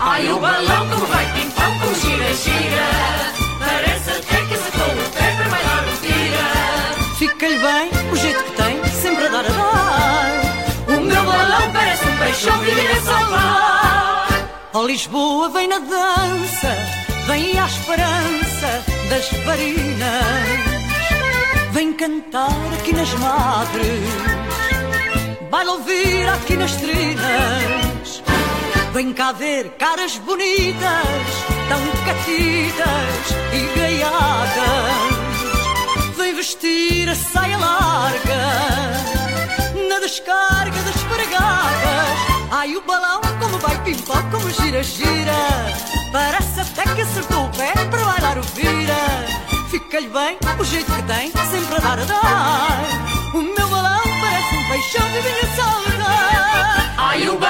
Ai, 0.00 0.30
o 0.30 0.38
balão 0.38 0.88
como 0.88 1.06
vai 1.06 1.26
pimpão, 1.32 1.78
como 1.78 1.94
gira, 1.94 2.34
gira. 2.34 2.88
Parece 3.58 4.10
até 4.10 4.46
que 4.46 4.54
acertou 4.54 4.86
o 4.86 5.10
pé 5.10 5.34
para 5.36 5.48
bailar 5.48 5.84
o 5.84 5.96
vira. 6.02 7.16
Fica-lhe 7.18 7.58
bem 7.58 7.90
o 8.12 8.16
jeito 8.16 8.44
que 8.44 8.52
tem, 8.52 8.84
sempre 9.02 9.26
a 9.26 9.28
dar 9.28 9.44
a 9.44 9.48
dar. 9.48 10.96
O 10.96 11.00
meu 11.00 11.24
balão 11.24 11.72
parece 11.72 12.04
um 12.06 12.16
peixão 12.18 12.58
de 12.64 12.70
vinha 12.70 13.00
salga. 13.02 14.48
Ó 14.74 14.84
Lisboa 14.84 15.48
vem 15.48 15.68
na 15.68 15.78
dança, 15.78 16.76
vem 17.26 17.58
à 17.58 17.66
esperança 17.66 18.84
das 19.10 19.28
farinas. 19.44 20.78
Vem 21.72 21.92
cantar 21.92 22.50
aqui 22.78 22.92
nas 22.92 23.12
madres, 23.14 24.00
baila 25.50 25.72
ouvir 25.72 26.28
aqui 26.28 26.56
nas 26.56 26.76
trinas. 26.76 27.87
Vem 28.98 29.12
cá 29.12 29.30
ver 29.30 29.76
caras 29.78 30.18
bonitas, 30.18 30.82
tão 31.68 31.80
catitas 32.04 33.30
e 33.54 33.78
gaiadas. 33.78 34.96
Vem 36.16 36.34
vestir 36.34 37.08
a 37.08 37.14
saia 37.14 37.56
larga, 37.58 38.42
na 39.88 40.00
descarga 40.00 40.82
das 40.82 41.00
fregadas. 41.02 42.18
Ai, 42.50 42.74
o 42.74 42.80
balão 42.80 43.20
como 43.38 43.56
vai 43.58 43.80
pimpão, 43.84 44.20
como 44.32 44.50
gira, 44.50 44.82
gira. 44.82 45.46
Parece 46.10 46.58
até 46.58 46.82
que 46.92 47.02
acertou 47.02 47.44
o 47.44 47.50
pé 47.50 47.72
para 47.88 48.04
bailar 48.04 48.36
o 48.36 48.42
vira. 48.42 48.96
Fica-lhe 49.70 50.08
bem 50.08 50.36
o 50.58 50.64
jeito 50.64 50.92
que 50.92 51.02
tem, 51.04 51.30
sempre 51.30 51.76
a 51.76 51.78
dar 51.78 52.00
a 52.00 52.04
dar. 52.04 53.32
O 53.32 53.42
meu 53.42 53.68
balão 53.68 54.02
parece 54.20 54.56
um 54.56 54.68
peixão 54.68 55.08
de 55.12 55.20
vinha 55.20 55.46
salga. 55.54 55.88
Ai, 56.96 57.28
o 57.28 57.38
balão 57.38 57.47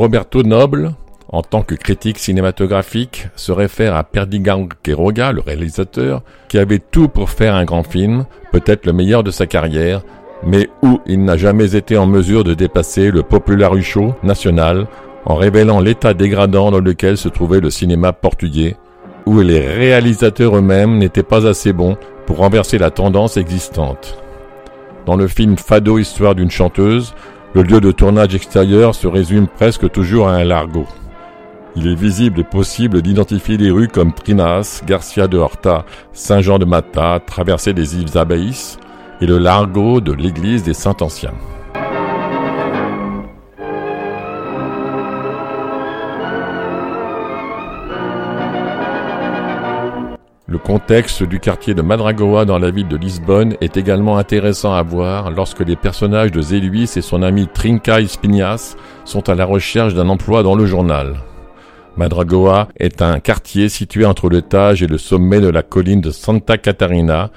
Roberto 0.00 0.42
Noble, 0.42 0.94
en 1.28 1.42
tant 1.42 1.60
que 1.60 1.74
critique 1.74 2.18
cinématographique, 2.18 3.28
se 3.36 3.52
réfère 3.52 3.94
à 3.94 4.02
Perdigan 4.02 4.66
Quiroga, 4.82 5.30
le 5.30 5.42
réalisateur, 5.42 6.22
qui 6.48 6.56
avait 6.56 6.78
tout 6.78 7.08
pour 7.08 7.28
faire 7.28 7.54
un 7.54 7.66
grand 7.66 7.82
film, 7.82 8.24
peut-être 8.50 8.86
le 8.86 8.94
meilleur 8.94 9.22
de 9.22 9.30
sa 9.30 9.46
carrière, 9.46 10.00
mais 10.42 10.70
où 10.82 11.00
il 11.04 11.22
n'a 11.22 11.36
jamais 11.36 11.76
été 11.76 11.98
en 11.98 12.06
mesure 12.06 12.44
de 12.44 12.54
dépasser 12.54 13.10
le 13.10 13.22
popularucho 13.22 14.14
national 14.22 14.86
en 15.26 15.34
révélant 15.34 15.80
l'état 15.80 16.14
dégradant 16.14 16.70
dans 16.70 16.80
lequel 16.80 17.18
se 17.18 17.28
trouvait 17.28 17.60
le 17.60 17.68
cinéma 17.68 18.14
portugais, 18.14 18.76
où 19.26 19.38
les 19.40 19.60
réalisateurs 19.60 20.56
eux-mêmes 20.56 20.96
n'étaient 20.96 21.22
pas 21.22 21.46
assez 21.46 21.74
bons 21.74 21.98
pour 22.24 22.38
renverser 22.38 22.78
la 22.78 22.90
tendance 22.90 23.36
existante. 23.36 24.16
Dans 25.04 25.16
le 25.16 25.28
film 25.28 25.58
Fado, 25.58 25.98
histoire 25.98 26.34
d'une 26.34 26.50
chanteuse, 26.50 27.12
le 27.54 27.62
lieu 27.62 27.80
de 27.80 27.90
tournage 27.90 28.34
extérieur 28.34 28.94
se 28.94 29.08
résume 29.08 29.48
presque 29.48 29.90
toujours 29.90 30.28
à 30.28 30.36
un 30.36 30.44
largo. 30.44 30.86
Il 31.76 31.86
est 31.86 31.94
visible 31.94 32.40
et 32.40 32.44
possible 32.44 33.02
d'identifier 33.02 33.56
les 33.56 33.70
rues 33.70 33.88
comme 33.88 34.12
Trinas, 34.12 34.82
Garcia 34.86 35.26
de 35.26 35.38
Horta, 35.38 35.84
Saint-Jean 36.12 36.58
de 36.58 36.64
Mata, 36.64 37.20
traversée 37.24 37.72
des 37.72 37.96
îles 37.96 38.18
Abaïs 38.18 38.78
et 39.20 39.26
le 39.26 39.38
largo 39.38 40.00
de 40.00 40.12
l'église 40.12 40.62
des 40.62 40.74
Saints-Anciens. 40.74 41.34
Le 50.50 50.58
contexte 50.58 51.22
du 51.22 51.38
quartier 51.38 51.74
de 51.74 51.82
Madragoa 51.82 52.44
dans 52.44 52.58
la 52.58 52.72
ville 52.72 52.88
de 52.88 52.96
Lisbonne 52.96 53.54
est 53.60 53.76
également 53.76 54.18
intéressant 54.18 54.72
à 54.72 54.82
voir 54.82 55.30
lorsque 55.30 55.60
les 55.60 55.76
personnages 55.76 56.32
de 56.32 56.40
Zéluis 56.40 56.90
et 56.96 57.02
son 57.02 57.22
ami 57.22 57.46
Trinca 57.46 58.00
Espinhas 58.00 58.74
sont 59.04 59.28
à 59.28 59.36
la 59.36 59.44
recherche 59.44 59.94
d'un 59.94 60.08
emploi 60.08 60.42
dans 60.42 60.56
le 60.56 60.66
journal. 60.66 61.20
Madragoa 61.96 62.66
est 62.80 63.00
un 63.00 63.20
quartier 63.20 63.68
situé 63.68 64.04
entre 64.04 64.28
le 64.28 64.42
Tage 64.42 64.82
et 64.82 64.88
le 64.88 64.98
sommet 64.98 65.40
de 65.40 65.46
la 65.46 65.62
colline 65.62 66.00
de 66.00 66.10
Santa 66.10 66.58
Catarina, 66.58 67.30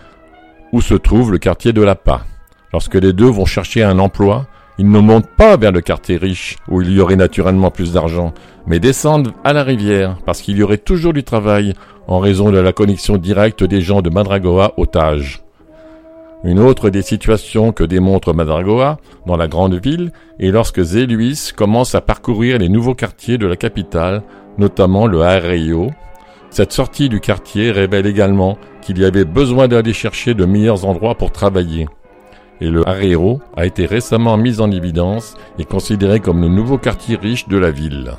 où 0.71 0.81
se 0.81 0.95
trouve 0.95 1.31
le 1.31 1.37
quartier 1.37 1.71
de 1.71 1.83
La 1.83 1.93
Pa. 1.93 2.25
Lorsque 2.71 2.95
les 2.95 3.13
deux 3.13 3.29
vont 3.29 3.45
chercher 3.45 3.83
un 3.83 3.99
emploi, 3.99 4.47
ils 4.79 4.89
ne 4.89 4.99
montent 4.99 5.29
pas 5.37 5.55
vers 5.55 5.71
le 5.71 5.81
quartier 5.81 6.17
riche, 6.17 6.57
où 6.67 6.81
il 6.81 6.91
y 6.91 6.99
aurait 6.99 7.15
naturellement 7.15 7.69
plus 7.69 7.93
d'argent, 7.93 8.33
mais 8.65 8.79
descendent 8.79 9.33
à 9.43 9.53
la 9.53 9.63
rivière, 9.63 10.17
parce 10.25 10.41
qu'il 10.41 10.57
y 10.57 10.63
aurait 10.63 10.79
toujours 10.79 11.13
du 11.13 11.23
travail, 11.23 11.75
en 12.07 12.19
raison 12.19 12.51
de 12.51 12.57
la 12.57 12.73
connexion 12.73 13.17
directe 13.17 13.63
des 13.63 13.81
gens 13.81 14.01
de 14.01 14.09
Madragoa 14.09 14.73
au 14.77 14.85
Tage. 14.85 15.43
Une 16.43 16.59
autre 16.59 16.89
des 16.89 17.01
situations 17.01 17.71
que 17.71 17.85
démontre 17.85 18.33
Madragoa 18.33 18.97
dans 19.25 19.37
la 19.37 19.47
grande 19.47 19.75
ville 19.75 20.11
est 20.39 20.51
lorsque 20.51 20.81
Zéluis 20.81 21.51
commence 21.55 21.95
à 21.95 22.01
parcourir 22.01 22.57
les 22.57 22.67
nouveaux 22.67 22.95
quartiers 22.95 23.37
de 23.37 23.47
la 23.47 23.55
capitale, 23.55 24.23
notamment 24.57 25.07
le 25.07 25.21
Arreio. 25.21 25.91
Cette 26.49 26.73
sortie 26.73 27.07
du 27.07 27.21
quartier 27.21 27.71
révèle 27.71 28.05
également 28.05 28.57
qu'il 28.81 28.99
y 28.99 29.05
avait 29.05 29.23
besoin 29.23 29.69
d'aller 29.69 29.93
chercher 29.93 30.33
de 30.33 30.43
meilleurs 30.43 30.85
endroits 30.85 31.15
pour 31.15 31.31
travailler. 31.31 31.87
Et 32.59 32.69
le 32.69 32.87
Arreio 32.87 33.39
a 33.55 33.65
été 33.65 33.85
récemment 33.85 34.35
mis 34.35 34.59
en 34.59 34.69
évidence 34.69 35.35
et 35.57 35.63
considéré 35.63 36.19
comme 36.19 36.41
le 36.41 36.49
nouveau 36.49 36.77
quartier 36.77 37.15
riche 37.15 37.47
de 37.47 37.57
la 37.57 37.71
ville. 37.71 38.11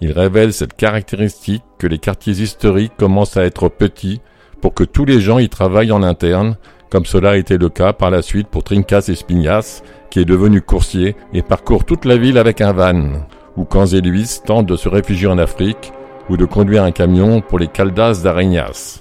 Il 0.00 0.12
révèle 0.12 0.52
cette 0.52 0.74
caractéristique 0.74 1.62
que 1.78 1.86
les 1.86 1.98
quartiers 1.98 2.40
historiques 2.40 2.96
commencent 2.98 3.36
à 3.36 3.44
être 3.44 3.68
petits 3.68 4.20
pour 4.62 4.74
que 4.74 4.84
tous 4.84 5.04
les 5.04 5.20
gens 5.20 5.38
y 5.38 5.48
travaillent 5.48 5.92
en 5.92 6.02
interne, 6.02 6.56
comme 6.90 7.04
cela 7.04 7.30
a 7.30 7.36
été 7.36 7.58
le 7.58 7.68
cas 7.68 7.92
par 7.92 8.10
la 8.10 8.22
suite 8.22 8.48
pour 8.48 8.64
Trincas 8.64 9.06
Espignas, 9.08 9.82
qui 10.10 10.20
est 10.20 10.24
devenu 10.24 10.62
coursier 10.62 11.16
et 11.32 11.42
parcourt 11.42 11.84
toute 11.84 12.04
la 12.04 12.16
ville 12.16 12.38
avec 12.38 12.60
un 12.60 12.72
van, 12.72 13.26
ou 13.56 13.64
quand 13.64 13.86
Zéluis 13.86 14.40
tente 14.44 14.66
de 14.66 14.76
se 14.76 14.88
réfugier 14.88 15.28
en 15.28 15.38
Afrique, 15.38 15.92
ou 16.28 16.36
de 16.36 16.44
conduire 16.44 16.84
un 16.84 16.92
camion 16.92 17.40
pour 17.40 17.58
les 17.58 17.68
Caldas 17.68 18.20
d'Arenas. 18.22 19.00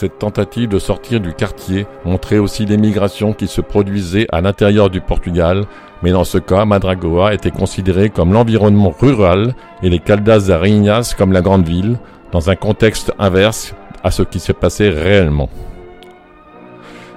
Cette 0.00 0.20
tentative 0.20 0.68
de 0.68 0.78
sortir 0.78 1.18
du 1.18 1.32
quartier 1.32 1.84
montrait 2.04 2.38
aussi 2.38 2.64
l'émigration 2.64 3.32
qui 3.32 3.48
se 3.48 3.60
produisait 3.60 4.28
à 4.30 4.40
l'intérieur 4.40 4.90
du 4.90 5.00
Portugal, 5.00 5.64
mais 6.04 6.12
dans 6.12 6.22
ce 6.22 6.38
cas, 6.38 6.64
Madragoa 6.64 7.34
était 7.34 7.50
considéré 7.50 8.08
comme 8.08 8.32
l'environnement 8.32 8.94
rural 8.96 9.56
et 9.82 9.90
les 9.90 9.98
Caldas 9.98 10.46
d'Arenas 10.46 11.16
comme 11.18 11.32
la 11.32 11.40
grande 11.40 11.66
ville, 11.66 11.98
dans 12.30 12.48
un 12.48 12.54
contexte 12.54 13.12
inverse 13.18 13.74
à 14.04 14.12
ce 14.12 14.22
qui 14.22 14.38
s'est 14.38 14.52
passé 14.52 14.88
réellement. 14.88 15.50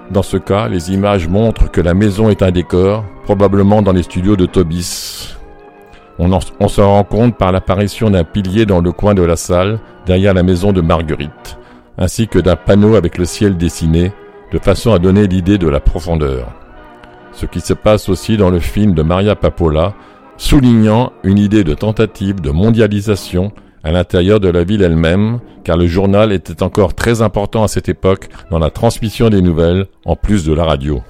Dans 0.10 0.24
ce 0.24 0.38
cas, 0.38 0.68
les 0.68 0.92
images 0.92 1.28
montrent 1.28 1.70
que 1.70 1.82
la 1.82 1.94
maison 1.94 2.32
est 2.32 2.42
un 2.42 2.50
décor, 2.50 3.06
probablement 3.26 3.84
dans 3.84 3.94
les 3.94 4.02
studios 4.02 4.36
de 4.36 4.48
Tobis. 4.48 5.36
On 6.18 6.68
se 6.68 6.82
rend 6.82 7.04
compte 7.04 7.38
par 7.38 7.52
l'apparition 7.52 8.10
d'un 8.10 8.24
pilier 8.24 8.66
dans 8.66 8.82
le 8.82 8.92
coin 8.92 9.14
de 9.14 9.22
la 9.22 9.36
salle, 9.36 9.78
derrière 10.08 10.34
la 10.34 10.42
maison 10.42 10.74
de 10.74 10.82
Marguerite, 10.82 11.60
ainsi 12.02 12.28
que 12.28 12.40
d'un 12.40 12.56
panneau 12.56 12.96
avec 12.96 13.20
le 13.20 13.26
ciel 13.26 13.58
dessiné, 13.58 14.12
de 14.52 14.58
façon 14.58 14.92
à 14.92 14.98
donner 14.98 15.28
l'idée 15.28 15.60
de 15.60 15.70
la 15.70 15.80
profondeur. 15.80 16.52
Ce 17.32 17.46
qui 17.46 17.62
se 17.62 17.74
passe 17.74 18.10
aussi 18.10 18.38
dans 18.38 18.50
le 18.50 18.60
film 18.60 18.96
de 18.96 19.04
Maria 19.04 19.36
Papola, 19.36 19.94
soulignant 20.36 21.14
une 21.24 21.38
idée 21.38 21.64
de 21.64 21.76
tentative 21.76 22.42
de 22.42 22.50
mondialisation 22.50 23.52
à 23.84 23.92
l'intérieur 23.92 24.40
de 24.40 24.50
la 24.50 24.64
ville 24.64 24.82
elle-même, 24.82 25.40
car 25.64 25.78
le 25.78 25.86
journal 25.86 26.32
était 26.32 26.64
encore 26.64 26.96
très 26.96 27.22
important 27.22 27.64
à 27.64 27.68
cette 27.68 27.88
époque 27.88 28.30
dans 28.50 28.60
la 28.60 28.72
transmission 28.72 29.30
des 29.30 29.44
nouvelles, 29.44 29.86
en 30.04 30.16
plus 30.16 30.44
de 30.44 30.54
la 30.54 30.66
radio. 30.66 31.04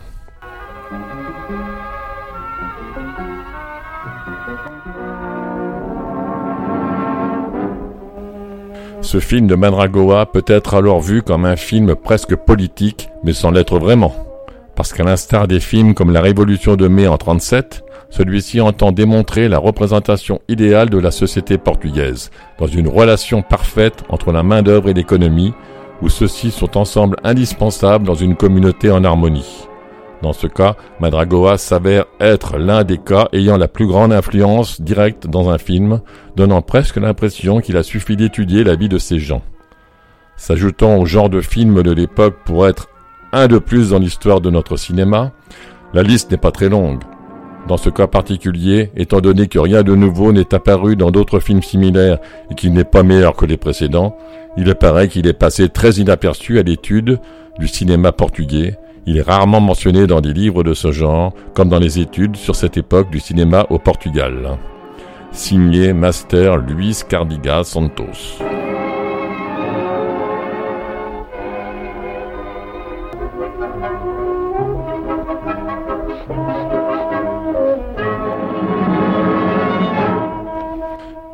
Ce 9.02 9.20
film 9.20 9.48
de 9.48 9.56
Mandragoa 9.56 10.28
peut 10.28 10.46
être 10.48 10.76
alors 10.76 11.02
vu 11.02 11.24
comme 11.24 11.46
un 11.46 11.56
film 11.56 11.96
presque 11.96 12.36
politique, 12.36 13.10
mais 13.24 13.34
sans 13.34 13.52
l'être 13.52 13.80
vraiment. 13.80 14.14
Parce 14.76 14.94
qu'à 14.94 15.04
l'instar 15.04 15.48
des 15.48 15.60
films 15.60 15.94
comme 15.94 16.14
La 16.14 16.22
Révolution 16.22 16.76
de 16.76 16.88
mai 16.88 17.08
en 17.08 17.18
37, 17.18 17.84
Celui-ci 18.12 18.60
entend 18.60 18.92
démontrer 18.92 19.48
la 19.48 19.58
représentation 19.58 20.42
idéale 20.50 20.90
de 20.90 20.98
la 20.98 21.12
société 21.12 21.58
portugaise, 21.58 22.30
dans 22.60 22.68
une 22.68 22.90
relation 22.90 23.42
parfaite 23.42 24.04
entre 24.10 24.34
la 24.34 24.44
main-d'œuvre 24.44 24.90
et 24.90 24.94
l'économie, 24.94 25.54
où 26.02 26.10
ceux-ci 26.10 26.52
sont 26.52 26.78
ensemble 26.78 27.16
indispensables 27.24 28.06
dans 28.06 28.16
une 28.16 28.36
communauté 28.36 28.92
en 28.92 29.06
harmonie. 29.06 29.71
Dans 30.22 30.34
ce 30.34 30.48
cas, 30.48 30.76
Madragoa 31.00 31.58
s'avère 31.58 32.06
être 32.20 32.58
l'un 32.58 32.84
des 32.84 33.00
cas 33.00 33.28
ayant 33.34 33.58
la 33.58 33.68
plus 33.68 33.88
grande 33.88 34.14
influence 34.14 34.80
directe 34.80 35.28
dans 35.28 35.50
un 35.50 35.58
film, 35.58 36.02
donnant 36.36 36.62
presque 36.62 36.98
l'impression 36.98 37.60
qu'il 37.60 37.78
a 37.78 37.84
suffi 37.84 38.16
d'étudier 38.16 38.64
la 38.64 38.76
vie 38.76 38.90
de 38.90 39.00
ces 39.00 39.20
gens. 39.20 39.42
S'ajoutant 40.38 40.98
au 40.98 41.06
genre 41.06 41.30
de 41.30 41.42
film 41.42 41.82
de 41.82 41.92
l'époque 41.92 42.38
pour 42.46 42.68
être 42.68 42.90
un 43.34 43.48
de 43.48 43.58
plus 43.58 43.90
dans 43.92 44.00
l'histoire 44.00 44.42
de 44.42 44.50
notre 44.50 44.78
cinéma, 44.78 45.32
la 45.94 46.04
liste 46.04 46.32
n'est 46.32 46.38
pas 46.38 46.52
très 46.52 46.70
longue. 46.70 47.02
Dans 47.68 47.78
ce 47.78 47.90
cas 47.90 48.08
particulier, 48.08 48.92
étant 48.96 49.22
donné 49.22 49.48
que 49.48 49.60
rien 49.60 49.84
de 49.84 49.96
nouveau 49.96 50.32
n'est 50.32 50.54
apparu 50.54 50.96
dans 50.96 51.12
d'autres 51.12 51.40
films 51.40 51.62
similaires 51.62 52.18
et 52.50 52.56
qu'il 52.56 52.74
n'est 52.74 52.84
pas 52.84 53.04
meilleur 53.04 53.36
que 53.36 53.46
les 53.46 53.58
précédents, 53.58 54.18
il 54.58 54.70
apparaît 54.70 55.08
qu'il 55.08 55.28
est 55.28 55.34
passé 55.34 55.70
très 55.70 55.94
inaperçu 55.94 56.60
à 56.60 56.64
l'étude 56.64 57.20
du 57.60 57.68
cinéma 57.68 58.12
portugais. 58.12 58.78
Il 59.08 59.18
est 59.18 59.24
rarement 59.24 59.60
mentionné 59.60 60.06
dans 60.06 60.22
des 60.22 60.34
livres 60.34 60.64
de 60.64 60.76
ce 60.76 60.92
genre, 60.92 61.34
comme 61.56 61.70
dans 61.70 61.80
les 61.80 62.00
études 62.00 62.36
sur 62.36 62.56
cette 62.56 62.78
époque 62.78 63.10
du 63.10 63.20
cinéma 63.20 63.66
au 63.72 63.80
Portugal. 63.80 64.58
Signé 65.32 65.94
Master 65.94 66.58
Luis 66.58 67.02
Cardiga 67.10 67.64
Santos. 67.64 68.38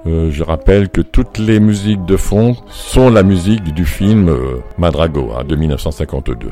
Euh, 0.05 0.31
je 0.31 0.43
rappelle 0.43 0.87
que 0.87 1.01
toutes 1.01 1.37
les 1.37 1.59
musiques 1.59 2.05
de 2.05 2.15
fond 2.15 2.55
sont 2.67 3.09
la 3.09 3.23
musique 3.23 3.73
du 3.73 3.85
film 3.85 4.29
euh, 4.29 4.61
Madrago 4.77 5.31
hein, 5.37 5.43
de 5.43 5.57
1952. 5.57 6.49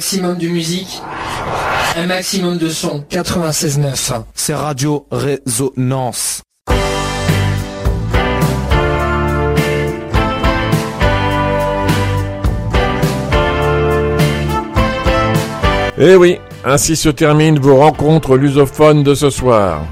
Maximum 0.00 0.38
de 0.38 0.48
musique, 0.48 1.02
un 1.94 2.06
maximum 2.06 2.56
de 2.56 2.70
son. 2.70 3.04
96.9, 3.10 4.22
c'est 4.34 4.54
Radio 4.54 5.06
Résonance. 5.10 6.40
Eh 15.98 16.16
oui, 16.16 16.38
ainsi 16.64 16.96
se 16.96 17.10
terminent 17.10 17.60
vos 17.60 17.76
rencontres 17.76 18.38
lusophones 18.38 19.02
de 19.02 19.14
ce 19.14 19.28
soir. 19.28 19.82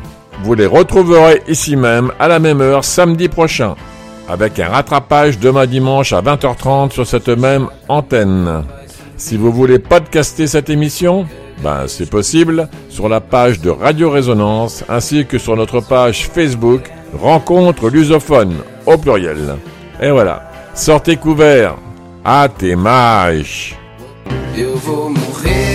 Vous 0.42 0.54
les 0.54 0.64
retrouverez 0.64 1.42
ici 1.48 1.76
même 1.76 2.12
à 2.18 2.28
la 2.28 2.38
même 2.38 2.62
heure 2.62 2.82
samedi 2.82 3.28
prochain, 3.28 3.74
avec 4.26 4.58
un 4.58 4.68
rattrapage 4.68 5.38
demain 5.38 5.66
dimanche 5.66 6.14
à 6.14 6.22
20h30 6.22 6.92
sur 6.92 7.06
cette 7.06 7.28
même 7.28 7.68
antenne. 7.90 8.64
Si 9.18 9.36
vous 9.36 9.52
voulez 9.52 9.80
podcaster 9.80 10.46
cette 10.46 10.70
émission, 10.70 11.26
ben 11.60 11.88
c'est 11.88 12.08
possible 12.08 12.68
sur 12.88 13.08
la 13.08 13.20
page 13.20 13.60
de 13.60 13.68
Radio 13.68 14.10
Résonance 14.10 14.84
ainsi 14.88 15.26
que 15.26 15.38
sur 15.38 15.56
notre 15.56 15.80
page 15.80 16.28
Facebook 16.28 16.82
Rencontre 17.20 17.90
lusophone 17.90 18.54
au 18.86 18.96
pluriel. 18.96 19.56
Et 20.00 20.10
voilà, 20.10 20.50
sortez 20.72 21.16
couverts. 21.16 21.74
À 22.24 22.48
tes 22.48 22.76
morrer, 25.10 25.67